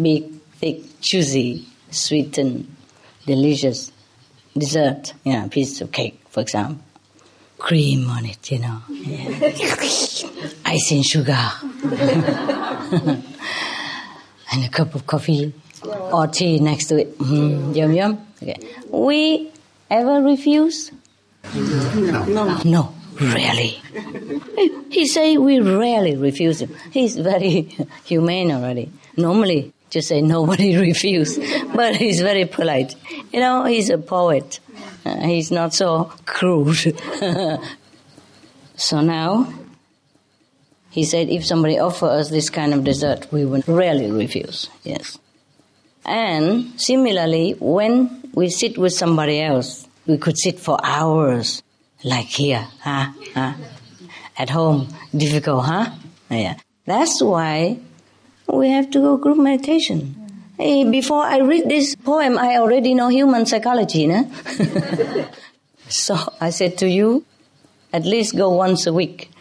big, 0.02 0.32
thick, 0.54 1.00
juicy, 1.02 1.68
sweetened, 1.92 2.76
delicious 3.26 3.92
dessert, 4.58 5.14
know, 5.26 5.48
piece 5.50 5.82
of 5.82 5.92
cake, 5.92 6.20
for 6.30 6.42
example, 6.42 6.84
cream 7.58 8.10
on 8.10 8.26
it, 8.26 8.52
you 8.52 8.60
know, 8.60 8.82
yeah. 8.90 9.52
icing 10.66 11.02
sugar, 11.04 11.32
and 14.52 14.64
a 14.64 14.70
cup 14.70 14.96
of 14.96 15.06
coffee 15.08 15.54
or 15.84 16.28
tea 16.28 16.60
next 16.60 16.88
to 16.88 16.98
it. 16.98 17.18
Mm, 17.20 17.76
yum 17.76 17.94
yum. 17.94 18.28
Okay. 18.42 18.58
We 18.90 19.52
ever 19.90 20.22
refuse? 20.22 20.92
No. 21.54 22.60
No, 22.66 22.94
really. 23.20 23.80
He 24.90 25.08
say 25.08 25.38
we 25.38 25.60
rarely 25.60 26.16
refuse 26.16 26.62
him. 26.62 26.76
He's 26.92 27.18
very 27.18 27.62
humane 28.06 28.52
already. 28.52 28.92
Normally, 29.18 29.74
just 29.90 30.08
say 30.10 30.22
nobody 30.22 30.76
refuse, 30.90 31.40
but 31.74 31.96
he's 31.96 32.22
very 32.22 32.46
polite. 32.46 32.96
You 33.32 33.40
know, 33.40 33.64
he's 33.66 33.90
a 33.90 33.98
poet. 33.98 34.60
Uh, 35.06 35.28
he's 35.28 35.52
not 35.52 35.74
so 35.74 36.12
crude. 36.26 36.76
so 38.76 39.02
now, 39.02 39.54
he 40.90 41.04
said 41.04 41.30
if 41.30 41.46
somebody 41.46 41.78
offer 41.78 42.08
us 42.08 42.30
this 42.30 42.50
kind 42.50 42.74
of 42.74 42.84
dessert, 42.84 43.28
we 43.32 43.46
would 43.46 43.68
rarely 43.68 44.10
refuse. 44.10 44.70
Yes. 44.84 45.20
And 46.06 46.80
similarly, 46.80 47.56
when 47.60 48.32
we 48.34 48.50
sit 48.50 48.78
with 48.78 48.94
somebody 48.94 49.42
else, 49.42 49.88
we 50.08 50.18
could 50.18 50.38
sit 50.38 50.60
for 50.60 50.80
hours, 50.84 51.62
like 52.04 52.28
here, 52.28 52.68
huh? 52.82 53.12
huh? 53.34 53.54
At 54.38 54.50
home, 54.50 54.88
difficult, 55.16 55.66
huh? 55.66 55.92
Yeah. 56.30 56.56
That's 56.86 57.22
why 57.22 57.80
we 58.48 58.70
have 58.70 58.92
to 58.92 59.00
go 59.00 59.18
group 59.18 59.38
meditation. 59.38 60.25
Hey, 60.58 60.90
before 60.90 61.24
I 61.24 61.40
read 61.40 61.68
this 61.68 61.96
poem, 61.96 62.38
I 62.38 62.58
already 62.58 62.94
know 62.94 63.10
human 63.10 63.46
psychology, 63.46 64.08
no? 64.08 64.32
so 65.90 66.16
I 66.40 66.50
said 66.52 66.78
to 66.78 66.88
you, 66.88 67.26
at 67.92 68.06
least 68.06 68.38
go 68.38 68.52
once 68.52 68.88
a 68.88 68.94
week, 68.94 69.32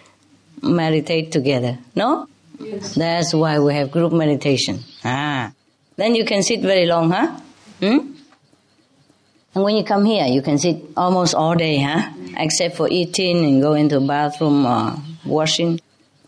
meditate 0.60 1.30
together, 1.30 1.78
no? 1.94 2.26
Yes. 2.58 2.94
That's 2.94 3.32
why 3.32 3.60
we 3.60 3.74
have 3.74 3.92
group 3.92 4.12
meditation. 4.12 4.80
Ah. 5.04 5.52
Then 5.96 6.16
you 6.16 6.24
can 6.24 6.42
sit 6.42 6.60
very 6.60 6.86
long, 6.86 7.10
huh? 7.10 7.38
Hmm? 7.78 8.10
And 9.54 9.62
when 9.62 9.76
you 9.76 9.84
come 9.84 10.04
here, 10.04 10.26
you 10.26 10.42
can 10.42 10.58
sit 10.58 10.82
almost 10.96 11.34
all 11.36 11.54
day, 11.54 11.80
huh? 11.80 12.10
Except 12.36 12.76
for 12.76 12.88
eating 12.88 13.44
and 13.44 13.62
going 13.62 13.88
to 13.90 14.00
bathroom 14.00 14.66
or 14.66 14.96
washing. 15.24 15.80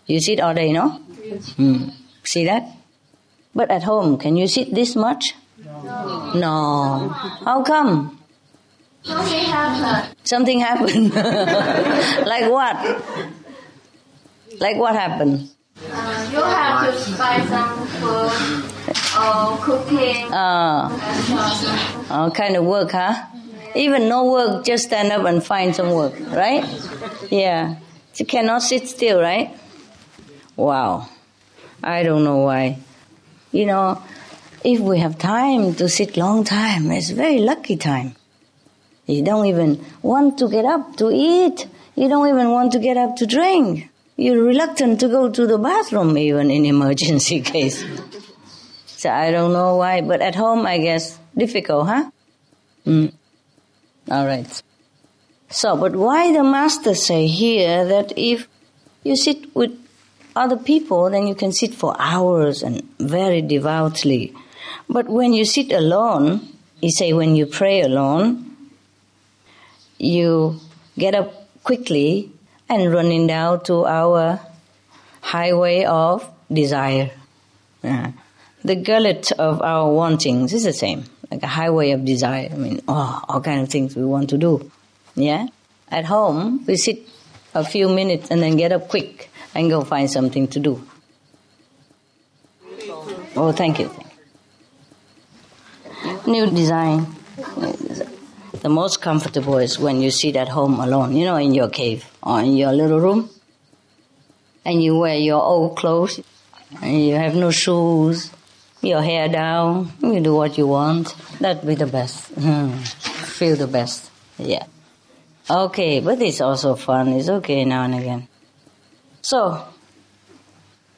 You 0.06 0.20
sit 0.20 0.38
all 0.38 0.54
day, 0.54 0.72
no? 0.72 1.00
Yes. 1.24 1.50
Hmm. 1.52 1.88
See 2.22 2.44
that? 2.44 2.75
But 3.56 3.70
at 3.70 3.84
home, 3.84 4.18
can 4.18 4.36
you 4.36 4.46
sit 4.46 4.74
this 4.74 4.94
much? 4.94 5.32
No. 5.64 6.32
No. 6.34 7.08
How 7.08 7.62
come? 7.64 8.20
Something 9.02 9.44
happened. 9.48 10.16
Something 10.24 10.60
happened. 10.60 11.14
like 12.28 12.50
what? 12.52 12.76
Like 14.60 14.76
what 14.76 14.94
happened? 14.94 15.48
Uh, 15.88 16.28
you 16.30 16.42
have 16.42 16.92
to 16.92 17.16
buy 17.16 17.40
some 17.48 17.86
food 17.96 18.28
or 19.16 19.56
cooking. 19.64 20.28
Uh, 20.28 20.92
and 20.92 22.10
all 22.10 22.30
kind 22.30 22.56
of 22.56 22.64
work, 22.66 22.90
huh? 22.90 23.24
Even 23.74 24.10
no 24.10 24.30
work, 24.30 24.66
just 24.66 24.84
stand 24.84 25.12
up 25.12 25.24
and 25.24 25.42
find 25.42 25.74
some 25.74 25.92
work, 25.92 26.12
right? 26.28 26.64
Yeah. 27.30 27.76
You 28.16 28.26
cannot 28.26 28.60
sit 28.60 28.86
still, 28.86 29.18
right? 29.18 29.56
Wow. 30.56 31.08
I 31.82 32.02
don't 32.02 32.24
know 32.24 32.38
why. 32.38 32.80
You 33.56 33.64
know, 33.64 34.02
if 34.62 34.80
we 34.80 34.98
have 34.98 35.18
time 35.18 35.74
to 35.76 35.88
sit 35.88 36.18
long 36.18 36.44
time, 36.44 36.90
it's 36.90 37.08
very 37.08 37.38
lucky 37.38 37.76
time. 37.76 38.14
You 39.06 39.22
don't 39.22 39.46
even 39.46 39.82
want 40.02 40.36
to 40.38 40.48
get 40.48 40.66
up 40.66 40.96
to 40.96 41.10
eat. 41.10 41.66
You 41.94 42.08
don't 42.08 42.28
even 42.28 42.50
want 42.50 42.72
to 42.72 42.78
get 42.78 42.98
up 42.98 43.16
to 43.16 43.26
drink. 43.26 43.88
You're 44.16 44.42
reluctant 44.42 45.00
to 45.00 45.08
go 45.08 45.30
to 45.30 45.46
the 45.46 45.56
bathroom 45.56 46.18
even 46.18 46.50
in 46.50 46.66
emergency 46.74 47.40
case. 47.40 47.82
So 48.86 49.08
I 49.08 49.30
don't 49.30 49.54
know 49.54 49.76
why, 49.76 50.02
but 50.02 50.20
at 50.20 50.34
home 50.34 50.66
I 50.66 50.76
guess 50.78 51.18
difficult, 51.34 51.88
huh? 51.88 52.10
Mm. 52.86 53.14
All 54.10 54.26
right. 54.26 54.62
So, 55.48 55.76
but 55.78 55.96
why 55.96 56.32
the 56.32 56.44
master 56.44 56.94
say 56.94 57.26
here 57.26 57.86
that 57.86 58.12
if 58.16 58.48
you 59.02 59.16
sit 59.16 59.54
with 59.54 59.85
other 60.36 60.56
people, 60.56 61.10
then 61.10 61.26
you 61.26 61.34
can 61.34 61.52
sit 61.52 61.74
for 61.74 61.94
hours 61.98 62.62
and 62.62 62.82
very 62.98 63.42
devoutly. 63.42 64.34
But 64.88 65.08
when 65.08 65.32
you 65.32 65.44
sit 65.44 65.72
alone, 65.72 66.46
you 66.80 66.90
say 66.90 67.12
when 67.12 67.34
you 67.34 67.46
pray 67.46 67.80
alone, 67.80 68.54
you 69.98 70.60
get 70.98 71.14
up 71.14 71.32
quickly 71.64 72.30
and 72.68 72.92
running 72.92 73.26
down 73.26 73.64
to 73.64 73.86
our 73.86 74.40
highway 75.20 75.84
of 75.84 76.28
desire. 76.52 77.10
Yeah. 77.82 78.12
The 78.64 78.76
gullet 78.76 79.32
of 79.32 79.62
our 79.62 79.90
wantings 79.92 80.52
is 80.52 80.64
the 80.64 80.72
same, 80.72 81.04
like 81.30 81.42
a 81.42 81.46
highway 81.46 81.92
of 81.92 82.04
desire. 82.04 82.48
I 82.52 82.56
mean, 82.56 82.80
oh, 82.88 83.22
all 83.28 83.40
kind 83.40 83.62
of 83.62 83.68
things 83.68 83.96
we 83.96 84.04
want 84.04 84.30
to 84.30 84.38
do. 84.38 84.70
Yeah? 85.14 85.46
At 85.88 86.04
home, 86.04 86.64
we 86.66 86.76
sit 86.76 87.08
a 87.56 87.64
few 87.64 87.88
minutes 87.88 88.30
and 88.30 88.42
then 88.42 88.56
get 88.56 88.70
up 88.70 88.88
quick 88.88 89.30
and 89.54 89.70
go 89.70 89.82
find 89.82 90.10
something 90.10 90.46
to 90.48 90.60
do. 90.60 90.86
Oh, 93.34 93.52
thank 93.52 93.78
you. 93.80 93.90
New 96.26 96.50
design. 96.50 97.06
The 98.60 98.68
most 98.68 99.00
comfortable 99.00 99.58
is 99.58 99.78
when 99.78 100.02
you 100.02 100.10
sit 100.10 100.36
at 100.36 100.48
home 100.48 100.80
alone, 100.80 101.16
you 101.16 101.24
know, 101.24 101.36
in 101.36 101.54
your 101.54 101.68
cave 101.68 102.04
or 102.22 102.40
in 102.40 102.56
your 102.56 102.72
little 102.72 103.00
room, 103.00 103.30
and 104.64 104.82
you 104.82 104.98
wear 104.98 105.16
your 105.16 105.40
old 105.40 105.76
clothes, 105.76 106.20
and 106.82 107.06
you 107.06 107.14
have 107.14 107.34
no 107.36 107.50
shoes, 107.50 108.30
your 108.82 109.02
hair 109.02 109.28
down, 109.28 109.92
you 110.02 110.20
do 110.20 110.34
what 110.34 110.58
you 110.58 110.66
want. 110.66 111.14
That'd 111.40 111.66
be 111.66 111.74
the 111.74 111.86
best. 111.86 112.26
Hmm. 112.32 112.72
Feel 113.38 113.56
the 113.56 113.68
best. 113.68 114.10
Yeah. 114.38 114.66
Okay, 115.48 116.00
but 116.00 116.20
it's 116.22 116.40
also 116.40 116.74
fun. 116.74 117.08
It's 117.08 117.28
okay 117.28 117.64
now 117.64 117.84
and 117.84 117.94
again. 117.94 118.28
So, 119.22 119.62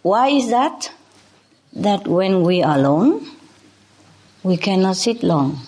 why 0.03 0.29
is 0.29 0.49
that? 0.51 0.91
That 1.75 2.09
when 2.09 2.43
we 2.43 2.63
are 2.63 2.79
alone, 2.79 3.27
we 4.43 4.57
cannot 4.57 4.97
sit 4.97 5.23
long. 5.23 5.61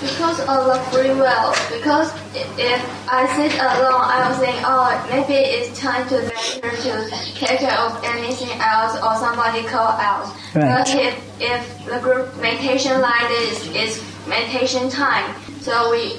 Because 0.00 0.40
of 0.40 0.66
the 0.66 0.78
free 0.90 1.10
will. 1.10 1.54
Because 1.70 2.12
if 2.34 2.82
I 3.10 3.26
sit 3.36 3.54
alone, 3.54 4.02
I 4.02 4.28
will 4.28 4.38
think, 4.38 4.56
oh, 4.64 4.90
maybe 5.10 5.34
it's 5.34 5.78
time 5.78 6.08
to 6.08 6.18
venture 6.18 6.76
to 6.82 7.10
take 7.34 7.58
care 7.60 7.78
of 7.78 8.02
anything 8.04 8.50
else 8.60 8.94
or 8.96 9.16
somebody 9.16 9.62
call 9.66 9.98
else. 9.98 10.30
Right. 10.54 10.84
But 10.84 10.94
if, 10.94 11.40
if 11.40 11.86
the 11.86 11.98
group 12.00 12.36
meditation 12.40 13.00
like 13.00 13.28
this 13.28 13.66
is 13.74 14.02
meditation 14.28 14.88
time. 14.90 15.34
So 15.60 15.90
we, 15.90 16.14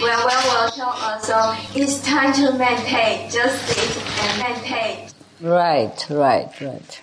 well, 0.00 0.26
well, 0.26 0.64
will 0.64 0.70
tell 0.70 0.88
us, 0.88 1.28
uh, 1.30 1.56
so 1.56 1.80
it's 1.80 2.02
time 2.02 2.32
to 2.34 2.52
maintain 2.56 3.30
just 3.30 3.66
sit 3.66 4.02
and 4.24 4.38
meditate. 4.38 5.14
Right, 5.40 6.06
right, 6.10 6.60
right. 6.60 7.02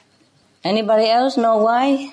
Anybody 0.63 1.09
else 1.09 1.37
know 1.37 1.57
why? 1.57 2.11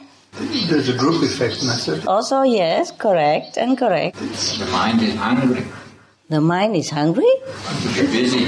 There's 0.68 0.89
a 0.89 0.97
group 0.97 1.22
effect, 1.22 1.64
Master. 1.64 2.03
Also, 2.07 2.43
yes, 2.43 2.91
correct 2.93 3.57
and 3.57 3.79
correct. 3.79 4.18
The 4.18 4.68
mind 4.70 5.01
is 5.03 5.14
hungry. 5.14 5.64
The 6.29 6.41
mind 6.41 6.77
is 6.77 6.91
hungry? 6.91 7.33
You're 7.95 8.07
busy. 8.07 8.47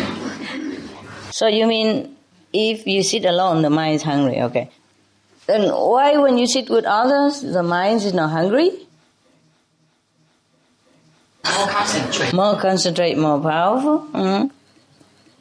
So 1.31 1.47
you 1.47 1.66
mean 1.66 2.16
if 2.53 2.87
you 2.87 3.03
sit 3.03 3.24
alone, 3.24 3.62
the 3.62 3.70
mind 3.70 3.95
is 3.97 4.03
hungry, 4.03 4.41
okay. 4.43 4.70
Then 5.47 5.70
why 5.70 6.18
when 6.18 6.37
you 6.37 6.47
sit 6.47 6.68
with 6.68 6.85
others, 6.85 7.41
the 7.41 7.62
mind 7.62 8.03
is 8.03 8.12
not 8.12 8.31
hungry? 8.31 8.87
More 11.57 11.69
concentrate. 11.69 12.33
More 12.33 12.57
concentrate, 12.57 13.17
more 13.19 13.41
powerful. 13.41 14.07
Mhm. 14.13 14.51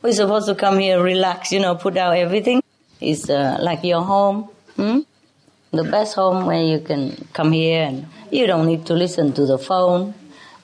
We're 0.02 0.14
supposed 0.14 0.48
to 0.48 0.56
come 0.56 0.80
here, 0.80 1.02
relax, 1.02 1.52
you 1.52 1.60
know, 1.60 1.76
put 1.76 1.94
down 1.96 2.16
everything. 2.16 2.62
It's 3.02 3.30
uh, 3.30 3.58
like 3.62 3.84
your 3.84 4.02
home. 4.02 4.50
Hmm? 4.76 5.00
The 5.72 5.84
best 5.84 6.16
home 6.16 6.46
where 6.46 6.62
you 6.64 6.80
can 6.80 7.28
come 7.34 7.52
here 7.52 7.84
and 7.84 8.06
you 8.32 8.48
don't 8.48 8.66
need 8.68 8.86
to 8.88 8.94
listen 8.94 9.34
to 9.34 9.46
the 9.46 9.58
phone. 9.58 10.14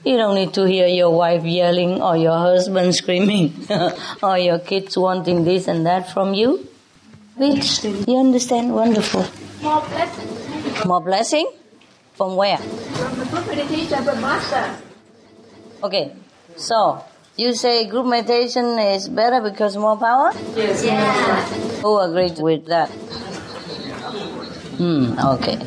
You 0.05 0.17
don't 0.17 0.35
need 0.35 0.53
to 0.53 0.63
hear 0.65 0.87
your 0.87 1.09
wife 1.11 1.43
yelling 1.43 2.01
or 2.01 2.15
your 2.17 2.37
husband 2.37 2.95
screaming 3.01 3.53
or 4.23 4.37
your 4.37 4.59
kids 4.59 4.97
wanting 4.97 5.43
this 5.43 5.67
and 5.67 5.85
that 5.85 6.11
from 6.13 6.33
you. 6.33 6.67
Which, 7.35 7.83
you 7.83 8.17
understand? 8.17 8.73
Wonderful. 8.73 9.25
More 9.61 9.81
blessing 9.81 10.29
More 10.85 11.01
blessing? 11.01 11.51
From 12.15 12.35
where? 12.35 12.57
from 12.57 13.17
the 13.19 13.25
group 13.25 13.47
meditation 13.47 14.03
from 14.03 14.21
Master. 14.21 14.75
Okay, 15.83 16.15
so 16.55 17.03
you 17.35 17.53
say 17.53 17.85
group 17.89 18.05
meditation 18.05 18.79
is 18.79 19.09
better 19.09 19.41
because 19.41 19.75
more 19.75 19.97
power? 19.97 20.31
Yeah. 20.55 21.43
Who 21.83 21.99
agreed 21.99 22.39
with 22.39 22.67
that? 22.67 22.87
Hmm, 24.79 25.19
okay. 25.19 25.57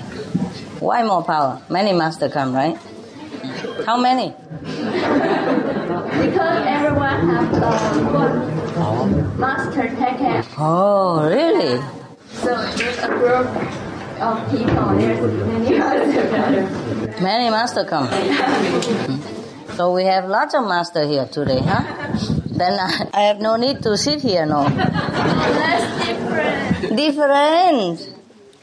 Why 0.80 1.02
more 1.04 1.22
power? 1.22 1.60
Many 1.68 1.92
master 1.92 2.30
come, 2.30 2.54
right? 2.54 2.78
How 3.84 3.98
many? 4.00 4.32
Because 4.62 6.64
everyone 6.64 7.28
has 7.28 7.60
uh, 7.60 8.00
one 8.16 9.36
master 9.38 9.82
take 10.00 10.16
care. 10.16 10.42
Oh, 10.56 11.28
really? 11.28 11.76
So 12.40 12.56
there's 12.72 12.98
a 13.04 13.08
group 13.08 13.48
of 14.22 14.50
people. 14.50 14.96
There's 14.96 15.20
many 15.44 15.78
others. 15.78 17.20
Many 17.20 17.50
master 17.50 17.84
come. 17.84 18.08
So 19.76 19.92
we 19.92 20.04
have 20.04 20.24
lots 20.24 20.54
of 20.54 20.64
master 20.64 21.04
here 21.04 21.26
today, 21.26 21.60
huh? 21.60 21.84
Then 22.48 22.80
I, 22.80 23.10
I 23.12 23.20
have 23.28 23.40
no 23.40 23.56
need 23.56 23.82
to 23.82 23.98
sit 23.98 24.22
here, 24.22 24.46
no. 24.46 24.64
That's 24.64 26.06
different. 26.06 26.96
Different. 26.96 28.14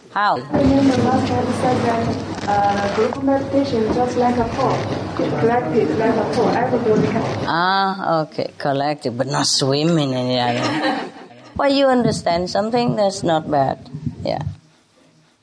How? 0.09 0.37
Remember 0.37 0.97
last 1.05 1.27
time 1.29 1.45
said 1.61 1.77
that 1.85 2.49
uh, 2.49 2.95
group 2.95 3.23
meditation 3.23 3.93
just 3.93 4.17
like 4.17 4.37
a 4.37 4.49
pool, 4.57 4.73
collective 5.15 5.97
like 5.99 6.15
a 6.15 6.33
pool. 6.33 6.49
Everybody 6.49 7.07
can. 7.07 7.45
Ah, 7.45 8.21
okay, 8.21 8.49
collective, 8.57 9.15
but 9.15 9.27
not 9.27 9.45
swimming 9.45 10.13
in 10.13 10.27
the 10.27 10.39
other. 10.39 11.09
Well, 11.55 11.71
you 11.71 11.85
understand 11.85 12.49
something 12.49 12.95
that's 12.95 13.21
not 13.21 13.45
bad. 13.45 13.87
Yeah. 14.25 14.41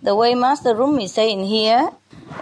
The 0.03 0.17
way 0.17 0.35
Master 0.35 0.75
Rumi 0.75 1.05
is 1.05 1.15
saying 1.15 1.45
here, 1.45 1.89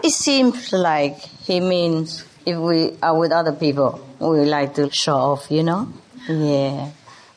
it 0.03 0.13
seems 0.13 0.73
like 0.73 1.19
he 1.45 1.61
means 1.61 2.25
if 2.47 2.57
we 2.57 2.97
are 3.03 3.19
with 3.19 3.33
other 3.33 3.53
people, 3.53 4.01
we 4.19 4.45
like 4.45 4.75
to 4.75 4.91
show 4.91 5.17
off, 5.17 5.51
you 5.51 5.63
know? 5.63 5.89
Yeah. 6.29 6.91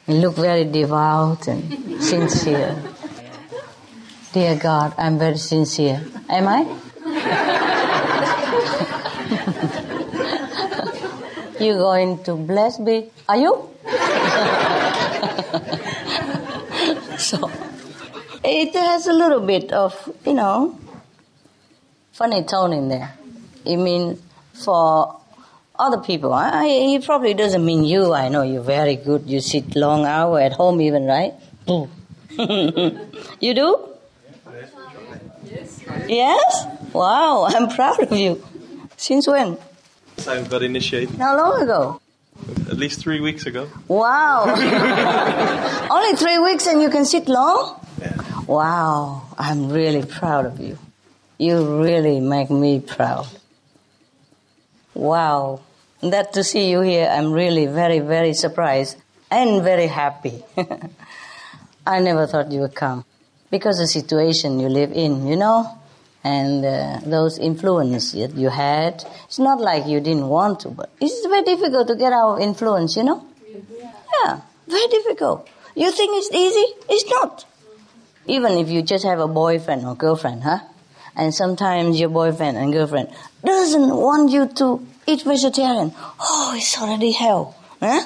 We 0.08 0.16
look 0.16 0.36
very 0.36 0.66
devout 0.66 1.48
and 1.48 2.02
sincere. 2.04 2.76
Dear 4.34 4.56
God, 4.56 4.94
I'm 4.98 5.20
very 5.20 5.38
sincere. 5.38 6.02
Am 6.30 6.48
I? 6.48 6.62
you 11.60 11.74
going 11.74 12.24
to 12.24 12.36
bless 12.36 12.80
me? 12.80 13.10
Are 13.28 13.38
you? 13.38 13.70
so 17.18 17.52
it 18.44 18.74
has 18.74 19.08
a 19.08 19.14
little 19.14 19.42
bit 19.42 19.72
of, 19.72 19.94
you 20.26 20.34
know, 20.34 20.78
funny 22.12 22.44
tone 22.44 22.74
in 22.74 22.90
there. 22.90 23.14
It 23.66 23.78
means 23.78 24.20
for 24.54 25.20
other 25.78 25.98
people. 26.00 26.34
I, 26.34 26.68
he 26.68 27.00
probably 27.00 27.34
doesn't 27.34 27.66
mean 27.66 27.84
you. 27.84 28.14
I 28.14 28.30
know 28.30 28.44
you're 28.44 28.62
very 28.62 28.96
good. 28.96 29.30
You 29.30 29.42
sit 29.42 29.76
long 29.76 30.06
hour 30.06 30.40
at 30.40 30.54
home 30.54 30.82
even, 30.82 31.06
right? 31.06 31.34
Oh. 31.68 31.90
you 33.40 33.54
do? 33.54 33.88
Yes? 36.08 36.66
Wow, 36.94 37.46
I'm 37.50 37.70
proud 37.70 38.02
of 38.04 38.12
you. 38.12 38.44
Since 38.98 39.28
when? 39.28 39.58
Since 40.18 40.28
I 40.28 40.44
got 40.44 40.64
initiated 40.64 41.18
How 41.18 41.36
long 41.38 41.62
ago? 41.62 42.02
at 42.70 42.78
least 42.78 43.00
three 43.02 43.20
weeks 43.20 43.46
ago. 43.46 43.68
Wow. 43.88 44.46
Only 45.92 46.16
three 46.18 46.40
weeks 46.40 46.68
and 46.68 46.82
you 46.82 46.90
can 46.90 47.06
sit 47.06 47.28
long? 47.28 47.80
Yeah. 48.00 48.18
Wow. 48.48 49.24
I'm 49.38 49.70
really 49.70 50.06
proud 50.06 50.46
of 50.46 50.60
you. 50.60 50.78
You 51.38 51.82
really 51.84 52.20
make 52.20 52.50
me 52.50 52.80
proud. 52.80 53.28
Wow. 54.94 55.62
That 56.02 56.34
to 56.34 56.44
see 56.44 56.70
you 56.70 56.82
here, 56.82 57.08
I'm 57.08 57.32
really 57.32 57.68
very, 57.68 58.00
very 58.00 58.34
surprised 58.34 58.98
and 59.30 59.64
very 59.64 59.88
happy. 59.88 60.44
I 61.86 62.00
never 62.00 62.28
thought 62.28 62.52
you 62.52 62.62
would 62.62 62.76
come 62.76 63.06
because 63.50 63.78
the 63.78 63.88
situation 63.88 64.60
you 64.60 64.70
live 64.70 64.92
in, 64.92 65.28
you 65.28 65.36
know, 65.36 65.78
and 66.24 66.66
uh, 66.66 67.00
those 67.06 67.40
influence 67.40 68.14
that 68.14 68.34
you 68.36 68.50
had. 68.50 69.04
It's 69.26 69.40
not 69.40 69.60
like 69.60 69.88
you 69.88 70.00
didn't 70.00 70.28
want 70.28 70.62
to, 70.62 70.70
but 70.70 70.90
it's 71.00 71.26
very 71.26 71.44
difficult 71.44 71.88
to 71.88 71.96
get 71.96 72.14
out 72.14 72.36
of 72.36 72.40
influence, 72.40 72.96
you 72.96 73.04
know. 73.04 73.26
Yeah, 74.24 74.42
very 74.68 74.88
difficult. 74.88 75.48
You 75.76 75.92
think 75.92 76.12
it's 76.16 76.32
easy? 76.32 76.66
It's 76.90 77.10
not. 77.10 77.46
Even 78.28 78.54
if 78.58 78.70
you 78.70 78.82
just 78.82 79.04
have 79.04 79.20
a 79.20 79.28
boyfriend 79.28 79.86
or 79.86 79.96
girlfriend, 79.96 80.44
huh? 80.44 80.60
And 81.16 81.34
sometimes 81.34 82.00
your 82.00 82.10
boyfriend 82.10 82.58
and 82.58 82.72
girlfriend 82.72 83.10
doesn't 83.44 83.96
want 83.96 84.32
you 84.32 84.48
to 84.48 84.86
eat 85.06 85.24
vegetarian. 85.24 85.94
Oh, 86.20 86.54
it's 86.56 86.78
already 86.80 87.12
hell, 87.12 87.56
huh? 87.80 88.06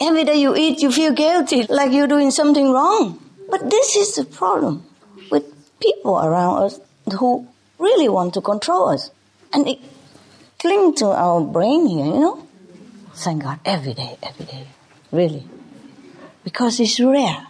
Every 0.00 0.24
day 0.24 0.36
you 0.36 0.56
eat, 0.56 0.80
you 0.80 0.90
feel 0.90 1.12
guilty, 1.12 1.64
like 1.64 1.92
you're 1.92 2.08
doing 2.08 2.30
something 2.30 2.72
wrong. 2.72 3.22
But 3.50 3.70
this 3.70 3.96
is 3.96 4.14
the 4.16 4.24
problem 4.24 4.84
with 5.30 5.44
people 5.78 6.18
around 6.18 6.64
us 6.64 6.80
who 7.18 7.46
really 7.78 8.08
want 8.08 8.34
to 8.34 8.40
control 8.40 8.88
us. 8.88 9.10
And 9.52 9.66
they 9.66 9.78
cling 10.58 10.94
to 10.96 11.06
our 11.06 11.40
brain 11.40 11.86
here, 11.86 12.06
you 12.06 12.18
know? 12.18 12.46
Thank 13.14 13.42
God, 13.42 13.60
every 13.64 13.94
day, 13.94 14.16
every 14.22 14.46
day. 14.46 14.66
Really. 15.10 15.44
Because 16.44 16.80
it's 16.80 16.98
rare. 16.98 17.46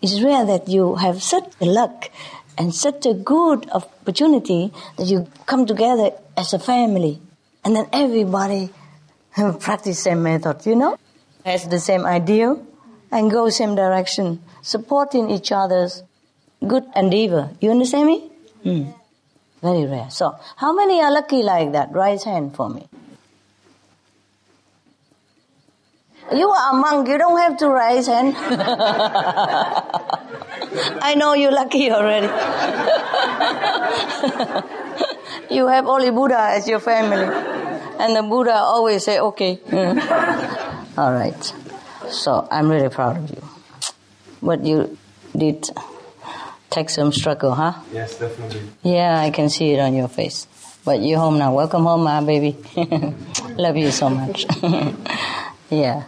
It's 0.00 0.20
rare 0.20 0.44
that 0.46 0.68
you 0.68 0.94
have 0.96 1.22
such 1.22 1.52
luck 1.60 2.10
and 2.58 2.74
such 2.74 3.06
a 3.06 3.14
good 3.14 3.68
opportunity 3.70 4.72
that 4.96 5.06
you 5.06 5.26
come 5.46 5.66
together 5.66 6.10
as 6.36 6.52
a 6.52 6.58
family. 6.58 7.20
And 7.64 7.76
then 7.76 7.86
everybody 7.92 8.70
practice 9.60 10.02
same 10.02 10.22
method, 10.22 10.66
you 10.66 10.76
know? 10.76 10.96
Has 11.44 11.66
the 11.68 11.80
same 11.80 12.06
idea 12.06 12.56
and 13.10 13.30
go 13.30 13.48
same 13.50 13.74
direction, 13.74 14.42
supporting 14.62 15.30
each 15.30 15.52
other's 15.52 16.02
good 16.66 16.84
endeavor. 16.94 17.50
You 17.60 17.70
understand 17.70 18.06
me? 18.06 18.30
Hmm. 18.62 18.90
Very 19.60 19.86
rare. 19.86 20.10
So, 20.10 20.36
how 20.56 20.72
many 20.72 21.00
are 21.00 21.12
lucky 21.12 21.42
like 21.42 21.72
that? 21.72 21.92
Raise 21.92 22.24
hand 22.24 22.56
for 22.56 22.68
me. 22.68 22.88
You 26.34 26.48
are 26.48 26.72
a 26.72 26.74
monk, 26.74 27.08
you 27.08 27.18
don't 27.18 27.38
have 27.38 27.58
to 27.58 27.68
raise 27.68 28.06
hand. 28.06 28.34
I 31.02 31.14
know 31.14 31.34
you're 31.34 31.52
lucky 31.52 31.90
already. 31.90 32.26
you 35.54 35.66
have 35.68 35.86
only 35.86 36.10
Buddha 36.10 36.38
as 36.38 36.66
your 36.68 36.80
family. 36.80 37.24
And 37.98 38.16
the 38.16 38.22
Buddha 38.22 38.54
always 38.54 39.04
say, 39.04 39.18
okay. 39.20 39.60
All 40.96 41.12
right. 41.12 41.52
So 42.10 42.48
I'm 42.50 42.70
really 42.70 42.88
proud 42.88 43.18
of 43.18 43.30
you. 43.30 43.42
But 44.42 44.64
you 44.64 44.96
did 45.36 45.68
take 46.70 46.88
some 46.90 47.12
struggle, 47.12 47.54
huh? 47.54 47.74
Yes, 47.92 48.18
definitely. 48.18 48.62
Yeah, 48.82 49.20
I 49.20 49.30
can 49.30 49.48
see 49.50 49.72
it 49.72 49.78
on 49.78 49.94
your 49.94 50.08
face. 50.08 50.46
But 50.84 51.00
you're 51.00 51.18
home 51.18 51.38
now. 51.38 51.54
Welcome 51.54 51.84
home, 51.84 52.02
my 52.04 52.22
baby. 52.24 52.56
Love 53.56 53.76
you 53.76 53.90
so 53.90 54.10
much. 54.10 54.46
yeah. 55.70 56.04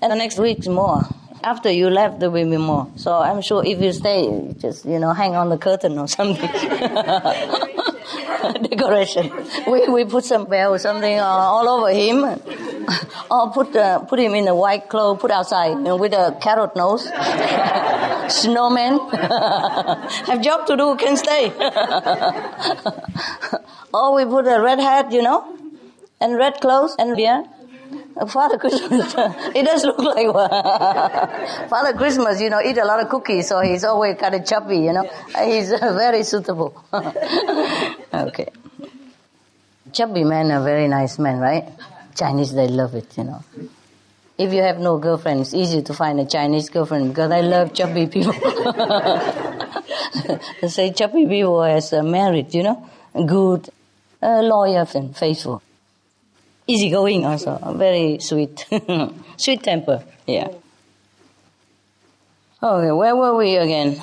And 0.00 0.12
the 0.12 0.16
next 0.16 0.38
week's 0.38 0.68
more. 0.68 1.02
After 1.44 1.70
you 1.70 1.90
left, 1.90 2.20
there 2.20 2.30
will 2.30 2.48
be 2.48 2.56
more. 2.56 2.88
So 2.96 3.12
I'm 3.12 3.42
sure 3.42 3.62
if 3.64 3.78
you 3.78 3.92
stay, 3.92 4.54
just, 4.58 4.86
you 4.86 4.98
know, 4.98 5.12
hang 5.12 5.36
on 5.36 5.50
the 5.50 5.58
curtain 5.58 5.98
or 5.98 6.08
something. 6.08 6.48
decoration. 8.62 9.30
We, 9.66 9.88
we 9.88 10.04
put 10.04 10.24
some 10.24 10.46
bell 10.46 10.74
or 10.74 10.78
something 10.78 11.18
uh, 11.18 11.24
all 11.24 11.68
over 11.68 11.90
him. 11.92 12.24
or 13.30 13.50
put, 13.52 13.76
uh, 13.76 14.00
put 14.00 14.18
him 14.18 14.34
in 14.34 14.48
a 14.48 14.54
white 14.54 14.88
cloth, 14.88 15.20
put 15.20 15.30
outside 15.30 15.72
you 15.72 15.80
know, 15.80 15.96
with 15.96 16.12
a 16.12 16.36
carrot 16.40 16.76
nose. 16.76 17.04
Snowman. 18.28 18.98
Have 20.26 20.40
job 20.40 20.66
to 20.66 20.76
do, 20.76 20.96
can 20.96 21.16
stay. 21.16 21.52
or 23.92 24.14
we 24.14 24.24
put 24.24 24.46
a 24.46 24.60
red 24.62 24.80
hat, 24.80 25.12
you 25.12 25.22
know, 25.22 25.44
and 26.20 26.36
red 26.36 26.60
clothes 26.60 26.96
and 26.98 27.16
beard. 27.16 27.44
Father 28.28 28.58
Christmas, 28.58 29.12
it 29.54 29.64
does 29.64 29.84
look 29.84 29.98
like 29.98 30.32
one. 30.32 30.48
Father 31.68 31.92
Christmas, 31.94 32.40
you 32.40 32.48
know, 32.48 32.60
eat 32.60 32.78
a 32.78 32.84
lot 32.84 33.02
of 33.02 33.08
cookies, 33.08 33.48
so 33.48 33.60
he's 33.60 33.82
always 33.82 34.16
kind 34.16 34.36
of 34.36 34.46
chubby, 34.46 34.78
you 34.78 34.92
know. 34.92 35.02
He's 35.44 35.70
very 35.70 36.22
suitable. 36.22 36.84
okay. 38.12 38.48
Chubby 39.92 40.24
men 40.24 40.52
are 40.52 40.62
very 40.62 40.86
nice 40.86 41.18
men, 41.18 41.38
right? 41.38 41.68
Chinese, 42.14 42.54
they 42.54 42.68
love 42.68 42.94
it, 42.94 43.18
you 43.18 43.24
know. 43.24 43.42
If 44.38 44.52
you 44.52 44.62
have 44.62 44.78
no 44.78 44.98
girlfriend, 44.98 45.40
it's 45.40 45.54
easy 45.54 45.82
to 45.82 45.94
find 45.94 46.18
a 46.20 46.24
Chinese 46.24 46.68
girlfriend 46.68 47.08
because 47.08 47.30
I 47.30 47.40
love 47.40 47.74
chubby 47.74 48.06
people. 48.06 48.32
they 50.60 50.68
say 50.68 50.92
chubby 50.92 51.26
people 51.26 51.62
as 51.62 51.92
uh, 51.92 52.02
married, 52.02 52.54
you 52.54 52.62
know, 52.64 52.88
good, 53.26 53.68
uh, 54.22 54.40
loyal 54.40 54.88
and 54.94 55.16
faithful 55.16 55.62
easygoing 56.66 57.24
also, 57.24 57.58
very 57.76 58.18
sweet, 58.18 58.66
sweet 59.36 59.62
temper. 59.62 60.02
Yeah. 60.26 60.48
Okay, 62.62 62.92
where 62.92 63.14
were 63.14 63.36
we 63.36 63.56
again? 63.56 63.96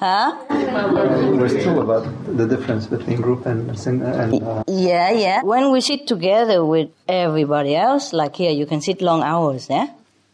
huh? 0.00 0.36
We're 0.50 1.48
still 1.48 1.82
about 1.82 2.02
the 2.36 2.46
difference 2.48 2.88
between 2.88 3.20
group 3.20 3.46
and 3.46 3.70
and. 3.70 4.42
Uh, 4.42 4.64
yeah, 4.66 5.12
yeah. 5.12 5.42
When 5.42 5.70
we 5.70 5.80
sit 5.80 6.08
together 6.08 6.64
with 6.64 6.90
everybody 7.08 7.76
else, 7.76 8.12
like 8.12 8.34
here, 8.34 8.50
you 8.50 8.66
can 8.66 8.80
sit 8.80 9.00
long 9.00 9.22
hours. 9.22 9.70
Yeah. 9.70 9.86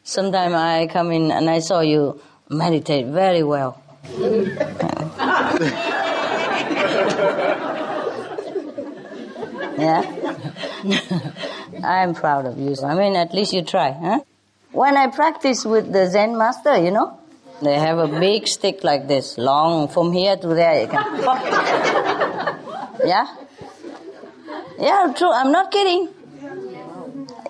Sometimes 0.02 0.54
I 0.54 0.86
come 0.86 1.12
in 1.12 1.30
and 1.30 1.50
I 1.50 1.58
saw 1.60 1.80
you 1.80 2.20
meditate 2.48 3.06
very 3.06 3.42
well. 3.42 3.82
Yeah? 9.78 10.02
I'm 11.84 12.14
proud 12.14 12.46
of 12.46 12.58
you. 12.58 12.74
So 12.74 12.86
I 12.86 12.94
mean, 12.94 13.16
at 13.16 13.34
least 13.34 13.52
you 13.52 13.62
try, 13.62 13.92
huh? 13.92 14.20
When 14.72 14.96
I 14.96 15.08
practice 15.08 15.64
with 15.64 15.92
the 15.92 16.08
Zen 16.08 16.36
master, 16.36 16.76
you 16.76 16.90
know, 16.90 17.18
they 17.62 17.78
have 17.78 17.98
a 17.98 18.08
big 18.08 18.48
stick 18.48 18.82
like 18.82 19.06
this, 19.06 19.38
long 19.38 19.88
from 19.88 20.12
here 20.12 20.36
to 20.36 20.48
there. 20.48 20.82
You 20.82 20.88
can 20.88 21.22
yeah? 23.06 23.26
Yeah, 24.78 25.12
true. 25.16 25.30
I'm 25.30 25.52
not 25.52 25.70
kidding. 25.70 26.08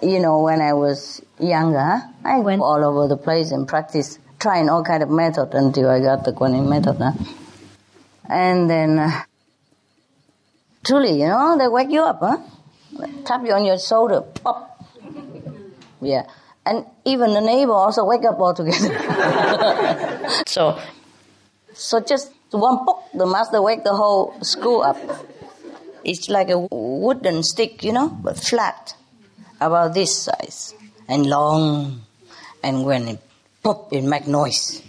You 0.02 0.20
know, 0.20 0.40
when 0.42 0.60
I 0.60 0.74
was 0.74 1.22
younger, 1.38 2.02
I 2.24 2.38
went 2.40 2.60
all 2.60 2.84
over 2.84 3.08
the 3.08 3.16
place 3.16 3.50
and 3.50 3.66
practiced, 3.66 4.18
trying 4.38 4.68
all 4.68 4.84
kind 4.84 5.02
of 5.02 5.08
method 5.08 5.54
until 5.54 5.88
I 5.88 6.00
got 6.00 6.24
the 6.24 6.32
Quan 6.32 6.54
Yin 6.54 6.68
method. 6.68 6.96
Huh? 6.98 7.12
And 8.28 8.68
then 8.68 8.98
uh, 8.98 9.22
Truly, 10.84 11.20
you 11.20 11.28
know, 11.28 11.56
they 11.58 11.68
wake 11.68 11.90
you 11.90 12.02
up, 12.02 12.20
huh? 12.20 12.38
Tap 13.24 13.44
you 13.44 13.52
on 13.52 13.64
your 13.64 13.78
shoulder, 13.78 14.20
pop. 14.20 14.84
Yeah. 16.00 16.26
And 16.66 16.84
even 17.04 17.32
the 17.32 17.40
neighbor 17.40 17.72
also 17.72 18.04
wake 18.04 18.24
up 18.24 18.38
altogether. 18.38 18.92
so, 20.46 20.78
so 21.72 22.00
just 22.00 22.32
one 22.50 22.84
pop, 22.84 23.10
the 23.12 23.26
master 23.26 23.62
wake 23.62 23.84
the 23.84 23.94
whole 23.94 24.34
school 24.42 24.82
up. 24.82 24.96
It's 26.04 26.28
like 26.28 26.50
a 26.50 26.58
wooden 26.58 27.42
stick, 27.42 27.82
you 27.82 27.92
know, 27.92 28.08
but 28.08 28.36
flat, 28.36 28.94
about 29.60 29.94
this 29.94 30.14
size, 30.16 30.74
and 31.08 31.26
long. 31.26 32.02
And 32.62 32.84
when 32.84 33.08
it 33.08 33.20
pop, 33.62 33.92
it 33.92 34.04
makes 34.04 34.26
noise. 34.26 34.82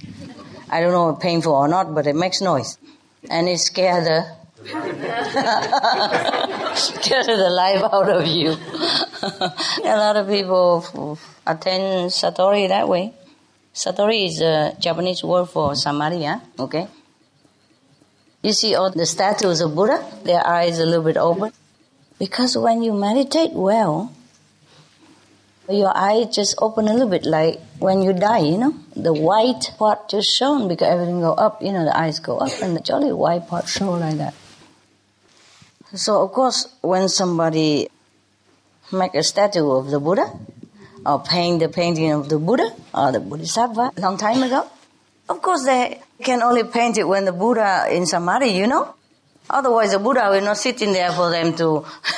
I 0.69 0.81
don't 0.81 0.91
know 0.91 1.09
if 1.09 1.19
painful 1.19 1.53
or 1.53 1.67
not, 1.67 1.95
but 1.95 2.05
it 2.05 2.15
makes 2.15 2.41
noise. 2.41 2.77
And 3.29 3.47
it 3.47 3.59
scares 3.59 4.05
the 4.05 4.35
Get 4.65 4.73
the 7.27 7.49
life 7.51 7.83
out 7.83 8.09
of 8.09 8.25
you. 8.25 8.49
a 9.21 9.95
lot 9.95 10.17
of 10.17 10.27
people 10.27 11.19
attend 11.45 12.09
Satori 12.09 12.67
that 12.67 12.89
way. 12.89 13.13
Satori 13.75 14.25
is 14.25 14.41
a 14.41 14.75
Japanese 14.79 15.23
word 15.23 15.45
for 15.49 15.75
samadhi, 15.75 16.17
yeah? 16.21 16.39
okay? 16.57 16.87
You 18.41 18.53
see 18.53 18.73
all 18.73 18.89
the 18.89 19.05
statues 19.05 19.61
of 19.61 19.75
Buddha, 19.75 20.03
their 20.23 20.43
eyes 20.45 20.79
a 20.79 20.85
little 20.85 21.03
bit 21.03 21.17
open. 21.17 21.51
Because 22.17 22.57
when 22.57 22.81
you 22.81 22.93
meditate 22.93 23.51
well, 23.53 24.11
your 25.69 25.95
eyes 25.95 26.33
just 26.33 26.55
open 26.57 26.87
a 26.87 26.93
little 26.93 27.09
bit 27.09 27.27
like 27.27 27.59
when 27.77 28.01
you 28.01 28.13
die, 28.13 28.39
you 28.39 28.57
know, 28.57 28.73
the 28.95 29.13
white 29.13 29.73
part 29.77 30.09
just 30.09 30.29
shown 30.29 30.67
because 30.67 30.87
everything 30.87 31.21
go 31.21 31.33
up, 31.33 31.61
you 31.61 31.71
know, 31.71 31.85
the 31.85 31.95
eyes 31.95 32.17
go 32.19 32.39
up 32.39 32.51
and 32.63 32.75
the 32.75 32.79
jolly 32.79 33.13
white 33.13 33.47
part 33.47 33.67
show 33.67 33.91
like 33.91 34.17
that. 34.17 34.33
So 35.95 36.21
of 36.23 36.31
course, 36.31 36.67
when 36.81 37.09
somebody 37.09 37.89
make 38.91 39.15
a 39.15 39.23
statue 39.23 39.71
of 39.71 39.89
the 39.89 39.99
Buddha, 39.99 40.31
or 41.05 41.23
paint 41.23 41.59
the 41.59 41.69
painting 41.69 42.11
of 42.11 42.29
the 42.29 42.39
Buddha 42.39 42.69
or 42.93 43.11
the 43.11 43.19
Bodhisattva 43.19 43.91
a 43.95 44.01
long 44.01 44.17
time 44.17 44.41
ago, 44.43 44.67
of 45.29 45.41
course 45.41 45.63
they 45.63 46.01
can 46.23 46.41
only 46.41 46.63
paint 46.63 46.97
it 46.97 47.07
when 47.07 47.25
the 47.25 47.31
Buddha 47.31 47.87
in 47.89 48.05
Samadhi, 48.05 48.47
you 48.47 48.67
know. 48.67 48.95
Otherwise, 49.49 49.91
the 49.91 49.99
Buddha 49.99 50.27
will 50.31 50.41
not 50.41 50.57
sit 50.57 50.81
in 50.81 50.91
there 50.91 51.11
for 51.11 51.29
them 51.29 51.55
to 51.55 51.85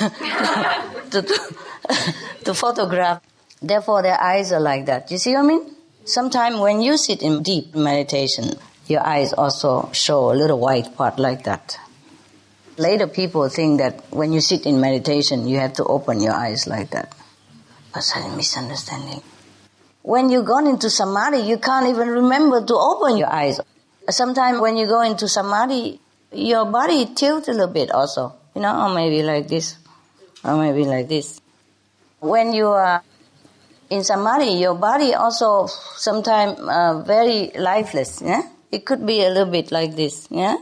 to, 1.10 1.22
to, 1.22 1.54
to 2.44 2.54
photograph. 2.54 3.22
Therefore, 3.60 4.02
their 4.02 4.20
eyes 4.20 4.52
are 4.52 4.60
like 4.60 4.86
that. 4.86 5.10
You 5.10 5.18
see 5.18 5.34
what 5.34 5.44
I 5.44 5.46
mean? 5.46 5.74
Sometimes 6.04 6.58
when 6.58 6.80
you 6.80 6.96
sit 6.96 7.22
in 7.22 7.42
deep 7.42 7.74
meditation, 7.74 8.54
your 8.86 9.06
eyes 9.06 9.34
also 9.34 9.90
show 9.92 10.32
a 10.32 10.34
little 10.34 10.58
white 10.58 10.96
part 10.96 11.18
like 11.18 11.44
that. 11.44 11.76
Later, 12.78 13.08
people 13.08 13.48
think 13.48 13.80
that 13.80 14.04
when 14.10 14.32
you 14.32 14.40
sit 14.40 14.64
in 14.64 14.80
meditation, 14.80 15.48
you 15.48 15.58
have 15.58 15.72
to 15.74 15.84
open 15.84 16.20
your 16.20 16.32
eyes 16.32 16.68
like 16.68 16.90
that. 16.90 17.12
But 17.92 18.06
that's 18.06 18.14
a 18.14 18.36
misunderstanding. 18.36 19.20
When 20.02 20.30
you 20.30 20.42
go 20.44 20.58
into 20.58 20.88
samadhi, 20.88 21.38
you 21.38 21.58
can't 21.58 21.88
even 21.88 22.08
remember 22.08 22.64
to 22.64 22.74
open 22.74 23.16
your 23.18 23.32
eyes. 23.32 23.60
Sometimes 24.08 24.60
when 24.60 24.76
you 24.76 24.86
go 24.86 25.02
into 25.02 25.26
samadhi, 25.26 26.00
your 26.32 26.66
body 26.66 27.06
tilts 27.14 27.48
a 27.48 27.52
little 27.52 27.66
bit 27.66 27.90
also. 27.90 28.34
You 28.54 28.62
know, 28.62 28.86
or 28.86 28.94
maybe 28.94 29.22
like 29.22 29.48
this, 29.48 29.76
or 30.44 30.56
maybe 30.56 30.84
like 30.84 31.08
this. 31.08 31.40
When 32.20 32.52
you 32.52 32.68
are 32.68 33.02
in 33.90 34.04
samadhi, 34.04 34.52
your 34.52 34.74
body 34.74 35.14
also 35.14 35.66
sometimes 35.96 36.58
uh, 36.58 37.02
very 37.06 37.50
lifeless. 37.58 38.22
Yeah, 38.22 38.42
it 38.70 38.86
could 38.86 39.04
be 39.04 39.24
a 39.24 39.28
little 39.30 39.50
bit 39.50 39.70
like 39.70 39.94
this. 39.94 40.28
Yeah, 40.30 40.56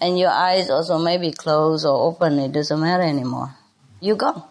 and 0.00 0.18
your 0.18 0.30
eyes 0.30 0.70
also 0.70 0.98
maybe 0.98 1.30
closed 1.30 1.84
or 1.84 2.08
open, 2.08 2.38
it 2.38 2.52
doesn't 2.52 2.80
matter 2.80 3.02
anymore. 3.02 3.54
You 4.00 4.16
go 4.16 4.44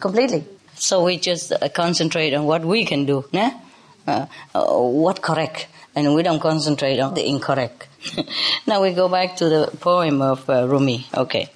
completely. 0.00 0.44
So 0.74 1.04
we 1.04 1.16
just 1.18 1.52
uh, 1.52 1.68
concentrate 1.70 2.34
on 2.34 2.44
what 2.44 2.64
we 2.64 2.84
can 2.84 3.06
do, 3.06 3.24
né? 3.32 3.60
Uh, 4.06 4.26
uh, 4.54 4.64
what 4.76 5.22
correct, 5.22 5.66
and 5.94 6.14
we 6.14 6.22
don't 6.22 6.40
concentrate 6.40 7.00
on 7.00 7.14
the 7.14 7.26
incorrect. 7.26 7.88
now 8.66 8.82
we 8.82 8.92
go 8.92 9.08
back 9.08 9.36
to 9.36 9.48
the 9.48 9.70
poem 9.80 10.22
of 10.22 10.48
uh, 10.48 10.68
Rumi. 10.68 11.06
Okay. 11.14 11.48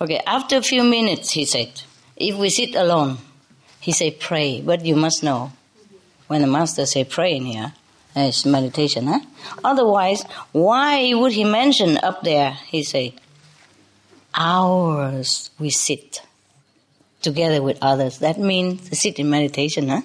Okay. 0.00 0.20
After 0.26 0.56
a 0.56 0.62
few 0.62 0.82
minutes, 0.82 1.32
he 1.32 1.44
said, 1.44 1.82
if 2.16 2.36
we 2.36 2.50
sit 2.50 2.74
alone, 2.74 3.18
he 3.80 3.92
said, 3.92 4.18
pray. 4.20 4.60
But 4.60 4.84
you 4.84 4.96
must 4.96 5.22
know, 5.22 5.52
when 6.26 6.42
the 6.42 6.46
master 6.46 6.84
say 6.84 7.04
pray 7.04 7.36
in 7.36 7.46
here, 7.46 7.72
it's 8.16 8.44
meditation, 8.44 9.06
huh? 9.06 9.20
Otherwise, 9.62 10.24
why 10.52 11.12
would 11.14 11.32
he 11.32 11.44
mention 11.44 11.98
up 11.98 12.22
there, 12.22 12.52
he 12.68 12.82
say, 12.82 13.14
hours 14.34 15.50
we 15.58 15.70
sit 15.70 16.22
together 17.22 17.62
with 17.62 17.78
others. 17.82 18.18
That 18.18 18.38
means 18.38 18.98
sit 18.98 19.18
in 19.18 19.30
meditation, 19.30 19.88
huh? 19.88 20.02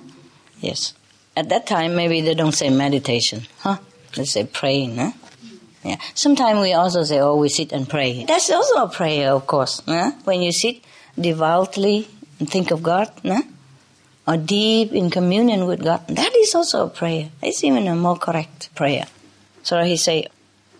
Yes. 0.59 0.93
At 1.35 1.49
that 1.49 1.67
time, 1.67 1.95
maybe 1.95 2.21
they 2.21 2.33
don't 2.33 2.53
say 2.53 2.69
meditation, 2.69 3.43
huh? 3.59 3.77
They 4.15 4.25
say 4.25 4.45
praying, 4.45 4.97
huh? 4.97 5.11
Yeah. 5.83 5.97
Sometimes 6.13 6.61
we 6.61 6.73
also 6.73 7.03
say, 7.03 7.19
oh, 7.19 7.35
we 7.35 7.49
sit 7.49 7.71
and 7.71 7.87
pray. 7.87 8.25
That's 8.25 8.49
also 8.49 8.83
a 8.83 8.89
prayer, 8.89 9.31
of 9.31 9.45
course, 9.45 9.81
huh? 9.85 10.11
When 10.23 10.41
you 10.41 10.51
sit 10.51 10.83
devoutly 11.19 12.07
and 12.39 12.49
think 12.49 12.71
of 12.71 12.81
God, 12.81 13.11
huh? 13.23 13.41
Or 14.27 14.37
deep 14.37 14.91
in 14.91 15.09
communion 15.09 15.65
with 15.65 15.83
God, 15.83 16.07
that 16.07 16.35
is 16.35 16.55
also 16.55 16.87
a 16.87 16.89
prayer. 16.89 17.29
It's 17.41 17.63
even 17.63 17.87
a 17.87 17.95
more 17.95 18.17
correct 18.17 18.73
prayer. 18.75 19.05
So 19.63 19.83
he 19.83 19.97
say, 19.97 20.27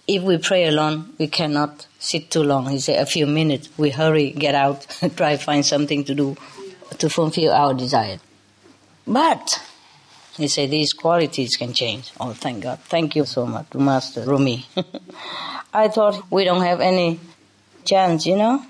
if 0.08 0.22
we 0.24 0.38
pray 0.38 0.66
alone, 0.68 1.14
we 1.18 1.28
cannot 1.28 1.88
sit 2.00 2.30
too 2.30 2.44
long. 2.44 2.68
He 2.70 2.80
say, 2.80 2.98
a 2.98 3.06
few 3.06 3.26
minutes, 3.26 3.70
we 3.78 3.90
hurry, 3.90 4.32
get 4.32 4.56
out, 4.56 4.86
try 5.16 5.38
find 5.38 5.66
something 5.66 6.04
to 6.06 6.16
do 6.16 6.36
to 6.98 7.10
fulfill 7.10 7.52
our 7.52 7.74
desire. 7.74 8.20
But 9.08 9.62
He 10.38 10.48
say 10.48 10.68
these 10.68 10.94
qualities 10.94 11.56
can 11.56 11.74
change. 11.74 12.12
Oh, 12.20 12.34
thank 12.34 12.64
God. 12.64 12.80
Thank 12.80 13.16
you 13.16 13.26
so 13.26 13.46
much, 13.46 13.74
Master 13.74 14.22
Rumi. 14.26 14.66
I 15.74 15.88
thought 15.88 16.30
we 16.30 16.44
don't 16.44 16.64
have 16.64 16.82
any 16.82 17.20
chance, 17.86 18.26
you 18.26 18.36
know? 18.36 18.66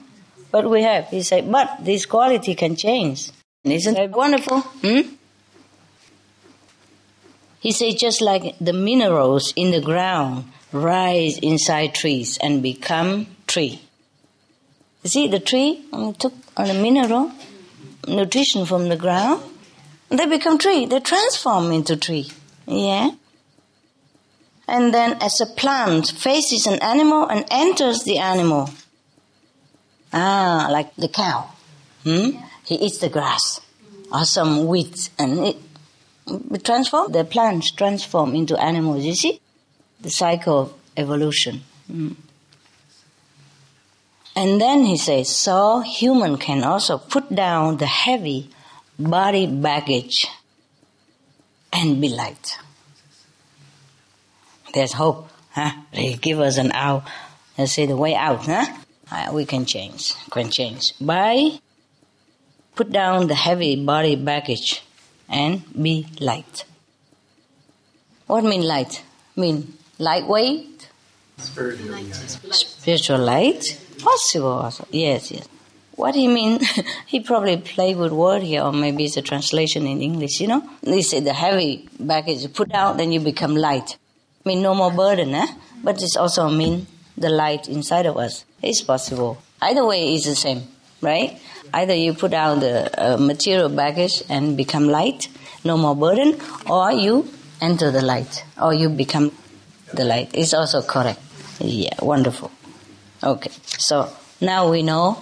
But 0.51 0.69
we 0.69 0.83
have. 0.83 1.07
He 1.09 1.23
say, 1.23 1.41
but 1.41 1.83
this 1.83 2.05
quality 2.05 2.55
can 2.55 2.75
change. 2.75 3.31
Isn't 3.65 3.97
it 3.97 4.11
wonderful? 4.11 4.61
Hmm? 4.61 5.01
He 7.59 7.71
said, 7.71 7.97
just 7.97 8.21
like 8.21 8.55
the 8.59 8.73
minerals 8.73 9.51
in 9.55 9.71
the 9.71 9.81
ground 9.81 10.45
rise 10.71 11.39
inside 11.39 11.95
trees 11.95 12.37
and 12.37 12.61
become 12.61 13.25
tree. 13.47 13.81
You 15.03 15.09
see, 15.09 15.27
the 15.27 15.39
tree 15.39 15.83
took 16.19 16.33
on 16.55 16.69
a 16.69 16.73
mineral, 16.75 17.31
nutrition 18.07 18.65
from 18.65 18.89
the 18.89 18.95
ground, 18.95 19.41
they 20.09 20.27
become 20.27 20.57
tree. 20.57 20.85
They 20.85 20.99
transform 20.99 21.71
into 21.71 21.97
tree. 21.97 22.31
Yeah? 22.67 23.11
And 24.67 24.93
then 24.93 25.17
as 25.21 25.41
a 25.41 25.45
plant 25.45 26.11
faces 26.11 26.67
an 26.67 26.79
animal 26.81 27.27
and 27.27 27.45
enters 27.49 28.03
the 28.03 28.19
animal. 28.19 28.69
Ah, 30.13 30.67
like 30.71 30.95
the 30.95 31.07
cow. 31.07 31.49
Hmm? 32.03 32.31
He 32.65 32.75
eats 32.75 32.97
the 32.97 33.09
grass 33.09 33.61
or 34.11 34.25
some 34.25 34.65
weeds 34.67 35.09
and 35.17 35.39
it, 35.39 36.63
transform. 36.63 37.11
The 37.11 37.23
plants 37.23 37.71
transform 37.71 38.35
into 38.35 38.57
animals. 38.57 39.05
You 39.05 39.15
see? 39.15 39.39
The 40.01 40.09
cycle 40.09 40.59
of 40.59 40.73
evolution. 40.97 41.61
Hmm. 41.87 42.13
And 44.35 44.59
then 44.59 44.83
he 44.83 44.97
says, 44.97 45.29
so 45.29 45.79
human 45.79 46.37
can 46.37 46.63
also 46.63 46.97
put 46.97 47.33
down 47.33 47.77
the 47.77 47.85
heavy 47.85 48.49
body 48.99 49.47
baggage 49.47 50.27
and 51.71 52.01
be 52.01 52.09
light. 52.09 52.57
There's 54.73 54.91
hope, 54.91 55.29
huh? 55.51 55.71
They 55.93 56.15
give 56.15 56.41
us 56.41 56.57
an 56.57 56.73
out. 56.73 57.03
Let's 57.57 57.71
say 57.71 57.85
the 57.85 57.95
way 57.95 58.13
out, 58.13 58.45
huh? 58.45 58.65
Uh, 59.09 59.31
we 59.31 59.45
can 59.45 59.65
change, 59.65 60.13
can 60.31 60.49
change 60.49 60.93
by 60.99 61.59
put 62.75 62.91
down 62.91 63.27
the 63.27 63.35
heavy 63.35 63.75
body 63.75 64.15
baggage 64.15 64.83
and 65.29 65.63
be 65.81 66.07
light. 66.19 66.65
What 68.27 68.43
mean 68.43 68.63
light? 68.63 69.03
Mean 69.35 69.73
lightweight? 69.99 70.89
Spiritual. 71.37 71.95
Spiritual 72.51 73.19
light? 73.19 73.79
Possible 73.99 74.47
also. 74.47 74.87
Yes, 74.91 75.31
yes. 75.31 75.47
What 75.95 76.15
he 76.15 76.27
mean? 76.27 76.59
he 77.05 77.21
probably 77.21 77.57
played 77.57 77.97
with 77.97 78.11
word 78.11 78.43
here, 78.43 78.63
or 78.63 78.73
maybe 78.73 79.05
it's 79.05 79.17
a 79.17 79.21
translation 79.21 79.87
in 79.87 80.01
English, 80.01 80.41
you 80.41 80.47
know? 80.47 80.67
They 80.81 81.01
say 81.01 81.21
the 81.21 81.33
heavy 81.33 81.87
baggage 81.99 82.41
you 82.41 82.49
put 82.49 82.73
out, 82.73 82.97
then 82.97 83.11
you 83.11 83.19
become 83.19 83.55
light. 83.55 83.97
I 84.45 84.49
mean, 84.49 84.61
no 84.61 84.75
more 84.75 84.91
burden, 84.91 85.33
eh? 85.33 85.47
But 85.83 86.01
it's 86.01 86.17
also 86.17 86.49
mean 86.49 86.87
the 87.17 87.29
light 87.29 87.69
inside 87.69 88.05
of 88.05 88.17
us. 88.17 88.43
It's 88.61 88.81
possible. 88.81 89.37
Either 89.61 89.85
way 89.85 90.13
it's 90.13 90.25
the 90.25 90.35
same, 90.35 90.63
right? 91.01 91.39
Either 91.75 91.93
you 91.93 92.13
put 92.13 92.33
out 92.33 92.61
the 92.61 92.87
uh, 92.95 93.17
material 93.17 93.67
baggage 93.67 94.23
and 94.29 94.55
become 94.55 94.87
light, 94.87 95.27
no 95.65 95.75
more 95.77 95.95
burden, 95.95 96.39
or 96.69 96.91
you 96.93 97.27
enter 97.59 97.91
the 97.91 98.01
light, 98.01 98.45
or 98.61 98.73
you 98.73 98.87
become 98.87 99.31
the 99.93 100.05
light. 100.05 100.29
It's 100.33 100.53
also 100.53 100.81
correct. 100.81 101.19
Yeah, 101.59 101.93
wonderful. 102.01 102.49
Okay, 103.21 103.51
so 103.65 104.09
now 104.39 104.71
we 104.71 104.83
know 104.83 105.21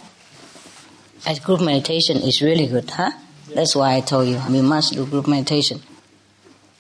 as 1.26 1.40
group 1.40 1.62
meditation 1.62 2.18
is 2.18 2.42
really 2.42 2.68
good, 2.68 2.90
huh? 2.90 3.12
That's 3.56 3.76
why 3.76 3.96
I 3.96 4.02
told 4.02 4.28
you 4.28 4.40
we 4.50 4.62
must 4.62 4.94
do 4.94 5.06
group 5.06 5.28
meditation. 5.28 5.82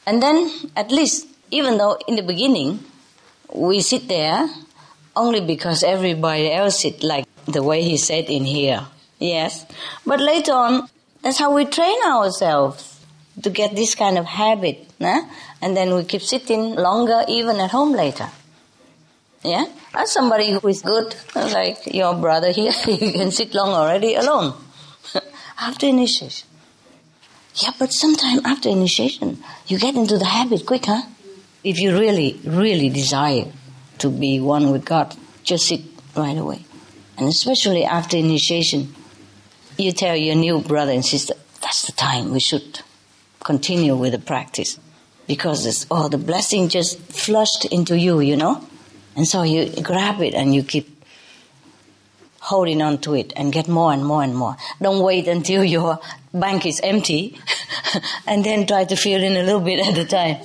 And 0.05 0.21
then, 0.21 0.51
at 0.76 0.91
least, 0.91 1.28
even 1.49 1.78
though 1.78 1.97
in 2.07 2.15
the 2.15 2.24
beginning 2.24 2.84
we 3.53 3.82
sit 3.82 4.07
there 4.07 4.49
only 5.15 5.41
because 5.41 5.84
everybody 5.84 6.51
else 6.51 6.82
sit 6.82 7.03
like 7.03 7.26
the 7.45 7.63
way 7.63 7.84
he 7.84 7.97
said 7.97 8.26
in 8.26 8.43
here, 8.45 8.86
yes. 9.24 9.65
But 10.05 10.19
later 10.19 10.53
on, 10.53 10.89
that's 11.21 11.39
how 11.39 11.53
we 11.53 11.65
train 11.65 11.97
ourselves 12.05 12.99
to 13.41 13.49
get 13.49 13.76
this 13.76 13.95
kind 13.95 14.17
of 14.17 14.26
habit, 14.26 14.88
huh? 15.01 15.24
and 15.61 15.76
then 15.76 15.95
we 15.95 16.03
keep 16.03 16.21
sitting 16.21 16.76
longer 16.76 17.24
even 17.28 17.57
at 17.59 17.71
home 17.71 17.93
later. 17.93 18.30
Yeah? 19.43 19.65
As 19.93 20.11
somebody 20.11 20.51
who 20.51 20.67
is 20.67 20.82
good, 20.82 21.15
like 21.36 21.93
your 21.93 22.15
brother 22.15 22.51
here, 22.51 22.74
you 22.88 23.11
can 23.11 23.32
sit 23.32 23.53
long 23.53 23.69
already 23.69 24.15
alone. 24.15 24.53
after 25.59 25.88
initiation. 25.88 26.47
Yeah, 27.55 27.71
but 27.78 27.93
sometime 27.93 28.45
after 28.45 28.69
initiation, 28.69 29.43
you 29.67 29.78
get 29.78 29.95
into 29.95 30.17
the 30.17 30.26
habit 30.26 30.65
quick, 30.65 30.86
huh? 30.86 31.03
If 31.63 31.80
you 31.80 31.97
really, 31.97 32.39
really 32.43 32.89
desire 32.89 33.45
to 33.99 34.09
be 34.09 34.39
one 34.39 34.71
with 34.71 34.86
God, 34.86 35.15
just 35.43 35.67
sit 35.67 35.82
right 36.15 36.38
away. 36.38 36.65
And 37.17 37.28
especially 37.28 37.86
after 37.86 38.17
initiation, 38.17 38.93
you 39.78 39.91
tell 39.91 40.15
your 40.15 40.36
new 40.36 40.61
brother 40.61 40.91
and 40.91 41.05
sister, 41.05 41.36
that's 41.61 41.86
the 41.86 41.91
time 41.93 42.32
we 42.32 42.39
should 42.39 42.82
continue 43.43 43.95
with 43.95 44.13
the 44.13 44.19
practice. 44.19 44.80
Because 45.28 45.65
it's, 45.65 45.86
oh, 45.89 46.09
the 46.09 46.17
blessing 46.17 46.69
just 46.69 46.99
flushed 46.99 47.65
into 47.65 47.97
you, 47.97 48.19
you 48.19 48.36
know? 48.36 48.67
And 49.15 49.28
so 49.28 49.43
you 49.43 49.69
grab 49.82 50.21
it 50.21 50.34
and 50.34 50.53
you 50.53 50.63
keep 50.63 50.93
holding 52.41 52.82
on 52.82 52.97
to 52.99 53.15
it 53.15 53.32
and 53.38 53.53
get 53.53 53.67
more 53.69 53.93
and 53.93 54.05
more 54.05 54.21
and 54.21 54.36
more. 54.36 54.57
Don't 54.82 55.01
wait 55.01 55.28
until 55.30 55.63
your 55.63 55.99
bank 56.34 56.65
is 56.65 56.82
empty 56.84 57.39
and 58.28 58.43
then 58.43 58.67
try 58.67 58.84
to 58.84 58.95
fill 58.97 59.24
in 59.24 59.38
a 59.38 59.43
little 59.43 59.61
bit 59.61 59.86
at 59.86 59.97
a 59.97 60.05
time. 60.05 60.38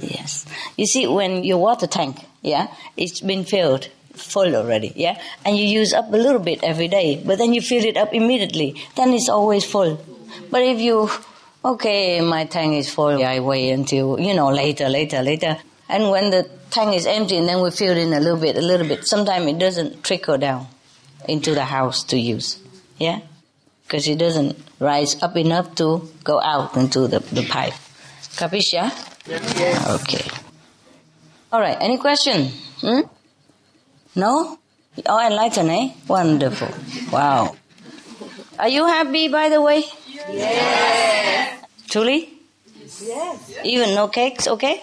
Yes. 0.00 0.46
You 0.76 0.86
see, 0.86 1.06
when 1.06 1.44
your 1.44 1.58
water 1.58 1.86
tank, 1.86 2.24
yeah, 2.42 2.68
it's 2.96 3.20
been 3.20 3.44
filled 3.44 3.90
full 4.16 4.54
already, 4.56 4.92
yeah, 4.96 5.20
and 5.44 5.56
you 5.56 5.64
use 5.64 5.92
up 5.92 6.08
a 6.12 6.16
little 6.16 6.40
bit 6.40 6.62
every 6.62 6.88
day, 6.88 7.22
but 7.24 7.38
then 7.38 7.54
you 7.54 7.60
fill 7.60 7.84
it 7.84 7.96
up 7.96 8.12
immediately, 8.12 8.74
then 8.96 9.12
it's 9.12 9.28
always 9.28 9.64
full. 9.64 10.00
But 10.50 10.62
if 10.62 10.80
you, 10.80 11.08
okay, 11.64 12.20
my 12.20 12.44
tank 12.44 12.74
is 12.74 12.92
full, 12.92 13.22
I 13.24 13.40
wait 13.40 13.70
until, 13.70 14.18
you 14.18 14.34
know, 14.34 14.50
later, 14.50 14.88
later, 14.88 15.22
later, 15.22 15.58
and 15.88 16.10
when 16.10 16.30
the 16.30 16.48
tank 16.70 16.94
is 16.94 17.06
empty 17.06 17.36
and 17.36 17.48
then 17.48 17.62
we 17.62 17.70
fill 17.70 17.96
in 17.96 18.12
a 18.12 18.20
little 18.20 18.40
bit, 18.40 18.56
a 18.56 18.60
little 18.60 18.86
bit, 18.86 19.06
sometimes 19.06 19.46
it 19.46 19.58
doesn't 19.58 20.02
trickle 20.02 20.38
down 20.38 20.66
into 21.28 21.54
the 21.54 21.64
house 21.64 22.04
to 22.04 22.18
use. 22.18 22.58
Yeah? 22.98 23.20
Because 23.84 24.08
it 24.08 24.18
doesn't 24.18 24.58
rise 24.80 25.22
up 25.22 25.36
enough 25.36 25.74
to 25.76 26.08
go 26.24 26.40
out 26.40 26.76
into 26.76 27.06
the, 27.06 27.20
the 27.20 27.46
pipe. 27.46 27.74
Capisce? 28.36 28.72
Yeah? 28.72 28.90
Yes. 29.26 30.02
Okay. 30.02 30.24
All 31.52 31.60
right. 31.60 31.76
Any 31.80 31.98
question? 31.98 32.48
Hmm? 32.80 33.00
No? 34.16 34.58
Oh, 35.04 35.20
enlightened, 35.20 35.70
eh? 35.70 35.90
Wonderful. 36.08 36.68
Wow. 37.12 37.54
Are 38.58 38.68
you 38.68 38.86
happy, 38.86 39.28
by 39.28 39.50
the 39.50 39.60
way? 39.60 39.84
Yes. 40.32 41.62
Truly? 41.90 42.32
Yes. 43.02 43.52
Even 43.62 43.94
no 43.94 44.08
cakes, 44.08 44.48
okay? 44.48 44.80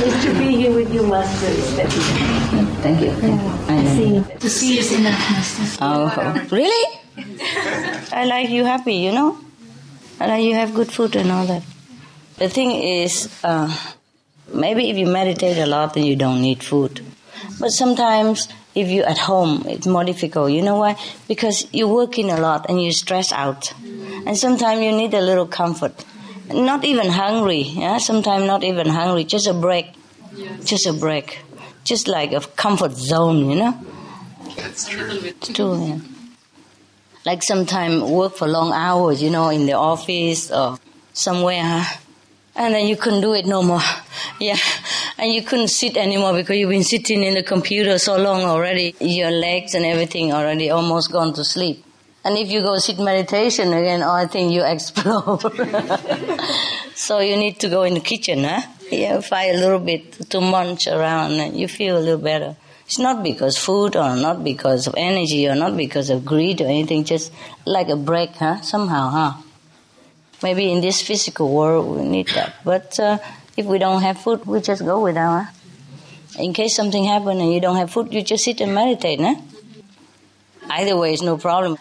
Just 0.00 0.22
to 0.24 0.32
be 0.38 0.56
here 0.56 0.72
with 0.72 0.88
you, 0.92 1.06
Master. 1.06 1.52
Thank 2.80 3.00
you. 3.02 3.10
I 3.68 3.82
know. 3.82 4.24
To 4.40 4.48
see 4.48 4.78
is 4.78 4.92
enough, 4.92 5.20
Master. 5.30 5.78
Oh, 5.82 6.48
really? 6.50 7.00
I 8.10 8.24
like 8.24 8.48
you 8.48 8.64
happy, 8.64 8.94
you 8.94 9.12
know? 9.12 9.36
I 10.18 10.26
like 10.28 10.44
you 10.44 10.54
have 10.54 10.72
good 10.72 10.90
food 10.90 11.14
and 11.14 11.30
all 11.30 11.44
that. 11.44 11.62
The 12.38 12.48
thing 12.48 12.70
is, 12.70 13.28
uh, 13.44 13.68
maybe 14.52 14.90
if 14.90 14.96
you 14.96 15.06
meditate 15.06 15.58
a 15.58 15.66
lot, 15.66 15.94
then 15.94 16.04
you 16.04 16.16
don't 16.16 16.40
need 16.40 16.62
food. 16.62 17.00
But 17.60 17.70
sometimes, 17.70 18.48
if 18.74 18.88
you're 18.88 19.06
at 19.06 19.18
home, 19.18 19.64
it's 19.66 19.86
more 19.86 20.04
difficult. 20.04 20.52
You 20.52 20.62
know 20.62 20.76
why? 20.76 20.96
Because 21.28 21.66
you're 21.72 21.88
working 21.92 22.30
a 22.30 22.38
lot 22.38 22.66
and 22.68 22.82
you 22.82 22.92
stress 22.92 23.32
out. 23.32 23.72
And 24.26 24.36
sometimes 24.36 24.82
you 24.82 24.92
need 24.92 25.14
a 25.14 25.20
little 25.20 25.46
comfort. 25.46 26.04
Not 26.52 26.84
even 26.84 27.08
hungry, 27.08 27.62
yeah? 27.62 27.98
Sometimes 27.98 28.44
not 28.46 28.62
even 28.62 28.88
hungry, 28.88 29.24
just 29.24 29.46
a 29.46 29.54
break. 29.54 29.86
Yes. 30.34 30.64
Just 30.64 30.86
a 30.86 30.92
break. 30.92 31.42
Just 31.84 32.08
like 32.08 32.32
a 32.32 32.40
comfort 32.40 32.92
zone, 32.92 33.48
you 33.50 33.56
know? 33.56 33.80
That's 34.56 34.88
true. 34.88 35.08
It's 35.10 35.48
true, 35.48 35.86
yeah. 35.86 35.98
Like 37.24 37.42
sometimes 37.42 38.02
work 38.02 38.36
for 38.36 38.46
long 38.46 38.72
hours, 38.72 39.22
you 39.22 39.30
know, 39.30 39.48
in 39.48 39.66
the 39.66 39.72
office 39.72 40.50
or 40.50 40.78
somewhere, 41.12 41.62
huh? 41.62 41.98
And 42.56 42.74
then 42.74 42.86
you 42.86 42.96
couldn't 42.96 43.20
do 43.20 43.34
it 43.34 43.46
no 43.46 43.62
more. 43.62 43.82
Yeah, 44.40 44.58
and 45.18 45.32
you 45.32 45.42
couldn't 45.42 45.68
sit 45.68 45.96
anymore 45.96 46.32
because 46.32 46.56
you've 46.56 46.70
been 46.70 46.84
sitting 46.84 47.22
in 47.22 47.34
the 47.34 47.42
computer 47.42 47.98
so 47.98 48.16
long 48.16 48.42
already. 48.42 48.94
Your 49.00 49.30
legs 49.30 49.74
and 49.74 49.84
everything 49.84 50.32
already 50.32 50.70
almost 50.70 51.12
gone 51.12 51.32
to 51.34 51.44
sleep. 51.44 51.84
And 52.24 52.36
if 52.36 52.50
you 52.50 52.60
go 52.60 52.76
sit 52.78 52.98
meditation 52.98 53.72
again, 53.72 54.02
oh, 54.02 54.10
I 54.10 54.26
think 54.26 54.52
you 54.52 54.64
explode. 54.74 55.40
so 56.94 57.20
you 57.20 57.36
need 57.36 57.60
to 57.60 57.68
go 57.68 57.84
in 57.84 57.94
the 57.94 58.00
kitchen, 58.00 58.42
huh? 58.44 58.62
Yeah, 58.90 59.20
fight 59.20 59.54
a 59.54 59.58
little 59.58 59.78
bit 59.78 60.12
to 60.30 60.40
munch 60.40 60.86
around 60.86 61.32
and 61.32 61.56
you 61.56 61.68
feel 61.68 61.96
a 61.96 62.00
little 62.00 62.18
better. 62.18 62.56
It's 62.86 62.98
not 62.98 63.22
because 63.22 63.56
food 63.56 63.96
or 63.96 64.16
not 64.16 64.44
because 64.44 64.86
of 64.86 64.94
energy 64.96 65.48
or 65.48 65.54
not 65.54 65.76
because 65.76 66.08
of 66.08 66.24
greed 66.24 66.60
or 66.60 66.66
anything, 66.66 67.04
just 67.04 67.32
like 67.64 67.88
a 67.88 67.96
break, 67.96 68.30
huh? 68.36 68.60
Somehow, 68.60 69.10
huh? 69.10 69.32
Maybe 70.42 70.70
in 70.70 70.80
this 70.80 71.00
physical 71.02 71.52
world 71.52 71.96
we 71.96 72.04
need 72.04 72.28
that. 72.28 72.54
But 72.64 72.98
uh, 73.00 73.18
if 73.56 73.66
we 73.66 73.78
don't 73.78 74.02
have 74.02 74.18
food, 74.18 74.44
we 74.44 74.60
just 74.60 74.84
go 74.84 75.02
without. 75.02 75.44
Huh? 75.44 75.52
In 76.38 76.52
case 76.52 76.76
something 76.76 77.04
happens 77.04 77.40
and 77.40 77.52
you 77.52 77.60
don't 77.60 77.76
have 77.76 77.90
food, 77.90 78.12
you 78.12 78.22
just 78.22 78.44
sit 78.44 78.60
and 78.60 78.74
meditate. 78.74 79.20
Huh? 79.20 79.36
Either 80.68 80.96
way, 80.96 81.12
it's 81.12 81.22
no 81.22 81.38
problem. 81.38 81.78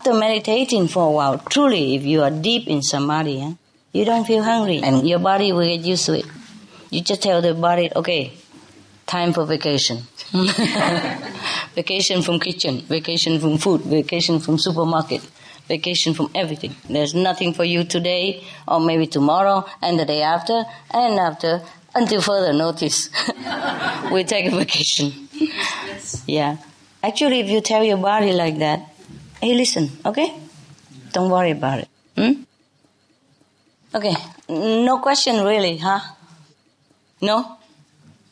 After 0.00 0.14
meditating 0.14 0.88
for 0.88 1.06
a 1.06 1.10
while, 1.10 1.38
truly, 1.38 1.94
if 1.94 2.02
you 2.02 2.22
are 2.22 2.30
deep 2.30 2.66
in 2.66 2.82
samadhi, 2.82 3.40
huh, 3.40 3.52
you 3.92 4.04
don't 4.04 4.24
feel 4.24 4.42
hungry 4.42 4.80
and 4.82 5.08
your 5.08 5.20
body 5.20 5.52
will 5.52 5.64
get 5.64 5.80
used 5.80 6.06
to 6.06 6.18
it. 6.18 6.26
You 6.90 7.02
just 7.02 7.22
tell 7.22 7.40
the 7.40 7.54
body, 7.54 7.88
okay, 7.94 8.32
time 9.06 9.32
for 9.32 9.46
vacation. 9.46 9.98
vacation 11.74 12.22
from 12.22 12.40
kitchen, 12.40 12.80
vacation 12.80 13.38
from 13.38 13.58
food, 13.58 13.82
vacation 13.82 14.40
from 14.40 14.58
supermarket, 14.58 15.22
vacation 15.72 16.12
from 16.12 16.28
everything. 16.34 16.72
There's 16.88 17.14
nothing 17.14 17.54
for 17.58 17.64
you 17.64 17.84
today 17.84 18.44
or 18.68 18.78
maybe 18.78 19.06
tomorrow 19.06 19.64
and 19.80 19.98
the 19.98 20.04
day 20.04 20.22
after 20.22 20.58
and 20.90 21.18
after 21.18 21.62
until 21.94 22.20
further 22.20 22.52
notice. 22.52 22.98
we 24.12 24.24
take 24.24 24.52
a 24.52 24.54
vacation. 24.62 25.08
Yeah. 26.26 26.56
Actually, 27.02 27.40
if 27.40 27.48
you 27.48 27.60
tell 27.62 27.82
your 27.82 27.96
body 27.96 28.32
like 28.32 28.58
that, 28.58 28.80
hey, 29.40 29.54
listen, 29.54 29.90
okay? 30.04 30.28
Don't 31.12 31.30
worry 31.30 31.52
about 31.52 31.78
it. 31.80 31.88
Hmm? 32.16 32.34
Okay. 33.94 34.14
No 34.88 34.98
question 34.98 35.44
really, 35.44 35.78
huh? 35.78 36.00
No? 37.20 37.36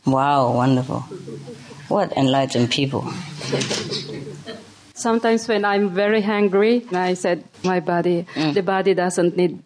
Wow, 0.05 0.53
wonderful. 0.53 1.01
What 1.89 2.13
enlightened 2.17 2.71
people. 2.71 3.03
Sometimes 5.01 5.49
when 5.49 5.65
I'm 5.65 5.89
very 5.91 6.21
hungry, 6.21 6.85
I 6.93 7.15
said, 7.15 7.43
my 7.65 7.81
body, 7.81 8.27
Mm. 8.37 8.53
the 8.55 8.63
body 8.63 8.93
doesn't 8.95 9.37
need 9.37 9.59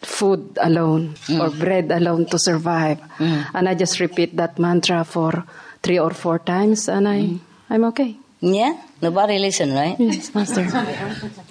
food 0.00 0.56
alone 0.62 1.14
Mm. 1.26 1.40
or 1.42 1.50
bread 1.50 1.90
alone 1.90 2.26
to 2.30 2.38
survive. 2.38 2.98
And 3.18 3.68
I 3.68 3.74
just 3.74 3.98
repeat 3.98 4.36
that 4.36 4.58
mantra 4.58 5.02
for 5.04 5.44
three 5.82 5.98
or 5.98 6.10
four 6.14 6.38
times 6.38 6.88
and 6.88 7.08
I, 7.08 7.18
Mm. 7.20 7.38
I'm 7.70 7.84
okay. 7.90 8.14
Yeah? 8.40 8.74
The 9.00 9.10
body 9.10 9.38
listen, 9.40 9.72
right? 9.74 9.96
Yes, 9.98 10.30
Master. 10.34 10.64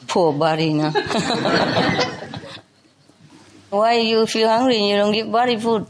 Poor 0.07 0.31
body, 0.33 0.71
no? 0.73 0.93
Why 3.69 3.99
you 3.99 4.25
feel 4.27 4.47
hungry 4.47 4.77
and 4.77 4.87
you 4.89 4.95
don't 4.95 5.11
give 5.11 5.31
body 5.31 5.57
food? 5.57 5.85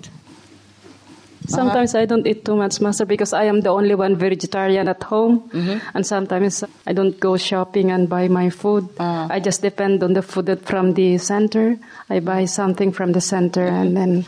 Sometimes 1.48 1.96
I 1.96 2.06
don't 2.06 2.26
eat 2.26 2.46
too 2.46 2.56
much, 2.56 2.82
Master, 2.82 3.06
because 3.06 3.34
I 3.34 3.46
am 3.46 3.62
the 3.62 3.70
only 3.70 3.96
one 3.96 4.16
vegetarian 4.16 4.88
at 4.88 5.04
home. 5.04 5.50
Mm-hmm. 5.50 5.98
And 5.98 6.06
sometimes 6.06 6.64
I 6.86 6.94
don't 6.94 7.20
go 7.20 7.38
shopping 7.38 7.92
and 7.92 8.10
buy 8.10 8.28
my 8.28 8.50
food. 8.50 8.90
Ah. 9.00 9.28
I 9.30 9.40
just 9.40 9.62
depend 9.62 10.04
on 10.04 10.14
the 10.14 10.22
food 10.22 10.62
from 10.66 10.94
the 10.94 11.18
center. 11.18 11.78
I 12.10 12.20
buy 12.20 12.46
something 12.46 12.92
from 12.92 13.12
the 13.12 13.22
center 13.22 13.66
and 13.66 13.96
then 13.96 14.26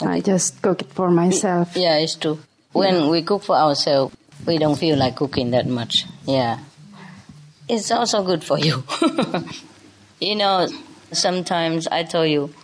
I 0.00 0.20
just 0.20 0.62
cook 0.62 0.82
it 0.82 0.92
for 0.92 1.10
myself. 1.10 1.76
Yeah, 1.76 1.98
it's 1.98 2.14
true. 2.14 2.38
When 2.72 3.08
we 3.08 3.22
cook 3.22 3.42
for 3.42 3.56
ourselves, 3.56 4.14
we 4.46 4.58
don't 4.58 4.78
feel 4.78 4.96
like 4.96 5.16
cooking 5.16 5.50
that 5.52 5.66
much. 5.66 6.04
Yeah. 6.24 6.58
It's 7.68 7.90
also 7.90 8.22
good 8.22 8.44
for 8.44 8.58
you. 8.58 8.84
you 10.20 10.36
know, 10.36 10.68
sometimes 11.12 11.86
I 11.88 12.04
tell 12.04 12.26
you, 12.26 12.54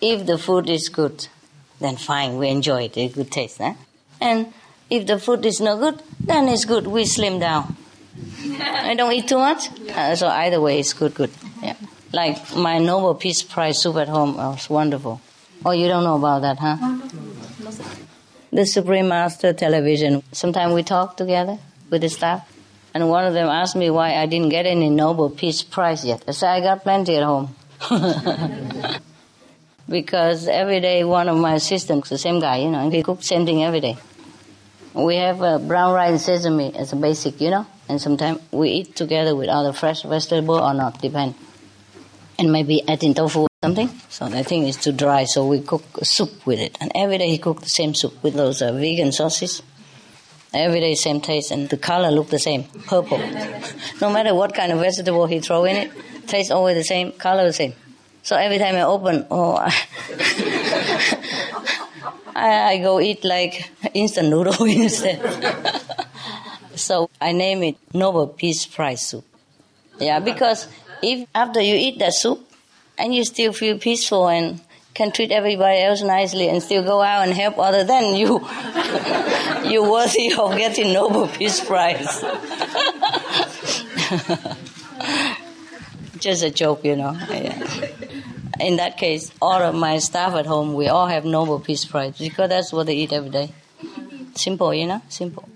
if 0.00 0.26
the 0.26 0.38
food 0.38 0.68
is 0.68 0.88
good, 0.88 1.28
then 1.80 1.96
fine, 1.96 2.38
we 2.38 2.48
enjoy 2.48 2.84
it, 2.84 2.96
it's 2.96 3.14
good 3.14 3.30
taste. 3.30 3.60
Eh? 3.60 3.74
And 4.20 4.52
if 4.90 5.06
the 5.06 5.18
food 5.18 5.44
is 5.46 5.60
not 5.60 5.78
good, 5.78 6.02
then 6.20 6.48
it's 6.48 6.64
good, 6.64 6.86
we 6.86 7.04
slim 7.04 7.38
down. 7.38 7.76
I 8.60 8.94
don't 8.94 9.12
eat 9.12 9.28
too 9.28 9.38
much, 9.38 9.68
uh, 9.90 10.16
so 10.16 10.26
either 10.28 10.60
way, 10.60 10.80
it's 10.80 10.92
good, 10.92 11.14
good. 11.14 11.30
Yeah. 11.62 11.76
Like 12.12 12.56
my 12.56 12.78
Nobel 12.78 13.14
Peace 13.14 13.42
Prize 13.42 13.82
soup 13.82 13.96
at 13.96 14.08
home 14.08 14.36
was 14.36 14.68
wonderful. 14.68 15.20
Oh, 15.64 15.72
you 15.72 15.88
don't 15.88 16.04
know 16.04 16.16
about 16.16 16.42
that, 16.42 16.58
huh? 16.58 16.98
the 18.52 18.64
Supreme 18.64 19.08
Master 19.08 19.52
television. 19.52 20.22
Sometimes 20.32 20.74
we 20.74 20.82
talk 20.82 21.16
together 21.16 21.58
with 21.90 22.00
the 22.00 22.08
staff, 22.08 22.50
and 22.94 23.08
one 23.08 23.24
of 23.24 23.34
them 23.34 23.48
asked 23.48 23.76
me 23.76 23.90
why 23.90 24.14
I 24.16 24.26
didn't 24.26 24.48
get 24.48 24.66
any 24.66 24.88
Nobel 24.90 25.30
Peace 25.30 25.62
Prize 25.62 26.04
yet. 26.04 26.24
I 26.26 26.32
said 26.32 26.50
I 26.50 26.60
got 26.60 26.82
plenty 26.82 27.16
at 27.16 27.22
home. 27.22 27.54
because 29.88 30.48
every 30.48 30.80
day 30.80 31.04
one 31.04 31.28
of 31.28 31.36
my 31.38 31.54
assistants, 31.54 32.10
the 32.10 32.18
same 32.18 32.40
guy, 32.40 32.58
you 32.58 32.70
know, 32.70 32.90
he 32.90 33.02
cooks 33.02 33.26
same 33.26 33.46
thing 33.46 33.64
every 33.64 33.80
day. 33.80 33.96
We 34.94 35.16
have 35.16 35.42
uh, 35.42 35.58
brown 35.58 35.94
rice 35.94 36.10
and 36.10 36.20
sesame 36.20 36.74
as 36.74 36.92
a 36.92 36.96
basic, 36.96 37.40
you 37.40 37.50
know, 37.50 37.66
and 37.88 38.00
sometimes 38.00 38.40
we 38.50 38.70
eat 38.70 38.96
together 38.96 39.34
with 39.34 39.48
other 39.48 39.72
fresh 39.72 40.02
vegetable 40.02 40.56
or 40.56 40.74
not, 40.74 41.00
depend. 41.00 41.34
And 42.38 42.52
maybe 42.52 42.86
adding 42.88 43.14
tofu 43.14 43.40
or 43.40 43.48
something. 43.62 43.88
So 44.08 44.28
the 44.28 44.44
thing 44.44 44.66
is 44.66 44.76
too 44.76 44.92
dry, 44.92 45.24
so 45.24 45.46
we 45.46 45.60
cook 45.60 45.84
soup 46.02 46.46
with 46.46 46.60
it. 46.60 46.76
And 46.80 46.92
every 46.94 47.18
day 47.18 47.28
he 47.28 47.38
cooked 47.38 47.62
the 47.62 47.68
same 47.68 47.94
soup 47.94 48.22
with 48.22 48.34
those 48.34 48.62
uh, 48.62 48.72
vegan 48.72 49.12
sauces. 49.12 49.62
Every 50.54 50.80
day 50.80 50.94
same 50.94 51.20
taste, 51.20 51.50
and 51.50 51.68
the 51.68 51.76
color 51.76 52.10
look 52.10 52.28
the 52.28 52.38
same, 52.38 52.64
purple. 52.86 53.18
no 54.00 54.10
matter 54.10 54.34
what 54.34 54.54
kind 54.54 54.72
of 54.72 54.80
vegetable 54.80 55.26
he 55.26 55.40
throw 55.40 55.64
in 55.64 55.76
it, 55.76 55.92
taste 56.26 56.50
always 56.50 56.76
the 56.76 56.84
same, 56.84 57.12
color 57.12 57.44
the 57.44 57.52
same. 57.52 57.74
So 58.22 58.36
every 58.36 58.58
time 58.58 58.74
I 58.74 58.82
open, 58.82 59.26
oh, 59.30 59.56
I, 59.56 59.72
I, 62.74 62.78
go 62.78 63.00
eat 63.00 63.24
like 63.24 63.70
instant 63.94 64.28
noodle 64.28 64.64
instead. 64.68 65.20
so 66.74 67.10
I 67.20 67.32
name 67.32 67.62
it 67.62 67.76
Nobel 67.94 68.28
Peace 68.28 68.66
Prize 68.66 69.06
soup. 69.06 69.24
Yeah, 69.98 70.20
because 70.20 70.68
if 71.02 71.28
after 71.34 71.60
you 71.60 71.74
eat 71.74 71.98
that 71.98 72.14
soup 72.14 72.40
and 72.96 73.14
you 73.14 73.24
still 73.24 73.52
feel 73.52 73.78
peaceful 73.78 74.28
and 74.28 74.60
can 74.94 75.12
treat 75.12 75.30
everybody 75.30 75.80
else 75.80 76.02
nicely 76.02 76.48
and 76.48 76.62
still 76.62 76.82
go 76.82 77.00
out 77.00 77.26
and 77.26 77.32
help 77.32 77.58
other, 77.58 77.84
then 77.84 78.14
you 78.16 78.40
you're 79.64 79.90
worthy 79.90 80.32
of 80.34 80.56
getting 80.56 80.92
Nobel 80.92 81.28
Peace 81.28 81.60
Prize. 81.64 82.24
Just 86.18 86.42
a 86.42 86.50
joke, 86.50 86.84
you 86.84 86.96
know. 86.96 87.16
Yeah. 87.30 87.77
In 88.60 88.76
that 88.76 88.96
case, 88.96 89.30
all 89.40 89.62
of 89.62 89.74
my 89.74 89.98
staff 89.98 90.34
at 90.34 90.46
home, 90.46 90.74
we 90.74 90.88
all 90.88 91.06
have 91.06 91.24
Nobel 91.24 91.60
Peace 91.60 91.84
Prize 91.84 92.18
because 92.18 92.48
that's 92.48 92.72
what 92.72 92.86
they 92.86 92.96
eat 92.96 93.12
every 93.12 93.30
day. 93.30 93.52
Simple, 94.34 94.74
you 94.74 94.86
know, 94.86 95.02
simple. 95.08 95.48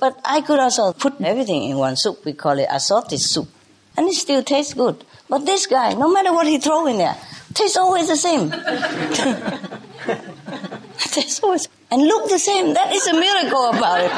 But 0.00 0.18
I 0.24 0.40
could 0.40 0.60
also 0.60 0.92
put 0.92 1.20
everything 1.20 1.64
in 1.64 1.76
one 1.76 1.96
soup. 1.96 2.24
We 2.24 2.32
call 2.32 2.58
it 2.58 2.68
assorted 2.70 3.20
soup, 3.20 3.48
and 3.96 4.08
it 4.08 4.14
still 4.14 4.42
tastes 4.42 4.74
good. 4.74 5.04
But 5.28 5.44
this 5.44 5.66
guy, 5.66 5.94
no 5.94 6.12
matter 6.12 6.32
what 6.32 6.46
he 6.46 6.58
throw 6.58 6.86
in 6.86 6.98
there, 6.98 7.16
tastes 7.52 7.76
always 7.76 8.08
the 8.08 8.16
same. 8.16 8.50
tastes 10.98 11.42
always 11.42 11.68
and 11.90 12.02
look 12.02 12.28
the 12.28 12.38
same. 12.38 12.74
That 12.74 12.92
is 12.92 13.06
a 13.06 13.14
miracle 13.14 13.70
about 13.70 14.00
it. 14.00 14.10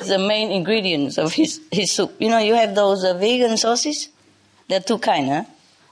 the 0.06 0.18
main 0.18 0.50
ingredients 0.50 1.18
of 1.18 1.32
his, 1.32 1.60
his 1.70 1.92
soup. 1.92 2.14
You 2.18 2.28
know, 2.28 2.38
you 2.38 2.54
have 2.54 2.74
those 2.74 3.04
uh, 3.04 3.14
vegan 3.14 3.56
sauces. 3.56 4.08
There 4.70 4.78
are 4.78 4.82
two 4.82 4.98
kind, 4.98 5.28
huh? 5.28 5.44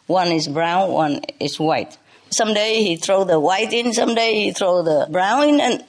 One 0.06 0.28
is 0.28 0.46
brown, 0.46 0.92
one 0.92 1.20
is 1.40 1.58
white. 1.58 1.98
Someday 2.30 2.84
he 2.84 2.94
throw 2.94 3.24
the 3.24 3.40
white 3.40 3.72
in, 3.72 3.92
someday 3.92 4.34
he 4.34 4.52
throw 4.52 4.84
the 4.84 5.08
brown 5.10 5.48
in, 5.48 5.60
and 5.60 5.84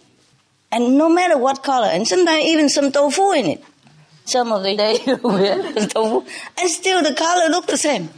and 0.71 0.97
no 0.97 1.07
matter 1.07 1.37
what 1.37 1.61
color, 1.61 1.85
and 1.85 2.07
sometimes 2.07 2.45
even 2.45 2.67
some 2.67 2.91
tofu 2.91 3.31
in 3.33 3.45
it. 3.45 3.63
Some 4.25 4.51
of 4.51 4.63
the 4.63 4.75
day 4.75 4.97
tofu, 5.93 6.25
and 6.59 6.69
still 6.71 7.03
the 7.03 7.13
color 7.13 7.49
look 7.51 7.67
the 7.67 7.77
same. 7.77 8.09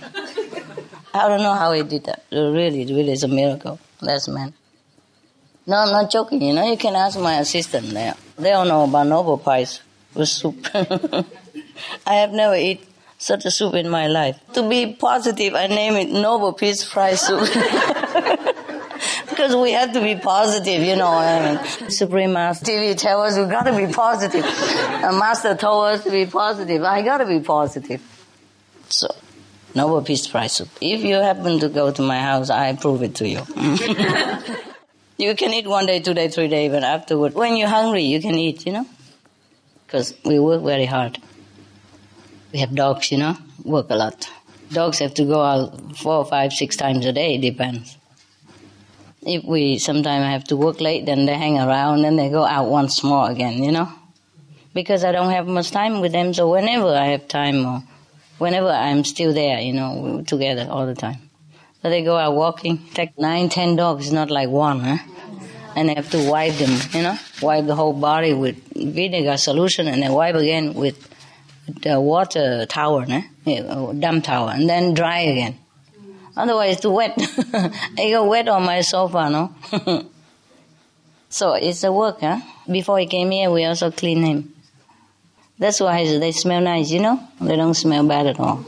I 1.14 1.27
don't 1.27 1.43
know 1.43 1.53
how 1.53 1.73
he 1.73 1.84
did 1.84 2.06
that. 2.06 2.23
Really, 2.31 2.84
it 2.84 2.91
really 2.91 3.11
is 3.11 3.23
a 3.23 3.27
miracle. 3.27 3.77
That's 3.99 4.30
man. 4.30 4.53
No, 5.68 5.76
I'm 5.76 5.91
not 5.91 6.10
joking. 6.10 6.41
You 6.41 6.53
know, 6.53 6.72
you 6.72 6.77
can 6.77 6.95
ask 6.95 7.19
my 7.19 7.39
assistant 7.39 7.89
there. 7.89 8.15
They 8.38 8.52
don't 8.52 8.69
know 8.69 8.85
about 8.85 9.07
Nobel 9.07 9.38
Prize 9.38 9.81
with 10.14 10.30
soup. 10.30 10.65
I 10.73 12.15
have 12.15 12.31
never 12.31 12.56
eaten 12.56 12.88
such 13.22 13.45
a 13.45 13.52
soup 13.52 13.76
in 13.76 13.88
my 13.88 14.07
life. 14.07 14.39
To 14.53 14.68
be 14.68 14.93
positive, 14.93 15.53
I 15.53 15.68
name 15.68 15.93
it 15.93 16.10
Nobel 16.10 16.53
Peace 16.53 16.84
Prize 16.84 17.22
soup. 17.22 17.41
because 19.30 19.56
we 19.56 19.72
have 19.73 19.93
to 19.93 20.02
be 20.02 20.15
positive, 20.15 20.81
you 20.81 20.95
know 20.95 21.07
I 21.07 21.53
mean. 21.53 21.89
Supreme 21.89 22.34
Master 22.34 22.65
TV 22.65 22.98
tell 22.98 23.22
us 23.22 23.38
we 23.38 23.45
gotta 23.45 23.76
be 23.76 23.93
positive. 23.93 24.43
A 24.43 25.14
master 25.14 25.56
told 25.56 25.85
us 25.85 26.03
to 26.03 26.11
be 26.11 26.26
positive. 26.26 26.84
I 26.84 27.03
gotta 27.03 27.27
be 27.27 27.39
positive. 27.39 28.02
So, 28.89 29.07
Nobel 29.76 30.02
Peace 30.02 30.27
Prize 30.27 30.53
soup. 30.53 30.69
If 30.81 31.03
you 31.03 31.15
happen 31.15 31.60
to 31.60 31.69
go 31.69 31.91
to 31.91 32.02
my 32.02 32.19
house, 32.19 32.49
I 32.49 32.76
prove 32.76 33.03
it 33.03 33.15
to 33.15 33.27
you. 33.27 33.41
you 35.18 35.35
can 35.35 35.53
eat 35.53 35.68
one 35.68 35.85
day, 35.85 35.99
two 35.99 36.15
day, 36.15 36.27
three 36.27 36.48
day, 36.48 36.69
but 36.69 36.84
afterward, 36.84 37.35
when 37.35 37.56
you're 37.56 37.69
hungry, 37.69 38.03
you 38.03 38.19
can 38.19 38.35
eat, 38.35 38.65
you 38.65 38.73
know? 38.73 38.88
Because 39.85 40.15
we 40.26 40.39
work 40.39 40.64
very 40.64 40.85
hard. 40.85 41.19
We 42.53 42.60
have 42.60 42.76
dogs, 42.76 43.11
you 43.11 43.18
know, 43.18 43.38
work 43.64 43.88
a 43.90 43.95
lot. 43.95 44.30
Dogs 44.72 44.99
have 44.99 45.14
to 45.15 45.26
go 45.26 45.41
out 45.41 45.98
four, 45.98 46.26
five, 46.26 46.53
six 46.53 46.76
times 46.76 47.06
a 47.06 47.14
day, 47.14 47.38
depends. 47.38 47.98
If 49.22 49.44
we 49.44 49.78
sometimes 49.78 50.26
have 50.26 50.45
to 50.45 50.57
work 50.57 50.82
late, 50.82 51.06
then 51.06 51.26
they 51.26 51.36
hang 51.36 51.60
around 51.60 52.06
and 52.06 52.18
they 52.18 52.30
go 52.30 52.44
out 52.44 52.69
once 52.69 53.03
more 53.03 53.30
again, 53.30 53.64
you 53.64 53.72
know? 53.72 53.91
Because 54.73 55.03
I 55.03 55.11
don't 55.11 55.32
have 55.32 55.48
much 55.48 55.72
time 55.72 56.02
with 56.02 56.11
them, 56.11 56.34
so 56.34 56.49
whenever 56.49 56.88
I 56.88 57.07
have 57.07 57.28
time 57.28 57.65
or 57.65 57.84
whenever 58.38 58.69
I'm 58.69 59.03
still 59.03 59.34
there, 59.34 59.60
you 59.60 59.73
know, 59.73 59.94
we're 59.95 60.23
together 60.23 60.68
all 60.69 60.86
the 60.86 60.95
time. 60.95 61.18
So 61.82 61.90
they 61.90 62.03
go 62.03 62.15
out 62.18 62.36
walking, 62.36 62.80
take 62.94 63.18
nine, 63.19 63.49
ten 63.49 63.76
dogs, 63.76 64.11
not 64.11 64.32
like 64.32 64.49
one, 64.49 64.80
huh? 64.80 64.98
And 65.76 65.90
they 65.90 65.95
have 65.95 66.10
to 66.11 66.30
wipe 66.30 66.56
them, 66.56 66.78
you 66.91 67.02
know, 67.02 67.18
wipe 67.41 67.65
the 67.65 67.76
whole 67.76 67.94
body 67.94 68.34
with 68.34 68.56
vinegar 68.73 69.38
solution 69.38 69.88
and 69.88 70.02
then 70.02 70.14
wipe 70.14 70.36
again 70.36 70.73
with 70.73 71.10
the 71.67 71.99
water 71.99 72.65
tower, 72.65 73.05
eh? 73.07 73.23
Yeah, 73.45 73.93
damp 73.97 74.23
towel, 74.23 74.49
and 74.49 74.69
then 74.69 74.93
dry 74.93 75.19
again. 75.19 75.57
Otherwise, 76.35 76.77
it's 76.77 76.85
wet. 76.85 77.13
I 77.97 78.09
go 78.11 78.25
wet 78.25 78.47
on 78.47 78.63
my 78.63 78.81
sofa, 78.81 79.29
no? 79.29 79.53
so 81.29 81.53
it's 81.53 81.83
a 81.83 81.91
work, 81.91 82.21
huh? 82.21 82.39
Before 82.69 82.99
he 82.99 83.05
came 83.05 83.31
here, 83.31 83.51
we 83.51 83.65
also 83.65 83.91
clean 83.91 84.23
him. 84.23 84.53
That's 85.59 85.79
why 85.79 86.03
they 86.17 86.31
smell 86.31 86.61
nice, 86.61 86.89
you 86.89 87.01
know? 87.01 87.19
They 87.39 87.55
don't 87.55 87.73
smell 87.73 88.07
bad 88.07 88.27
at 88.27 88.39
all. 88.39 88.65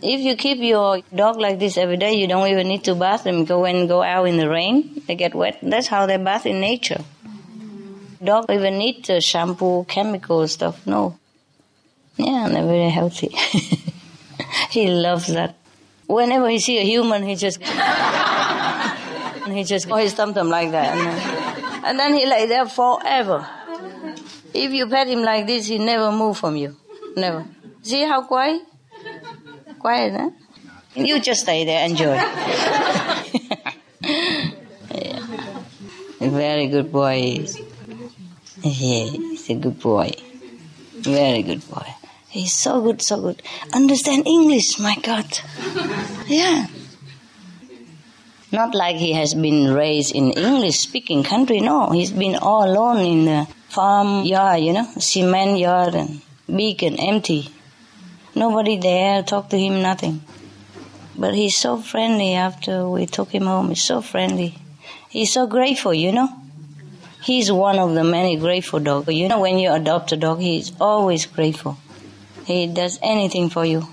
If 0.00 0.20
you 0.20 0.36
keep 0.36 0.58
your 0.58 1.00
dog 1.14 1.38
like 1.38 1.58
this 1.58 1.76
every 1.76 1.96
day, 1.96 2.14
you 2.14 2.26
don't 2.28 2.48
even 2.48 2.68
need 2.68 2.84
to 2.84 2.94
bath 2.94 3.24
them. 3.24 3.44
Go 3.44 3.64
and 3.64 3.88
go 3.88 4.02
out 4.02 4.24
in 4.24 4.36
the 4.36 4.48
rain, 4.48 5.02
they 5.06 5.16
get 5.16 5.34
wet. 5.34 5.58
That's 5.62 5.88
how 5.88 6.06
they 6.06 6.16
bath 6.16 6.46
in 6.46 6.60
nature. 6.60 7.02
Dog 8.22 8.46
even 8.50 8.78
need 8.78 9.08
shampoo, 9.20 9.84
chemical 9.84 10.46
stuff. 10.48 10.86
No. 10.86 11.18
Yeah, 12.16 12.48
they're 12.48 12.64
very 12.64 12.90
healthy. 12.90 13.28
he 14.70 14.88
loves 14.88 15.28
that. 15.28 15.56
Whenever 16.06 16.48
he 16.48 16.58
see 16.58 16.78
a 16.78 16.82
human, 16.82 17.22
he 17.22 17.34
just 17.34 17.58
he 19.48 19.64
just 19.64 19.90
oh, 19.90 19.96
he 19.96 20.08
like 20.08 20.70
that, 20.70 20.96
and 20.96 21.00
then, 21.00 21.84
and 21.84 21.98
then 21.98 22.14
he 22.14 22.26
lay 22.26 22.46
there 22.46 22.66
forever. 22.66 23.46
If 24.54 24.72
you 24.72 24.88
pet 24.88 25.08
him 25.08 25.22
like 25.22 25.46
this, 25.46 25.66
he 25.66 25.78
never 25.78 26.12
move 26.12 26.38
from 26.38 26.56
you, 26.56 26.76
never. 27.16 27.44
See 27.82 28.02
how 28.02 28.22
quiet? 28.22 28.62
Quiet, 29.78 30.14
huh? 30.14 30.30
You 30.94 31.20
just 31.20 31.42
stay 31.42 31.64
there, 31.64 31.80
and 31.80 31.92
enjoy. 31.92 32.14
yeah. 32.14 33.22
Very 36.20 36.68
good 36.68 36.90
boy. 36.90 37.44
Yeah, 38.62 39.04
he's 39.04 39.50
a 39.50 39.54
good 39.54 39.78
boy. 39.78 40.12
Very 40.94 41.42
good 41.42 41.68
boy. 41.68 41.86
He's 42.36 42.54
so 42.54 42.82
good, 42.82 43.00
so 43.00 43.20
good. 43.20 43.42
Understand 43.72 44.26
English, 44.26 44.78
my 44.78 44.94
God. 44.96 45.26
Yeah. 46.26 46.66
Not 48.52 48.74
like 48.74 48.96
he 48.96 49.14
has 49.14 49.32
been 49.32 49.72
raised 49.72 50.14
in 50.14 50.32
English 50.32 50.78
speaking 50.80 51.24
country, 51.24 51.60
no. 51.60 51.90
He's 51.92 52.12
been 52.12 52.36
all 52.36 52.70
alone 52.70 53.00
in 53.00 53.24
the 53.24 53.46
farm 53.70 54.24
yard, 54.24 54.60
you 54.60 54.74
know, 54.74 54.86
cement 54.98 55.58
yard 55.58 55.94
and 55.94 56.20
big 56.46 56.82
and 56.82 57.00
empty. 57.00 57.48
Nobody 58.34 58.76
there, 58.76 59.22
talk 59.22 59.48
to 59.48 59.58
him, 59.58 59.80
nothing. 59.80 60.20
But 61.16 61.34
he's 61.34 61.56
so 61.56 61.78
friendly 61.78 62.34
after 62.34 62.86
we 62.86 63.06
took 63.06 63.30
him 63.30 63.46
home. 63.46 63.70
He's 63.70 63.82
so 63.82 64.02
friendly. 64.02 64.58
He's 65.08 65.32
so 65.32 65.46
grateful, 65.46 65.94
you 65.94 66.12
know. 66.12 66.28
He's 67.22 67.50
one 67.50 67.78
of 67.78 67.94
the 67.94 68.04
many 68.04 68.36
grateful 68.36 68.78
dogs. 68.78 69.08
You 69.08 69.28
know, 69.28 69.40
when 69.40 69.58
you 69.58 69.72
adopt 69.72 70.12
a 70.12 70.16
dog, 70.18 70.40
he's 70.40 70.70
always 70.78 71.24
grateful. 71.24 71.78
He 72.46 72.68
does 72.68 72.98
anything 73.02 73.50
for 73.50 73.64
you. 73.64 73.88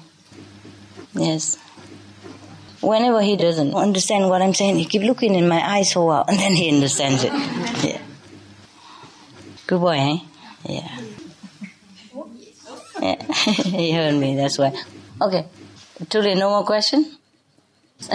Yes. 1.13 1.57
Whenever 2.81 3.21
he 3.21 3.35
doesn't 3.35 3.73
understand 3.73 4.30
what 4.30 4.41
I'm 4.43 4.53
saying, 4.53 4.77
he 4.77 4.85
keep 4.85 5.01
looking 5.01 5.34
in 5.34 5.47
my 5.47 5.59
eyes 5.59 5.91
for 5.93 5.99
a 5.99 6.05
while, 6.05 6.25
and 6.27 6.38
then 6.38 6.53
he 6.53 6.69
understands 6.71 7.23
it. 7.23 7.34
Yeah. 7.84 7.99
Good 9.67 9.80
boy, 9.80 9.97
eh? 9.97 10.17
Yeah. 10.69 11.01
yeah. 13.01 13.34
he 13.34 13.91
heard 13.91 14.15
me, 14.15 14.35
that's 14.35 14.57
why. 14.57 14.73
Okay. 15.21 15.45
Truly, 16.09 16.35
no 16.35 16.49
more 16.49 16.63
question? 16.63 17.17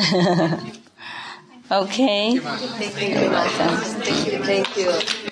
okay. 1.71 2.39
Thank 2.39 3.01
you. 3.01 3.09
You're 3.09 3.31
welcome. 3.31 3.77
Thank 4.03 4.33
you. 4.33 4.45
Thank 4.45 4.77
you. 4.77 5.28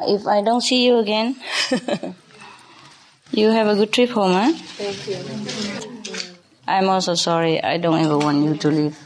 If 0.00 0.26
I 0.26 0.42
don't 0.42 0.60
see 0.60 0.86
you 0.86 0.98
again, 0.98 1.36
you 3.32 3.50
have 3.50 3.66
a 3.66 3.74
good 3.74 3.92
trip 3.92 4.10
home, 4.10 4.32
huh? 4.32 4.52
Thank 4.52 5.08
you. 5.08 5.18
I'm 6.68 6.88
also 6.88 7.14
sorry. 7.14 7.62
I 7.62 7.78
don't 7.78 7.98
ever 7.98 8.16
want 8.18 8.44
you 8.44 8.54
to 8.56 8.68
leave. 8.68 8.98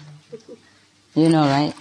You 1.15 1.29
know, 1.29 1.47
right? 1.47 1.75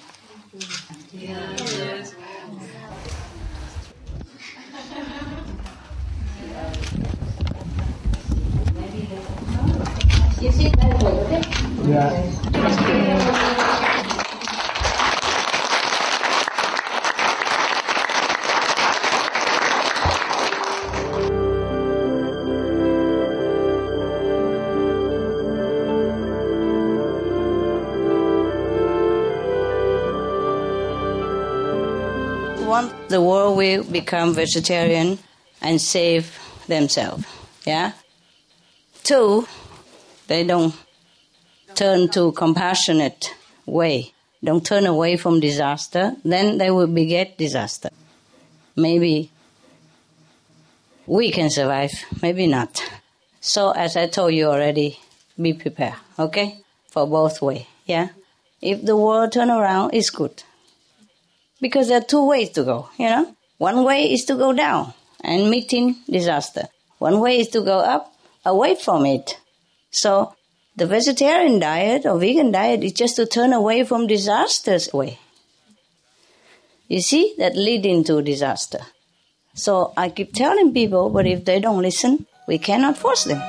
One, 11.84 13.71
the 33.12 33.22
world 33.22 33.58
will 33.58 33.84
become 33.84 34.34
vegetarian 34.34 35.20
and 35.62 35.80
save 35.80 36.40
themselves. 36.68 37.26
Yeah. 37.66 37.94
Two, 39.04 39.48
they 40.28 40.44
don't 40.44 40.74
turn 41.76 42.10
to 42.10 42.32
compassionate 42.32 43.34
way. 43.66 44.14
Don't 44.44 44.66
turn 44.66 44.86
away 44.88 45.18
from 45.18 45.40
disaster. 45.40 46.16
Then 46.26 46.58
they 46.58 46.72
will 46.72 46.88
beget 46.88 47.38
disaster. 47.38 47.90
Maybe 48.76 49.30
we 51.06 51.32
can 51.32 51.50
survive, 51.50 51.92
maybe 52.22 52.48
not. 52.48 52.82
So 53.40 53.72
as 53.72 53.98
I 53.98 54.08
told 54.08 54.34
you 54.34 54.48
already, 54.48 55.00
be 55.40 55.54
prepared, 55.54 55.96
okay? 56.18 56.62
For 56.88 57.08
both 57.08 57.42
way, 57.42 57.68
yeah? 57.86 58.10
If 58.62 58.84
the 58.86 58.96
world 58.96 59.32
turn 59.32 59.50
around, 59.50 59.94
it's 59.94 60.10
good. 60.10 60.44
Because 61.62 61.88
there 61.88 62.00
are 62.00 62.04
two 62.04 62.26
ways 62.26 62.50
to 62.52 62.64
go, 62.64 62.90
you 62.98 63.06
know? 63.06 63.36
One 63.60 63.84
way 63.84 64.12
is 64.12 64.26
to 64.26 64.36
go 64.36 64.52
down 64.52 64.94
and 65.24 65.50
meeting 65.50 65.98
disaster. 66.10 66.68
One 66.98 67.20
way 67.20 67.40
is 67.40 67.50
to 67.50 67.62
go 67.62 67.78
up, 67.78 68.12
away 68.44 68.76
from 68.76 69.06
it. 69.06 69.40
So 69.92 70.36
the 70.76 70.88
vegetarian 70.88 71.60
diet 71.60 72.06
or 72.08 72.18
vegan 72.18 72.52
diet 72.52 72.84
is 72.84 72.94
just 72.94 73.18
to 73.18 73.28
turn 73.28 73.54
away 73.54 73.84
from 73.84 74.08
disasters 74.08 74.92
away. 74.92 75.20
You 76.88 77.02
see, 77.02 77.36
that 77.38 77.56
lead 77.56 77.86
into 77.86 78.22
disaster. 78.22 78.80
So 79.54 79.94
I 79.96 80.10
keep 80.10 80.34
telling 80.34 80.74
people, 80.74 81.10
but 81.10 81.28
if 81.28 81.46
they 81.46 81.60
don't 81.60 81.82
listen, 81.82 82.26
we 82.48 82.58
cannot 82.58 82.98
force 82.98 83.26
them. 83.26 83.42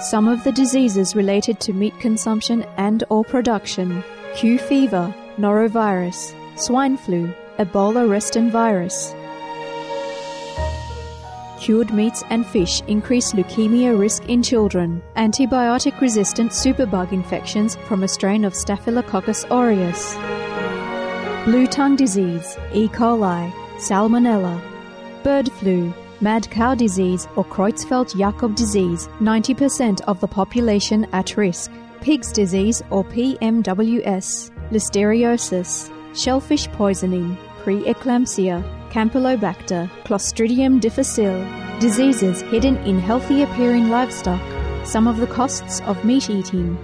Some 0.00 0.28
of 0.28 0.44
the 0.44 0.52
diseases 0.52 1.16
related 1.16 1.60
to 1.60 1.72
meat 1.72 1.98
consumption 2.00 2.64
and 2.76 3.04
or 3.08 3.24
production 3.24 4.04
Q 4.34 4.58
fever, 4.58 5.14
norovirus, 5.36 6.34
swine 6.58 6.96
flu, 6.96 7.32
Ebola 7.58 8.08
reston 8.08 8.50
virus. 8.50 9.14
Cured 11.60 11.92
meats 11.92 12.24
and 12.30 12.46
fish 12.46 12.80
increase 12.88 13.32
leukemia 13.32 13.96
risk 13.96 14.24
in 14.30 14.42
children. 14.42 15.02
Antibiotic 15.16 16.00
resistant 16.00 16.50
superbug 16.50 17.12
infections 17.12 17.76
from 17.86 18.02
a 18.02 18.08
strain 18.08 18.44
of 18.44 18.54
Staphylococcus 18.54 19.44
aureus. 19.50 20.14
Blue 21.44 21.66
tongue 21.66 21.94
disease, 21.94 22.56
E. 22.72 22.88
coli, 22.88 23.52
Salmonella. 23.76 24.60
Bird 25.22 25.52
flu, 25.52 25.92
mad 26.20 26.50
cow 26.50 26.74
disease 26.74 27.28
or 27.36 27.44
Creutzfeldt-Jakob 27.44 28.54
disease, 28.54 29.08
90% 29.20 30.00
of 30.08 30.18
the 30.20 30.26
population 30.26 31.06
at 31.12 31.36
risk. 31.36 31.70
Pig's 32.02 32.32
disease 32.32 32.82
or 32.90 33.04
PMWS, 33.04 34.50
Listeriosis, 34.70 35.88
shellfish 36.16 36.66
poisoning, 36.72 37.38
preeclampsia, 37.62 38.60
Campylobacter, 38.90 39.88
Clostridium 40.04 40.80
difficile, 40.80 41.46
diseases 41.78 42.42
hidden 42.42 42.76
in 42.78 42.98
healthy 42.98 43.42
appearing 43.42 43.88
livestock, 43.88 44.42
some 44.84 45.06
of 45.06 45.18
the 45.18 45.28
costs 45.28 45.80
of 45.82 46.04
meat 46.04 46.28
eating. 46.28 46.76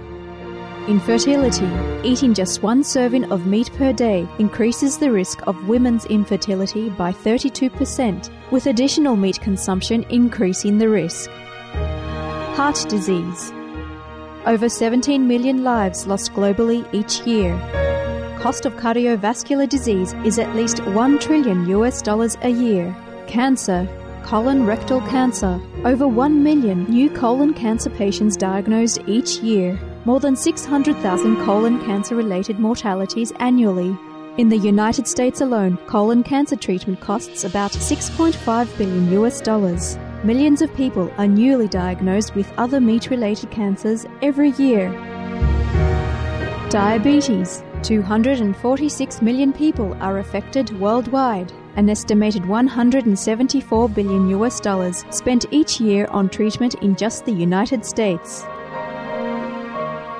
Infertility. 0.87 1.69
Eating 2.07 2.33
just 2.33 2.63
one 2.63 2.81
serving 2.81 3.29
of 3.29 3.45
meat 3.45 3.69
per 3.73 3.91
day 3.91 4.25
increases 4.39 4.97
the 4.97 5.11
risk 5.11 5.45
of 5.45 5.67
women's 5.67 6.05
infertility 6.05 6.89
by 6.89 7.11
32%, 7.11 8.29
with 8.51 8.67
additional 8.67 9.17
meat 9.17 9.39
consumption 9.41 10.03
increasing 10.09 10.77
the 10.77 10.87
risk. 10.87 11.29
Heart 12.55 12.85
disease. 12.87 13.51
Over 14.49 14.67
17 14.67 15.27
million 15.27 15.63
lives 15.63 16.07
lost 16.07 16.33
globally 16.33 16.83
each 16.91 17.21
year. 17.27 17.55
cost 18.41 18.65
of 18.65 18.73
cardiovascular 18.77 19.69
disease 19.69 20.13
is 20.25 20.39
at 20.39 20.55
least 20.55 20.83
1 20.87 21.19
trillion 21.19 21.67
US 21.67 22.01
dollars 22.01 22.35
a 22.41 22.49
year. 22.49 22.95
Cancer, 23.27 23.87
colon 24.23 24.65
rectal 24.65 25.01
cancer. 25.01 25.61
Over 25.85 26.07
1 26.07 26.41
million 26.41 26.85
new 26.85 27.11
colon 27.11 27.53
cancer 27.53 27.91
patients 27.91 28.35
diagnosed 28.35 29.03
each 29.05 29.37
year. 29.37 29.79
More 30.05 30.19
than 30.19 30.35
600,000 30.35 31.45
colon 31.45 31.79
cancer 31.85 32.15
related 32.15 32.57
mortalities 32.59 33.31
annually. 33.33 33.95
In 34.39 34.49
the 34.49 34.57
United 34.57 35.07
States 35.07 35.41
alone, 35.41 35.77
colon 35.85 36.23
cancer 36.23 36.55
treatment 36.55 37.01
costs 37.01 37.43
about 37.43 37.69
6.5 37.69 38.77
billion 38.79 39.11
US 39.11 39.41
dollars. 39.41 39.99
Millions 40.23 40.61
of 40.61 40.75
people 40.75 41.09
are 41.17 41.27
newly 41.27 41.69
diagnosed 41.69 42.35
with 42.35 42.51
other 42.57 42.81
meat 42.81 43.09
related 43.09 43.49
cancers 43.51 44.05
every 44.21 44.49
year. 44.51 44.89
Diabetes. 46.69 47.63
246 47.83 49.21
million 49.21 49.53
people 49.53 49.95
are 50.01 50.19
affected 50.19 50.77
worldwide. 50.77 51.53
An 51.77 51.89
estimated 51.89 52.45
174 52.45 53.87
billion 53.87 54.29
US 54.31 54.59
dollars 54.59 55.05
spent 55.09 55.45
each 55.51 55.79
year 55.79 56.05
on 56.07 56.27
treatment 56.27 56.75
in 56.81 56.97
just 56.97 57.23
the 57.23 57.31
United 57.31 57.85
States. 57.85 58.43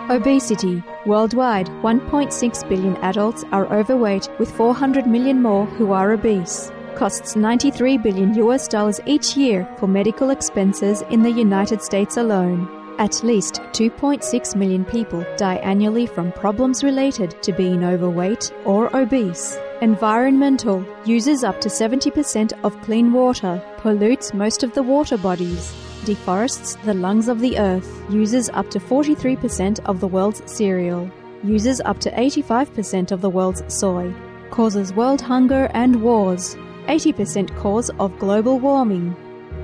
Obesity. 0.09 0.81
Worldwide, 1.05 1.67
1.6 1.83 2.69
billion 2.69 2.95
adults 2.97 3.43
are 3.51 3.71
overweight, 3.73 4.29
with 4.39 4.49
400 4.49 5.05
million 5.05 5.41
more 5.41 5.65
who 5.65 5.91
are 5.91 6.13
obese. 6.13 6.71
Costs 6.99 7.37
93 7.37 7.97
billion 7.99 8.33
US 8.33 8.67
dollars 8.67 8.99
each 9.05 9.37
year 9.37 9.65
for 9.77 9.87
medical 9.87 10.31
expenses 10.31 11.01
in 11.03 11.23
the 11.23 11.31
United 11.31 11.81
States 11.81 12.17
alone. 12.17 12.67
At 12.97 13.23
least 13.23 13.61
2.6 13.71 14.55
million 14.57 14.83
people 14.83 15.25
die 15.37 15.61
annually 15.63 16.05
from 16.05 16.33
problems 16.33 16.83
related 16.83 17.41
to 17.41 17.53
being 17.53 17.85
overweight 17.85 18.51
or 18.65 18.93
obese. 18.93 19.57
Environmental 19.81 20.85
uses 21.05 21.45
up 21.45 21.61
to 21.61 21.69
70% 21.69 22.51
of 22.65 22.81
clean 22.81 23.13
water, 23.13 23.63
pollutes 23.77 24.33
most 24.33 24.63
of 24.63 24.73
the 24.73 24.83
water 24.83 25.17
bodies, 25.17 25.73
deforests 26.03 26.75
the 26.83 26.93
lungs 26.93 27.29
of 27.29 27.39
the 27.39 27.57
earth, 27.59 27.89
uses 28.09 28.49
up 28.49 28.69
to 28.71 28.77
43% 28.77 29.79
of 29.85 30.01
the 30.01 30.07
world's 30.09 30.43
cereal, 30.51 31.09
uses 31.45 31.79
up 31.85 32.01
to 32.01 32.11
85% 32.11 33.13
of 33.13 33.21
the 33.21 33.29
world's 33.29 33.63
soy, 33.73 34.13
causes 34.51 34.91
world 34.91 35.21
hunger 35.21 35.71
and 35.73 36.01
wars, 36.01 36.57
80% 36.89 37.55
cause 37.55 37.91
of 37.99 38.17
global 38.17 38.59
warming, 38.59 39.15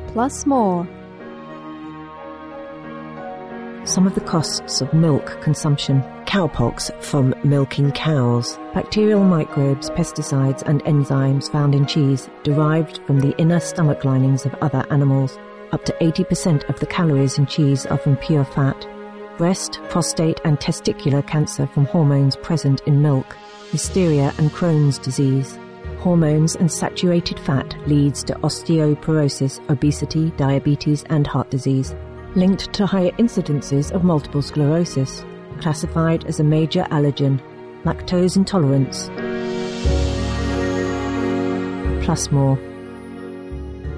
plus 0.10 0.46
more. 0.46 0.88
Some 3.84 4.06
of 4.06 4.14
the 4.14 4.22
costs 4.22 4.80
of 4.80 4.94
milk 4.94 5.42
consumption. 5.42 6.04
Cowpox 6.28 6.92
from 7.02 7.34
milking 7.44 7.92
cows. 7.94 8.60
Bacterial 8.76 9.24
microbes, 9.24 9.90
pesticides, 9.92 10.62
and 10.64 10.84
enzymes 10.84 11.52
found 11.52 11.74
in 11.74 11.88
cheese 11.88 12.30
derived 12.44 13.00
from 13.08 13.20
the 13.20 13.36
inner 13.38 13.60
stomach 13.60 14.06
linings 14.06 14.46
of 14.46 14.54
other 14.62 14.86
animals. 14.92 15.38
Up 15.72 15.84
to 15.86 15.94
80% 15.94 16.70
of 16.70 16.80
the 16.80 16.86
calories 16.86 17.40
in 17.40 17.48
cheese 17.48 17.88
are 17.88 17.98
from 17.98 18.18
pure 18.18 18.46
fat. 18.46 18.88
Breast, 19.40 19.80
prostate, 19.90 20.40
and 20.46 20.60
testicular 20.60 21.26
cancer 21.26 21.66
from 21.66 21.86
hormones 21.86 22.36
present 22.36 22.82
in 22.86 23.02
milk. 23.02 23.36
Listeria 23.72 24.38
and 24.38 24.52
Crohn's 24.52 25.00
disease. 25.00 25.58
Hormones 26.06 26.56
and 26.56 26.72
saturated 26.72 27.40
fat 27.40 27.76
leads 27.88 28.24
to 28.26 28.36
osteoporosis, 28.36 29.60
obesity, 29.72 30.30
diabetes, 30.38 31.04
and 31.10 31.26
heart 31.26 31.50
disease 31.50 31.96
linked 32.36 32.72
to 32.74 32.86
higher 32.86 33.10
incidences 33.14 33.92
of 33.92 34.04
multiple 34.04 34.44
sclerosis, 34.44 35.26
classified 35.60 36.28
as 36.28 36.40
a 36.40 36.44
major 36.44 36.84
allergen, 36.92 37.42
lactose 37.86 38.36
intolerance, 38.36 39.08
plus 42.06 42.32
more. 42.32 42.56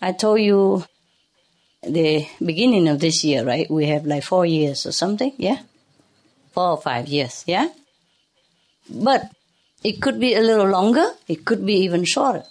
I 0.00 0.12
told 0.12 0.40
you 0.40 0.84
the 1.82 2.26
beginning 2.44 2.88
of 2.88 3.00
this 3.00 3.24
year, 3.24 3.44
right? 3.44 3.70
We 3.70 3.86
have 3.86 4.04
like 4.06 4.22
four 4.22 4.44
years 4.44 4.86
or 4.86 4.92
something, 4.92 5.32
yeah? 5.36 5.60
Four 6.52 6.70
or 6.70 6.80
five 6.80 7.08
years, 7.08 7.44
yeah? 7.46 7.68
But 8.88 9.30
it 9.82 10.02
could 10.02 10.20
be 10.20 10.34
a 10.34 10.40
little 10.40 10.68
longer, 10.68 11.12
it 11.28 11.44
could 11.44 11.64
be 11.64 11.74
even 11.84 12.04
shorter. 12.04 12.44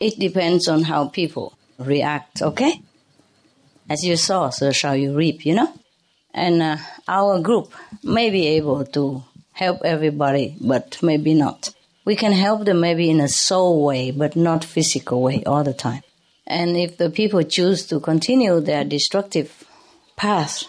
It 0.00 0.18
depends 0.18 0.66
on 0.66 0.84
how 0.84 1.08
people 1.08 1.52
react, 1.78 2.42
okay? 2.42 2.80
As 3.88 4.02
you 4.04 4.16
saw, 4.16 4.50
so 4.50 4.72
shall 4.72 4.96
you 4.96 5.14
reap, 5.14 5.44
you 5.44 5.54
know? 5.54 5.72
And 6.32 6.62
uh, 6.62 6.76
our 7.06 7.40
group 7.40 7.72
may 8.02 8.30
be 8.30 8.46
able 8.48 8.84
to 8.86 9.22
help 9.52 9.82
everybody, 9.84 10.56
but 10.60 11.02
maybe 11.02 11.34
not. 11.34 11.74
We 12.04 12.16
can 12.16 12.32
help 12.32 12.64
them 12.64 12.80
maybe 12.80 13.10
in 13.10 13.20
a 13.20 13.28
soul 13.28 13.84
way, 13.84 14.10
but 14.10 14.36
not 14.36 14.64
physical 14.64 15.22
way 15.22 15.42
all 15.44 15.64
the 15.64 15.74
time. 15.74 16.02
And 16.46 16.76
if 16.76 16.96
the 16.96 17.10
people 17.10 17.42
choose 17.42 17.86
to 17.86 18.00
continue 18.00 18.60
their 18.60 18.84
destructive 18.84 19.64
path, 20.16 20.64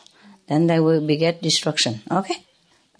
then 0.47 0.67
they 0.67 0.79
will 0.79 1.05
beget 1.05 1.41
destruction. 1.41 2.01
Okay? 2.11 2.35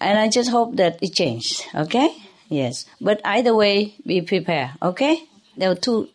And 0.00 0.18
I 0.18 0.28
just 0.28 0.50
hope 0.50 0.76
that 0.76 0.98
it 1.02 1.14
changes. 1.14 1.62
Okay? 1.74 2.10
Yes. 2.48 2.86
But 3.00 3.20
either 3.24 3.54
way, 3.54 3.94
be 4.06 4.20
prepared. 4.22 4.70
Okay? 4.82 5.22
There 5.56 5.70
are 5.70 5.76
two 5.76 6.08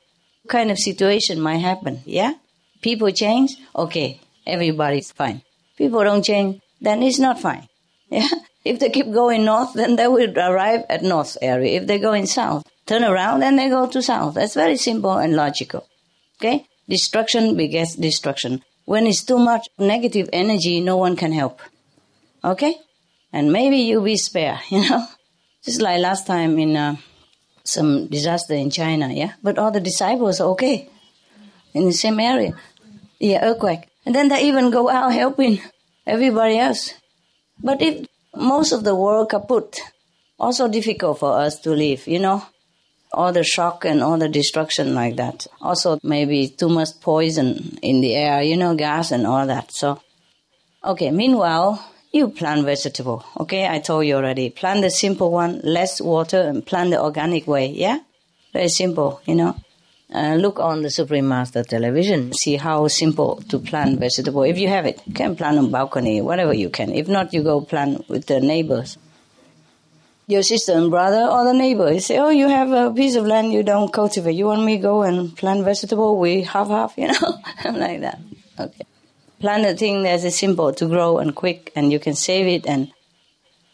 kind 0.48 0.72
of 0.72 0.78
situation 0.78 1.40
might 1.40 1.58
happen. 1.58 2.02
Yeah? 2.06 2.34
People 2.82 3.12
change. 3.12 3.56
Okay. 3.76 4.20
Everybody's 4.46 5.12
fine. 5.12 5.42
People 5.78 6.04
don't 6.04 6.24
change. 6.24 6.62
Then 6.82 7.04
it's 7.04 7.20
not 7.20 7.40
fine. 7.40 7.68
Yeah? 8.10 8.30
If 8.68 8.80
they 8.80 8.90
keep 8.90 9.12
going 9.12 9.46
north, 9.46 9.74
then 9.74 9.96
they 9.96 10.08
will 10.08 10.38
arrive 10.38 10.84
at 10.90 11.04
north 11.04 11.38
area. 11.42 11.80
If 11.80 11.88
they're 11.88 12.00
going 12.00 12.26
south, 12.26 12.64
turn 12.86 13.04
around, 13.04 13.44
and 13.44 13.58
they 13.58 13.70
go 13.70 13.88
to 13.88 14.02
south. 14.02 14.36
That's 14.36 14.54
very 14.54 14.78
simple 14.78 15.18
and 15.18 15.36
logical. 15.36 15.88
Okay? 16.40 16.66
Destruction 16.90 17.56
begets 17.58 17.96
destruction. 17.96 18.64
When 18.86 19.08
it's 19.08 19.24
too 19.24 19.40
much 19.40 19.68
negative 19.78 20.30
energy, 20.32 20.80
no 20.80 20.98
one 20.98 21.16
can 21.16 21.32
help. 21.32 21.62
Okay? 22.44 22.76
And 23.34 23.52
maybe 23.52 23.78
you'll 23.78 24.04
be 24.04 24.18
spare, 24.18 24.60
you 24.70 24.90
know? 24.90 25.06
Just 25.64 25.82
like 25.82 26.00
last 26.00 26.26
time 26.26 26.58
in 26.60 26.78
uh, 26.78 26.96
some 27.64 28.08
disaster 28.08 28.54
in 28.54 28.70
China, 28.70 29.10
yeah? 29.12 29.34
But 29.44 29.58
all 29.58 29.72
the 29.72 29.82
disciples 29.82 30.40
are 30.40 30.50
okay 30.50 30.90
in 31.74 31.86
the 31.86 31.94
same 31.94 32.20
area. 32.20 32.54
Yeah, 33.20 33.44
earthquake. 33.44 33.90
And 34.06 34.16
then 34.16 34.30
they 34.30 34.48
even 34.48 34.72
go 34.72 34.90
out 34.90 35.12
helping 35.12 35.60
everybody 36.06 36.58
else. 36.58 36.94
But 37.62 37.82
if 37.82 38.08
most 38.38 38.72
of 38.72 38.84
the 38.84 38.96
world 38.96 39.30
kaput, 39.30 39.78
also 40.40 40.68
difficult 40.68 41.20
for 41.20 41.38
us 41.38 41.60
to 41.62 41.72
live, 41.72 42.08
you 42.08 42.20
know? 42.20 42.44
all 43.14 43.32
the 43.32 43.44
shock 43.44 43.86
and 43.86 44.04
all 44.04 44.18
the 44.18 44.30
destruction 44.30 44.94
like 44.94 45.16
that. 45.16 45.48
Also, 45.62 46.00
maybe 46.04 46.48
too 46.48 46.70
much 46.70 46.90
poison 47.02 47.78
in 47.82 48.02
the 48.02 48.16
air, 48.16 48.42
you 48.42 48.58
know, 48.58 48.76
gas 48.76 49.12
and 49.12 49.26
all 49.26 49.48
that. 49.48 49.72
So, 49.72 50.02
okay, 50.84 51.12
meanwhile, 51.12 51.84
you 52.12 52.30
plant 52.30 52.66
vegetable. 52.66 53.26
Okay, 53.40 53.68
I 53.68 53.80
told 53.80 54.06
you 54.06 54.16
already. 54.16 54.50
Plant 54.50 54.82
the 54.82 54.92
simple 54.92 55.32
one, 55.32 55.62
less 55.64 56.02
water, 56.02 56.42
and 56.42 56.66
plant 56.66 56.92
the 56.92 57.02
organic 57.02 57.48
way. 57.48 57.68
Yeah? 57.68 58.00
Very 58.54 58.70
simple, 58.70 59.22
you 59.26 59.36
know. 59.36 59.56
Uh, 60.14 60.36
look 60.36 60.60
on 60.60 60.84
the 60.84 60.90
Supreme 60.90 61.28
Master 61.28 61.64
television, 61.64 62.32
see 62.32 62.56
how 62.56 62.88
simple 62.88 63.42
to 63.50 63.60
plant 63.60 64.00
vegetable. 64.00 64.44
If 64.44 64.58
you 64.58 64.70
have 64.70 64.86
it, 64.86 65.02
you 65.06 65.14
can 65.14 65.36
plant 65.36 65.58
on 65.58 65.70
balcony, 65.70 66.22
whatever 66.22 66.54
you 66.54 66.70
can. 66.70 66.94
If 66.94 67.10
not, 67.10 67.34
you 67.34 67.44
go 67.44 67.60
plant 67.60 68.08
with 68.08 68.26
the 68.28 68.40
neighbors 68.40 68.98
your 70.28 70.44
sister 70.44 70.74
and 70.74 70.92
brother 70.92 71.26
or 71.32 71.46
the 71.46 71.54
neighbor. 71.54 71.92
You 71.92 72.02
say, 72.02 72.18
oh, 72.20 72.30
you 72.30 72.50
have 72.50 72.72
a 72.72 72.94
piece 72.94 73.16
of 73.16 73.26
land 73.26 73.54
you 73.54 73.64
don't 73.64 73.92
cultivate. 73.92 74.34
You 74.34 74.46
want 74.46 74.64
me 74.64 74.78
go 74.78 75.04
and 75.04 75.36
plant 75.36 75.64
vegetable? 75.64 76.20
We 76.20 76.44
half 76.44 76.68
half, 76.68 76.94
you 76.98 77.08
know, 77.08 77.42
like 77.64 78.02
that. 78.02 78.20
Okay. 78.60 78.84
Plant 79.40 79.66
a 79.66 79.76
thing 79.76 80.04
that's 80.04 80.36
simple 80.38 80.74
to 80.74 80.86
grow 80.88 81.20
and 81.20 81.34
quick, 81.34 81.72
and 81.76 81.92
you 81.92 82.00
can 82.00 82.16
save 82.16 82.48
it 82.48 82.68
and 82.68 82.92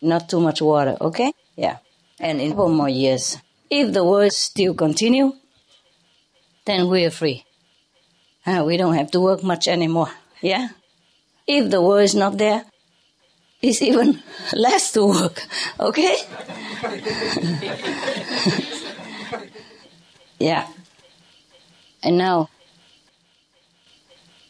not 0.02 0.30
too 0.30 0.40
much 0.40 0.62
water. 0.62 0.98
Okay? 1.02 1.34
Yeah. 1.56 1.78
And 2.20 2.40
in 2.40 2.52
couple 2.52 2.70
more 2.70 2.90
years, 2.90 3.38
if 3.70 3.92
the 3.94 4.04
wars 4.04 4.38
still 4.38 4.76
continue, 4.76 5.34
then 6.66 6.90
we 6.90 7.06
are 7.06 7.12
free. 7.12 7.46
Uh, 8.46 8.64
we 8.66 8.78
don't 8.78 8.96
have 8.96 9.12
to 9.12 9.20
work 9.20 9.44
much 9.44 9.68
anymore. 9.68 10.10
Yeah. 10.42 10.70
If 11.48 11.70
the 11.70 11.82
war 11.82 12.02
is 12.02 12.16
not 12.16 12.38
there, 12.38 12.66
it's 13.62 13.82
even 13.82 14.22
less 14.54 14.92
to 14.94 15.06
work. 15.06 15.46
Okay? 15.80 16.16
yeah. 20.40 20.68
And 22.04 22.18
now, 22.18 22.50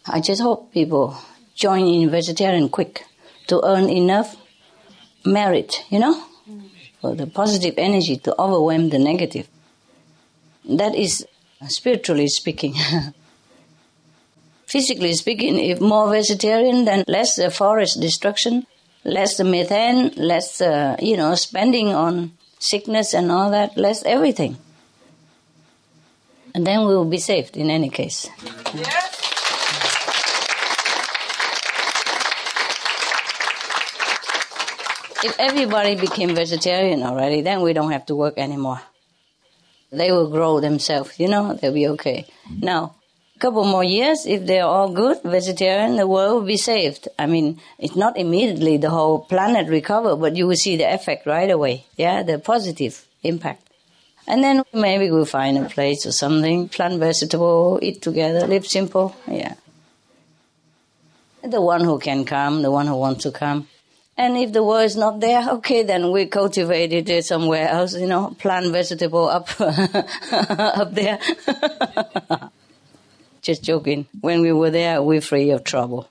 I 0.05 0.19
just 0.19 0.41
hope 0.41 0.73
people 0.73 1.15
join 1.55 1.87
in 1.87 2.09
vegetarian 2.09 2.69
quick 2.69 3.05
to 3.47 3.61
earn 3.63 3.89
enough 3.89 4.35
merit, 5.25 5.85
you 5.89 5.99
know, 5.99 6.25
for 6.99 7.15
the 7.15 7.27
positive 7.27 7.75
energy 7.77 8.17
to 8.17 8.41
overwhelm 8.41 8.89
the 8.89 8.99
negative. 8.99 9.47
That 10.65 10.95
is 10.95 11.25
spiritually 11.67 12.27
speaking. 12.27 12.75
Physically 14.67 15.13
speaking, 15.13 15.59
if 15.59 15.79
more 15.79 16.09
vegetarian, 16.09 16.85
then 16.85 17.03
less 17.07 17.37
uh, 17.37 17.49
forest 17.49 17.99
destruction, 17.99 18.65
less 19.03 19.37
the 19.37 19.43
methane, 19.43 20.11
less, 20.15 20.61
uh, 20.61 20.95
you 20.99 21.15
know, 21.15 21.35
spending 21.35 21.89
on 21.89 22.31
sickness 22.59 23.13
and 23.13 23.31
all 23.31 23.51
that, 23.51 23.77
less 23.77 24.03
everything. 24.03 24.57
And 26.55 26.65
then 26.65 26.87
we 26.87 26.95
will 26.95 27.05
be 27.09 27.17
saved 27.17 27.57
in 27.57 27.69
any 27.69 27.89
case. 27.89 28.29
If 35.23 35.39
everybody 35.39 35.95
became 35.95 36.35
vegetarian 36.35 37.01
already, 37.01 37.41
then 37.41 37.61
we 37.61 37.73
don't 37.73 37.91
have 37.91 38.05
to 38.07 38.15
work 38.15 38.37
anymore. 38.37 38.81
They 39.93 40.11
will 40.11 40.29
grow 40.29 40.59
themselves, 40.59 41.19
you 41.19 41.27
know, 41.27 41.53
they'll 41.53 41.71
be 41.71 41.87
okay. 41.89 42.25
Now, 42.59 42.95
a 43.35 43.39
couple 43.39 43.63
more 43.63 43.83
years, 43.83 44.25
if 44.25 44.47
they're 44.47 44.65
all 44.65 44.91
good, 44.91 45.21
vegetarian, 45.23 45.97
the 45.97 46.07
world 46.07 46.33
will 46.33 46.47
be 46.47 46.57
saved. 46.57 47.07
I 47.19 47.27
mean, 47.27 47.61
it's 47.77 47.95
not 47.95 48.17
immediately 48.17 48.77
the 48.77 48.89
whole 48.89 49.19
planet 49.19 49.67
recover, 49.67 50.15
but 50.15 50.35
you 50.35 50.47
will 50.47 50.55
see 50.55 50.77
the 50.77 50.91
effect 50.91 51.27
right 51.27 51.49
away. 51.49 51.85
Yeah, 51.95 52.23
the 52.23 52.39
positive 52.39 53.05
impact. 53.21 53.69
And 54.25 54.43
then 54.43 54.63
maybe 54.73 55.11
we'll 55.11 55.25
find 55.25 55.59
a 55.59 55.69
place 55.69 56.07
or 56.07 56.11
something, 56.11 56.69
plant 56.69 56.99
vegetable, 56.99 57.77
eat 57.83 58.01
together, 58.01 58.47
live 58.47 58.65
simple. 58.65 59.15
Yeah. 59.27 59.53
The 61.43 61.61
one 61.61 61.83
who 61.83 61.99
can 61.99 62.25
come, 62.25 62.63
the 62.63 62.71
one 62.71 62.87
who 62.87 62.95
wants 62.95 63.23
to 63.23 63.31
come. 63.31 63.67
And 64.15 64.37
if 64.37 64.53
the 64.53 64.63
world 64.63 64.85
is 64.85 64.95
not 64.95 65.19
there, 65.19 65.49
okay, 65.57 65.83
then 65.83 66.11
we 66.11 66.25
cultivate 66.27 66.93
it 66.93 67.25
somewhere 67.25 67.67
else, 67.67 67.95
you 67.95 68.07
know, 68.07 68.35
plant 68.39 68.71
vegetable 68.71 69.27
up, 69.27 69.49
up 69.61 70.93
there. 70.93 71.19
Just 73.41 73.63
joking. 73.63 74.05
When 74.21 74.41
we 74.41 74.53
were 74.53 74.69
there, 74.69 75.01
we're 75.01 75.21
free 75.21 75.49
of 75.51 75.63
trouble. 75.63 76.09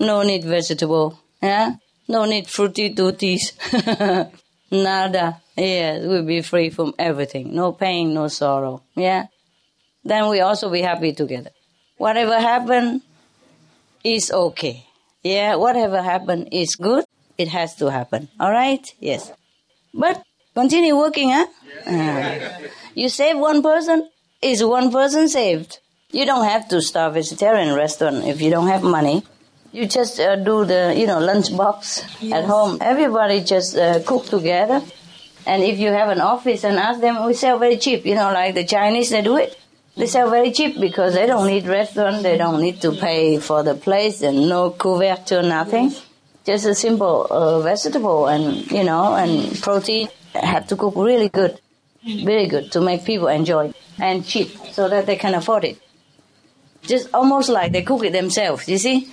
No 0.00 0.22
need 0.22 0.44
vegetable, 0.44 1.20
yeah? 1.40 1.76
No 2.08 2.24
need 2.24 2.48
fruity 2.48 2.92
tooties. 2.92 3.52
Nada. 4.72 5.40
Yeah, 5.56 5.98
we'll 6.00 6.24
be 6.24 6.40
free 6.42 6.70
from 6.70 6.94
everything. 6.98 7.54
No 7.54 7.72
pain, 7.72 8.14
no 8.14 8.26
sorrow. 8.28 8.82
Yeah? 8.96 9.26
Then 10.02 10.28
we 10.28 10.40
also 10.40 10.70
be 10.70 10.80
happy 10.80 11.12
together. 11.12 11.50
Whatever 11.98 12.40
happen 12.40 13.02
is 14.02 14.32
okay. 14.32 14.84
Yeah, 15.22 15.54
whatever 15.54 16.02
happen 16.02 16.48
is 16.48 16.74
good 16.74 17.04
it 17.38 17.48
has 17.48 17.74
to 17.76 17.90
happen. 17.90 18.28
All 18.38 18.50
right? 18.50 18.92
Yes. 19.00 19.32
But 19.94 20.22
continue 20.54 20.96
working, 20.96 21.30
huh? 21.30 21.46
Uh, 21.86 22.60
you 22.94 23.08
save 23.08 23.38
one 23.38 23.62
person, 23.62 24.08
is 24.40 24.64
one 24.64 24.90
person 24.90 25.28
saved. 25.28 25.78
You 26.10 26.26
don't 26.26 26.44
have 26.44 26.68
to 26.68 26.82
start 26.82 27.14
vegetarian 27.14 27.74
restaurant 27.74 28.24
if 28.24 28.40
you 28.40 28.50
don't 28.50 28.68
have 28.68 28.82
money. 28.82 29.22
You 29.72 29.86
just 29.86 30.20
uh, 30.20 30.36
do 30.36 30.66
the, 30.66 30.94
you 30.96 31.06
know, 31.06 31.18
lunch 31.18 31.56
box 31.56 32.04
yes. 32.20 32.42
at 32.42 32.44
home. 32.44 32.78
Everybody 32.80 33.42
just 33.42 33.76
uh, 33.76 34.00
cook 34.04 34.26
together. 34.26 34.82
And 35.46 35.62
if 35.62 35.78
you 35.78 35.88
have 35.88 36.10
an 36.10 36.20
office 36.20 36.64
and 36.64 36.76
ask 36.76 37.00
them, 37.00 37.24
we 37.24 37.32
sell 37.34 37.58
very 37.58 37.78
cheap. 37.78 38.04
You 38.04 38.14
know, 38.14 38.32
like 38.32 38.54
the 38.54 38.64
Chinese, 38.64 39.10
they 39.10 39.22
do 39.22 39.36
it. 39.36 39.58
They 39.96 40.06
sell 40.06 40.30
very 40.30 40.52
cheap 40.52 40.78
because 40.78 41.14
they 41.14 41.26
don't 41.26 41.46
need 41.46 41.66
restaurant. 41.66 42.22
They 42.22 42.36
don't 42.36 42.60
need 42.60 42.82
to 42.82 42.92
pay 42.92 43.38
for 43.38 43.62
the 43.62 43.74
place 43.74 44.22
and 44.22 44.48
no 44.48 44.70
couverture, 44.70 45.46
nothing 45.46 45.92
just 46.44 46.66
a 46.66 46.74
simple 46.74 47.26
uh, 47.30 47.60
vegetable 47.60 48.26
and 48.26 48.70
you 48.70 48.84
know 48.84 49.14
and 49.14 49.60
protein 49.60 50.08
have 50.34 50.66
to 50.66 50.76
cook 50.76 50.94
really 50.96 51.28
good 51.28 51.60
very 52.04 52.46
good 52.46 52.72
to 52.72 52.80
make 52.80 53.04
people 53.04 53.28
enjoy 53.28 53.72
and 53.98 54.24
cheap 54.26 54.48
so 54.72 54.88
that 54.88 55.06
they 55.06 55.16
can 55.16 55.34
afford 55.34 55.64
it. 55.64 55.78
Just 56.82 57.08
almost 57.14 57.48
like 57.48 57.72
they 57.72 57.82
cook 57.82 58.04
it 58.04 58.12
themselves 58.12 58.68
you 58.68 58.78
see? 58.78 59.12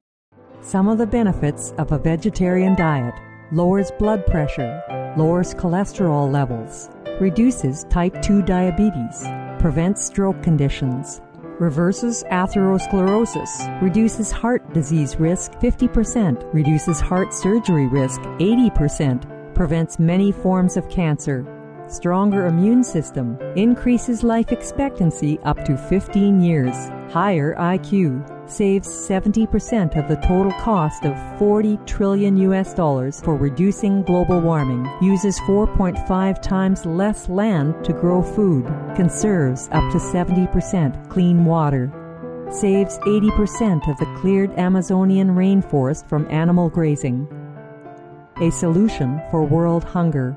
Some 0.62 0.88
of 0.88 0.98
the 0.98 1.08
benefits 1.08 1.74
of 1.78 1.92
a 1.92 2.00
vegetarian 2.00 2.76
diet 2.76 3.14
lowers 3.52 3.92
blood 3.98 4.26
pressure 4.26 4.82
lowers 5.18 5.54
cholesterol 5.54 6.32
levels 6.32 6.90
reduces 7.20 7.84
type 7.86 8.22
2 8.22 8.44
diabetes 8.44 9.26
prevents 9.60 10.06
stroke 10.06 10.42
conditions 10.44 11.22
reverses 11.60 12.24
atherosclerosis, 12.32 13.82
reduces 13.82 14.32
heart 14.32 14.74
disease 14.74 15.18
risk 15.18 15.52
50%, 15.54 16.54
reduces 16.54 17.00
heart 17.00 17.34
surgery 17.34 17.88
risk 17.88 18.22
80%, 18.22 19.54
prevents 19.54 20.00
many 20.00 20.32
forms 20.32 20.78
of 20.78 20.90
cancer, 20.90 21.46
stronger 21.88 22.48
immune 22.48 22.84
system, 22.84 23.38
increases 23.56 24.24
life 24.24 24.52
expectancy 24.52 25.40
up 25.44 25.66
to 25.66 25.78
15 25.78 26.42
years, 26.42 26.76
higher 27.12 27.56
IQ, 27.56 28.39
saves 28.50 28.88
70% 28.88 29.98
of 29.98 30.08
the 30.08 30.16
total 30.28 30.52
cost 30.54 31.06
of 31.06 31.40
40 31.40 31.78
trillion 31.86 32.38
US 32.38 32.74
dollars 32.74 33.22
for 33.22 33.36
reducing 33.36 34.04
global 34.04 34.40
warming, 34.42 34.90
uses 35.02 35.40
4.5 35.42 36.42
times 36.42 36.86
less 36.86 37.30
land 37.30 37.84
to 37.86 37.94
grow 37.94 38.22
food, 38.22 38.66
conserves 38.96 39.70
up 39.72 39.92
to 39.92 39.98
70% 39.98 41.10
clean 41.10 41.46
water, 41.46 41.92
saves 42.52 42.98
80% 43.00 43.90
of 43.90 43.98
the 43.98 44.20
cleared 44.20 44.52
Amazonian 44.58 45.30
rainforest 45.30 46.08
from 46.10 46.30
animal 46.32 46.70
grazing. 46.70 47.28
A 48.42 48.50
solution 48.52 49.22
for 49.30 49.44
world 49.44 49.84
hunger 49.84 50.36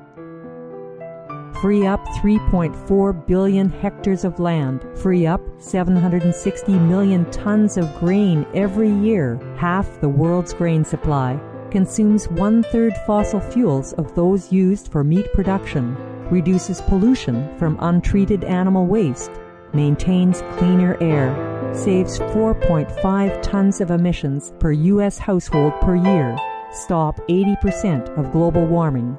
free 1.63 1.87
up 1.87 2.05
3.4 2.21 3.25
billion 3.25 3.69
hectares 3.69 4.25
of 4.25 4.37
land, 4.37 4.85
free 4.95 5.25
up 5.25 5.39
760 5.59 6.73
million 6.73 7.23
tons 7.31 7.77
of 7.77 7.97
grain 8.01 8.45
every 8.53 8.91
year, 8.91 9.39
half 9.55 10.01
the 10.01 10.09
world's 10.09 10.53
grain 10.53 10.83
supply, 10.83 11.39
consumes 11.71 12.27
one 12.27 12.63
third 12.63 12.91
fossil 13.07 13.39
fuels 13.39 13.93
of 13.93 14.13
those 14.13 14.51
used 14.51 14.91
for 14.91 15.05
meat 15.05 15.31
production, 15.31 15.95
reduces 16.29 16.81
pollution 16.81 17.57
from 17.57 17.77
untreated 17.79 18.43
animal 18.43 18.85
waste, 18.85 19.31
maintains 19.71 20.41
cleaner 20.57 20.97
air, 21.01 21.33
saves 21.73 22.19
4.5 22.19 23.41
tons 23.41 23.79
of 23.79 23.89
emissions 23.89 24.51
per 24.59 24.73
U.S. 24.73 25.17
household 25.17 25.71
per 25.79 25.95
year, 25.95 26.37
stop 26.73 27.25
80% 27.29 28.17
of 28.17 28.33
global 28.33 28.65
warming, 28.65 29.17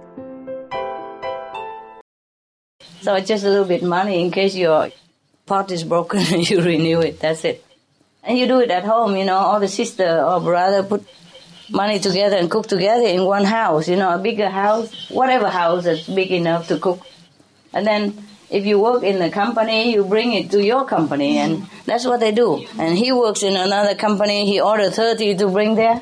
so 3.05 3.21
just 3.21 3.45
a 3.45 3.51
little 3.51 3.67
bit 3.67 3.83
money 3.83 4.23
in 4.23 4.31
case 4.31 4.57
your 4.57 4.91
pot 5.45 5.71
is 5.71 5.85
broken 5.85 6.21
and 6.33 6.49
you 6.49 6.63
renew 6.63 7.01
it. 7.01 7.21
That's 7.21 7.45
it. 7.45 7.63
And 8.23 8.39
you 8.39 8.47
do 8.47 8.61
it 8.61 8.71
at 8.71 8.85
home, 8.85 9.15
you 9.17 9.27
know, 9.27 9.37
all 9.37 9.61
the 9.61 9.69
sister 9.69 10.23
or 10.23 10.41
brother 10.41 10.83
put 10.83 11.07
money 11.71 11.99
together 11.99 12.37
and 12.37 12.51
cook 12.51 12.67
together 12.67 13.07
in 13.07 13.25
one 13.25 13.45
house, 13.45 13.89
you 13.89 13.97
know, 13.97 14.15
a 14.15 14.19
bigger 14.19 14.49
house, 14.49 15.11
whatever 15.11 15.51
house 15.51 15.85
that's 15.85 16.09
big 16.09 16.33
enough 16.33 16.69
to 16.69 16.79
cook. 16.79 17.07
And 17.75 17.87
then 17.87 18.25
if 18.49 18.65
you 18.65 18.81
work 18.81 19.03
in 19.03 19.19
the 19.19 19.29
company, 19.29 19.93
you 19.93 20.05
bring 20.05 20.33
it 20.33 20.51
to 20.53 20.65
your 20.65 20.87
company, 20.87 21.37
and 21.39 21.67
that's 21.85 22.07
what 22.07 22.21
they 22.21 22.33
do. 22.33 22.67
And 22.79 22.97
he 22.97 23.13
works 23.13 23.43
in 23.43 23.57
another 23.57 23.95
company, 23.95 24.47
he 24.47 24.61
ordered 24.61 24.95
30 24.95 25.37
to 25.37 25.49
bring 25.49 25.75
there. 25.75 26.01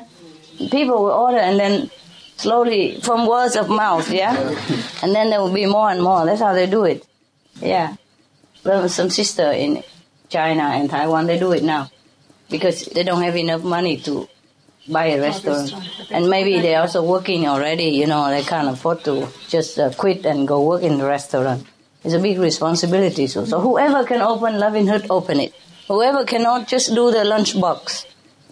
People 0.71 1.03
will 1.03 1.11
order, 1.11 1.39
and 1.39 1.59
then 1.59 1.89
slowly 2.37 2.99
from 3.01 3.27
words 3.27 3.55
of 3.55 3.69
mouth, 3.69 4.09
yeah? 4.11 4.35
And 5.01 5.13
then 5.13 5.29
there 5.29 5.39
will 5.39 5.53
be 5.53 5.65
more 5.65 5.89
and 5.89 6.01
more. 6.01 6.25
That's 6.25 6.41
how 6.41 6.53
they 6.53 6.67
do 6.67 6.83
it. 6.85 7.05
Yeah. 7.61 7.95
There 8.63 8.81
was 8.81 8.93
some 8.93 9.09
sister 9.09 9.51
in 9.51 9.83
China 10.29 10.63
and 10.63 10.89
Taiwan, 10.89 11.27
they 11.27 11.37
do 11.39 11.51
it 11.51 11.63
now. 11.63 11.89
Because 12.49 12.85
they 12.85 13.03
don't 13.03 13.21
have 13.21 13.35
enough 13.35 13.63
money 13.63 13.97
to 14.01 14.27
buy 14.87 15.07
a 15.07 15.19
restaurant. 15.19 15.73
And 16.11 16.29
maybe 16.29 16.59
they're 16.59 16.81
also 16.81 17.03
working 17.03 17.47
already, 17.47 17.85
you 17.85 18.07
know, 18.07 18.29
they 18.29 18.43
can't 18.43 18.67
afford 18.67 19.03
to 19.05 19.27
just 19.47 19.79
uh, 19.79 19.91
quit 19.91 20.25
and 20.25 20.47
go 20.47 20.61
work 20.61 20.83
in 20.83 20.97
the 20.97 21.05
restaurant. 21.05 21.65
It's 22.03 22.13
a 22.13 22.19
big 22.19 22.37
responsibility. 22.37 23.27
So, 23.27 23.45
so 23.45 23.61
whoever 23.61 24.03
can 24.03 24.21
open 24.21 24.59
Loving 24.59 24.87
Hut, 24.87 25.05
open 25.09 25.39
it. 25.39 25.53
Whoever 25.87 26.25
cannot, 26.25 26.67
just 26.67 26.93
do 26.93 27.11
the 27.11 27.23
lunch 27.23 27.59
box. 27.59 28.05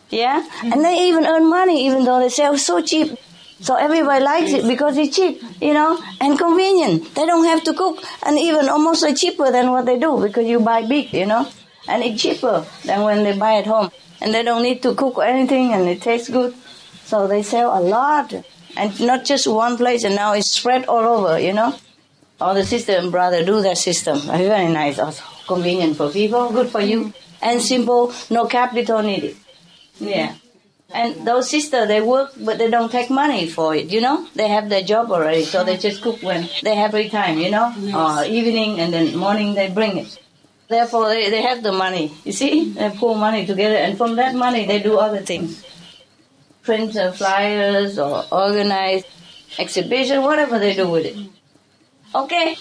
Yeah? 0.10 0.46
And 0.64 0.84
they 0.84 1.08
even 1.08 1.26
earn 1.26 1.50
money, 1.50 1.86
even 1.86 2.06
though 2.06 2.20
they 2.20 2.30
sell 2.30 2.58
so 2.58 2.82
cheap. 2.82 3.18
So 3.62 3.76
everybody 3.76 4.24
likes 4.24 4.52
it 4.54 4.68
because 4.68 4.98
it's 4.98 5.16
cheap, 5.16 5.42
you 5.62 5.74
know, 5.74 6.02
and 6.20 6.38
convenient. 6.38 7.14
They 7.14 7.28
don't 7.28 7.46
have 7.46 7.64
to 7.66 7.74
cook, 7.74 8.04
and 8.26 8.40
even 8.40 8.68
almost 8.68 9.06
cheaper 9.18 9.52
than 9.52 9.70
what 9.70 9.86
they 9.86 10.00
do 10.00 10.20
because 10.20 10.48
you 10.48 10.60
buy 10.60 10.82
big, 10.86 11.14
you 11.14 11.28
know, 11.28 11.48
and 11.88 12.04
it's 12.04 12.22
cheaper 12.22 12.66
than 12.86 13.04
when 13.04 13.24
they 13.24 13.38
buy 13.38 13.58
at 13.58 13.68
home. 13.68 13.92
And 14.20 14.34
they 14.34 14.44
don't 14.44 14.64
need 14.64 14.82
to 14.84 14.96
cook 14.96 15.20
anything, 15.24 15.74
and 15.74 15.88
it 15.88 16.02
tastes 16.02 16.30
good. 16.30 16.56
So 17.06 17.28
they 17.28 17.44
sell 17.44 17.78
a 17.78 17.82
lot, 17.82 18.34
and 18.78 19.00
not 19.00 19.26
just 19.26 19.48
one 19.48 19.78
place, 19.78 20.04
and 20.04 20.16
now 20.16 20.34
it's 20.34 20.52
spread 20.52 20.86
all 20.86 21.06
over, 21.06 21.40
you 21.40 21.54
know. 21.54 21.76
All 22.40 22.56
the 22.56 22.66
sister 22.66 22.94
and 22.94 23.12
brother 23.12 23.46
do 23.46 23.62
that 23.62 23.78
system. 23.78 24.20
Very 24.22 24.72
nice, 24.72 24.98
also 24.98 25.24
convenient 25.48 25.98
for 25.98 26.10
people, 26.10 26.52
good 26.52 26.70
for 26.70 26.82
you, 26.82 27.14
and 27.42 27.62
simple. 27.62 28.12
No 28.32 28.46
capital 28.46 29.04
needed. 29.04 29.36
Yeah. 30.00 30.34
And 30.94 31.26
those 31.26 31.50
sisters, 31.50 31.88
they 31.88 32.02
work, 32.02 32.34
but 32.38 32.58
they 32.58 32.70
don't 32.70 32.92
take 32.92 33.10
money 33.10 33.48
for 33.48 33.74
it, 33.74 33.92
you 33.92 34.02
know? 34.02 34.28
They 34.36 34.50
have 34.50 34.68
their 34.70 34.82
job 34.84 35.12
already, 35.12 35.46
so 35.46 35.64
they 35.64 35.78
just 35.78 36.02
cook 36.02 36.22
when 36.22 36.50
they 36.64 36.76
have 36.76 36.92
free 36.92 37.10
time, 37.10 37.38
you 37.38 37.50
know? 37.50 37.74
Yes. 37.80 37.96
Or 37.96 38.26
evening 38.26 38.80
and 38.80 38.94
then 38.94 39.16
morning 39.16 39.54
they 39.56 39.70
bring 39.70 39.98
it. 39.98 40.20
Therefore, 40.68 41.08
they, 41.10 41.30
they 41.30 41.42
have 41.42 41.64
the 41.64 41.72
money. 41.72 42.14
You 42.24 42.32
see, 42.32 42.72
they 42.72 42.90
pool 42.92 43.16
money 43.16 43.46
together, 43.46 43.76
and 43.76 43.98
from 43.98 44.16
that 44.18 44.36
money, 44.36 44.66
they 44.66 44.80
do 44.80 44.98
other 44.98 45.20
things. 45.22 45.66
Print 46.64 46.96
uh, 46.96 47.12
flyers 47.12 47.98
or 47.98 48.26
organize 48.32 49.04
exhibition, 49.58 50.22
whatever 50.24 50.60
they 50.60 50.74
do 50.76 50.90
with 50.90 51.06
it. 51.06 51.18
Okay? 52.14 52.56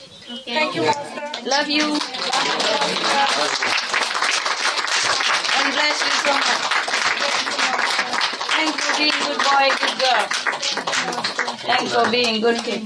Thank 0.44 0.76
you, 0.76 0.82
Love 0.82 1.68
you. 1.68 1.82
And 5.52 5.72
bless 5.74 6.00
you 6.00 6.10
so 6.24 6.32
much. 6.32 6.69
Thanks 8.60 8.84
for 8.84 8.98
being 8.98 9.12
good 9.24 9.38
boy, 9.38 9.68
good 9.80 9.96
girl. 10.00 10.26
Thanks 11.64 11.94
for 11.94 12.10
being 12.10 12.40
good 12.42 12.62
kid. 12.62 12.82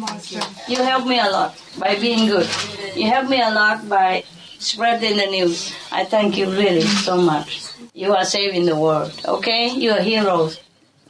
You 0.68 0.76
help 0.84 1.04
me 1.04 1.18
a 1.18 1.28
lot 1.28 1.60
by 1.80 1.96
being 1.96 2.28
good. 2.28 2.48
You 2.94 3.08
help 3.08 3.28
me 3.28 3.42
a 3.42 3.50
lot 3.50 3.88
by 3.88 4.22
spreading 4.60 5.16
the 5.16 5.26
news. 5.26 5.74
I 5.90 6.04
thank 6.04 6.36
you 6.36 6.48
really 6.48 6.82
so 6.82 7.16
much. 7.16 7.66
You 7.92 8.14
are 8.14 8.24
saving 8.24 8.66
the 8.66 8.76
world, 8.76 9.20
okay? 9.26 9.70
You 9.70 9.90
are 9.90 10.00
heroes. 10.00 10.60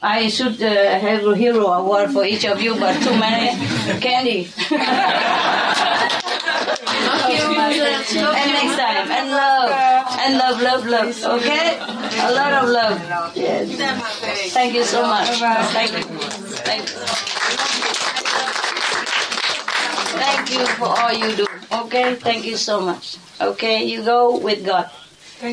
I 0.01 0.29
should 0.29 0.63
uh, 0.63 0.99
have 0.99 1.27
a 1.27 1.37
hero 1.37 1.67
award 1.67 2.13
for 2.13 2.25
each 2.25 2.47
of 2.47 2.63
you, 2.63 2.75
but 2.77 2.95
too 3.03 3.19
many 3.19 3.61
candy. 4.01 4.49
and 7.31 8.53
next 8.53 8.77
time, 8.77 9.11
and 9.11 9.31
love, 9.31 9.71
and 10.21 10.39
love, 10.39 10.61
love, 10.61 10.87
love. 10.87 11.25
Okay, 11.41 11.79
a 11.79 12.33
lot 12.33 12.53
of 12.53 12.69
love. 12.69 13.01
Yes. 13.37 14.53
Thank 14.53 14.75
you 14.75 14.85
so 14.85 15.03
much. 15.07 15.29
Thank 15.73 15.93
you. 15.93 16.03
Thank 16.65 16.83
you. 16.89 16.97
Thank 20.15 20.51
you 20.53 20.67
for 20.77 20.87
all 20.87 21.13
you 21.13 21.35
do. 21.37 21.47
Okay, 21.73 22.15
thank 22.17 22.45
you 22.45 22.57
so 22.57 22.81
much. 22.81 23.17
Okay, 23.41 23.85
you 23.85 24.03
go 24.05 24.39
with 24.39 24.65
God. 24.65 24.91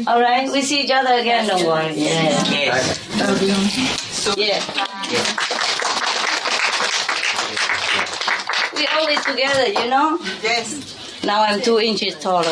All 0.07 0.21
right, 0.21 0.51
we 0.51 0.61
see 0.61 0.83
each 0.83 0.91
other 0.91 1.13
again. 1.19 1.47
Don't 1.47 1.65
worry. 1.65 1.93
Yeah. 1.95 2.43
Yeah. 4.37 4.61
We 8.75 8.87
always 8.87 9.25
together, 9.25 9.67
you 9.67 9.89
know. 9.89 10.17
Yes. 10.41 11.00
Now 11.23 11.43
I'm 11.43 11.61
two 11.61 11.79
inches 11.79 12.15
taller. 12.15 12.43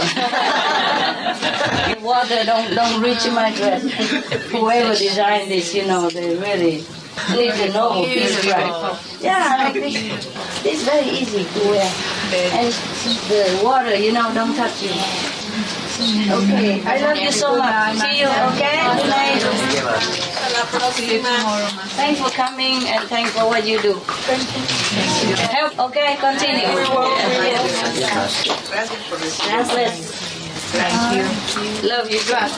the 1.92 1.98
water 2.02 2.44
don't 2.46 2.76
don't 2.76 3.02
reach 3.02 3.26
my 3.32 3.54
dress. 3.56 3.84
Whoever 4.52 4.94
designed 4.96 5.50
this, 5.50 5.74
you 5.74 5.88
know, 5.88 6.10
they 6.10 6.36
really 6.38 6.86
need 7.34 7.54
to 7.54 7.74
know 7.74 8.06
piece 8.06 8.46
right. 8.46 9.00
Yeah, 9.22 9.56
like 9.58 9.74
this. 9.74 10.64
This 10.64 10.84
very 10.84 11.10
easy 11.10 11.44
to 11.44 11.60
wear. 11.70 11.92
And 12.54 12.72
the 13.28 13.62
water, 13.64 13.96
you 13.96 14.12
know, 14.14 14.32
don't 14.34 14.56
touch 14.56 14.84
you. 14.84 14.92
Okay, 16.00 16.82
I 16.86 17.02
love 17.02 17.18
you 17.18 17.32
so 17.32 17.58
much. 17.58 17.98
See 17.98 18.20
you, 18.22 18.28
okay? 18.28 18.88
Good 18.96 19.10
night. 19.10 20.26
Thanks 21.96 22.20
for 22.22 22.30
coming 22.30 22.88
and 22.88 23.08
thanks 23.10 23.32
for 23.32 23.46
what 23.46 23.66
you 23.66 23.82
do. 23.82 23.94
Thank 24.00 25.30
you. 25.30 25.36
Help, 25.36 25.80
okay? 25.90 26.16
Continue. 26.18 26.68
Gracias. 29.46 30.12
Thank 30.72 31.16
you. 31.16 31.24
Love 31.90 32.10
you, 32.10 32.20
God. 32.30 32.50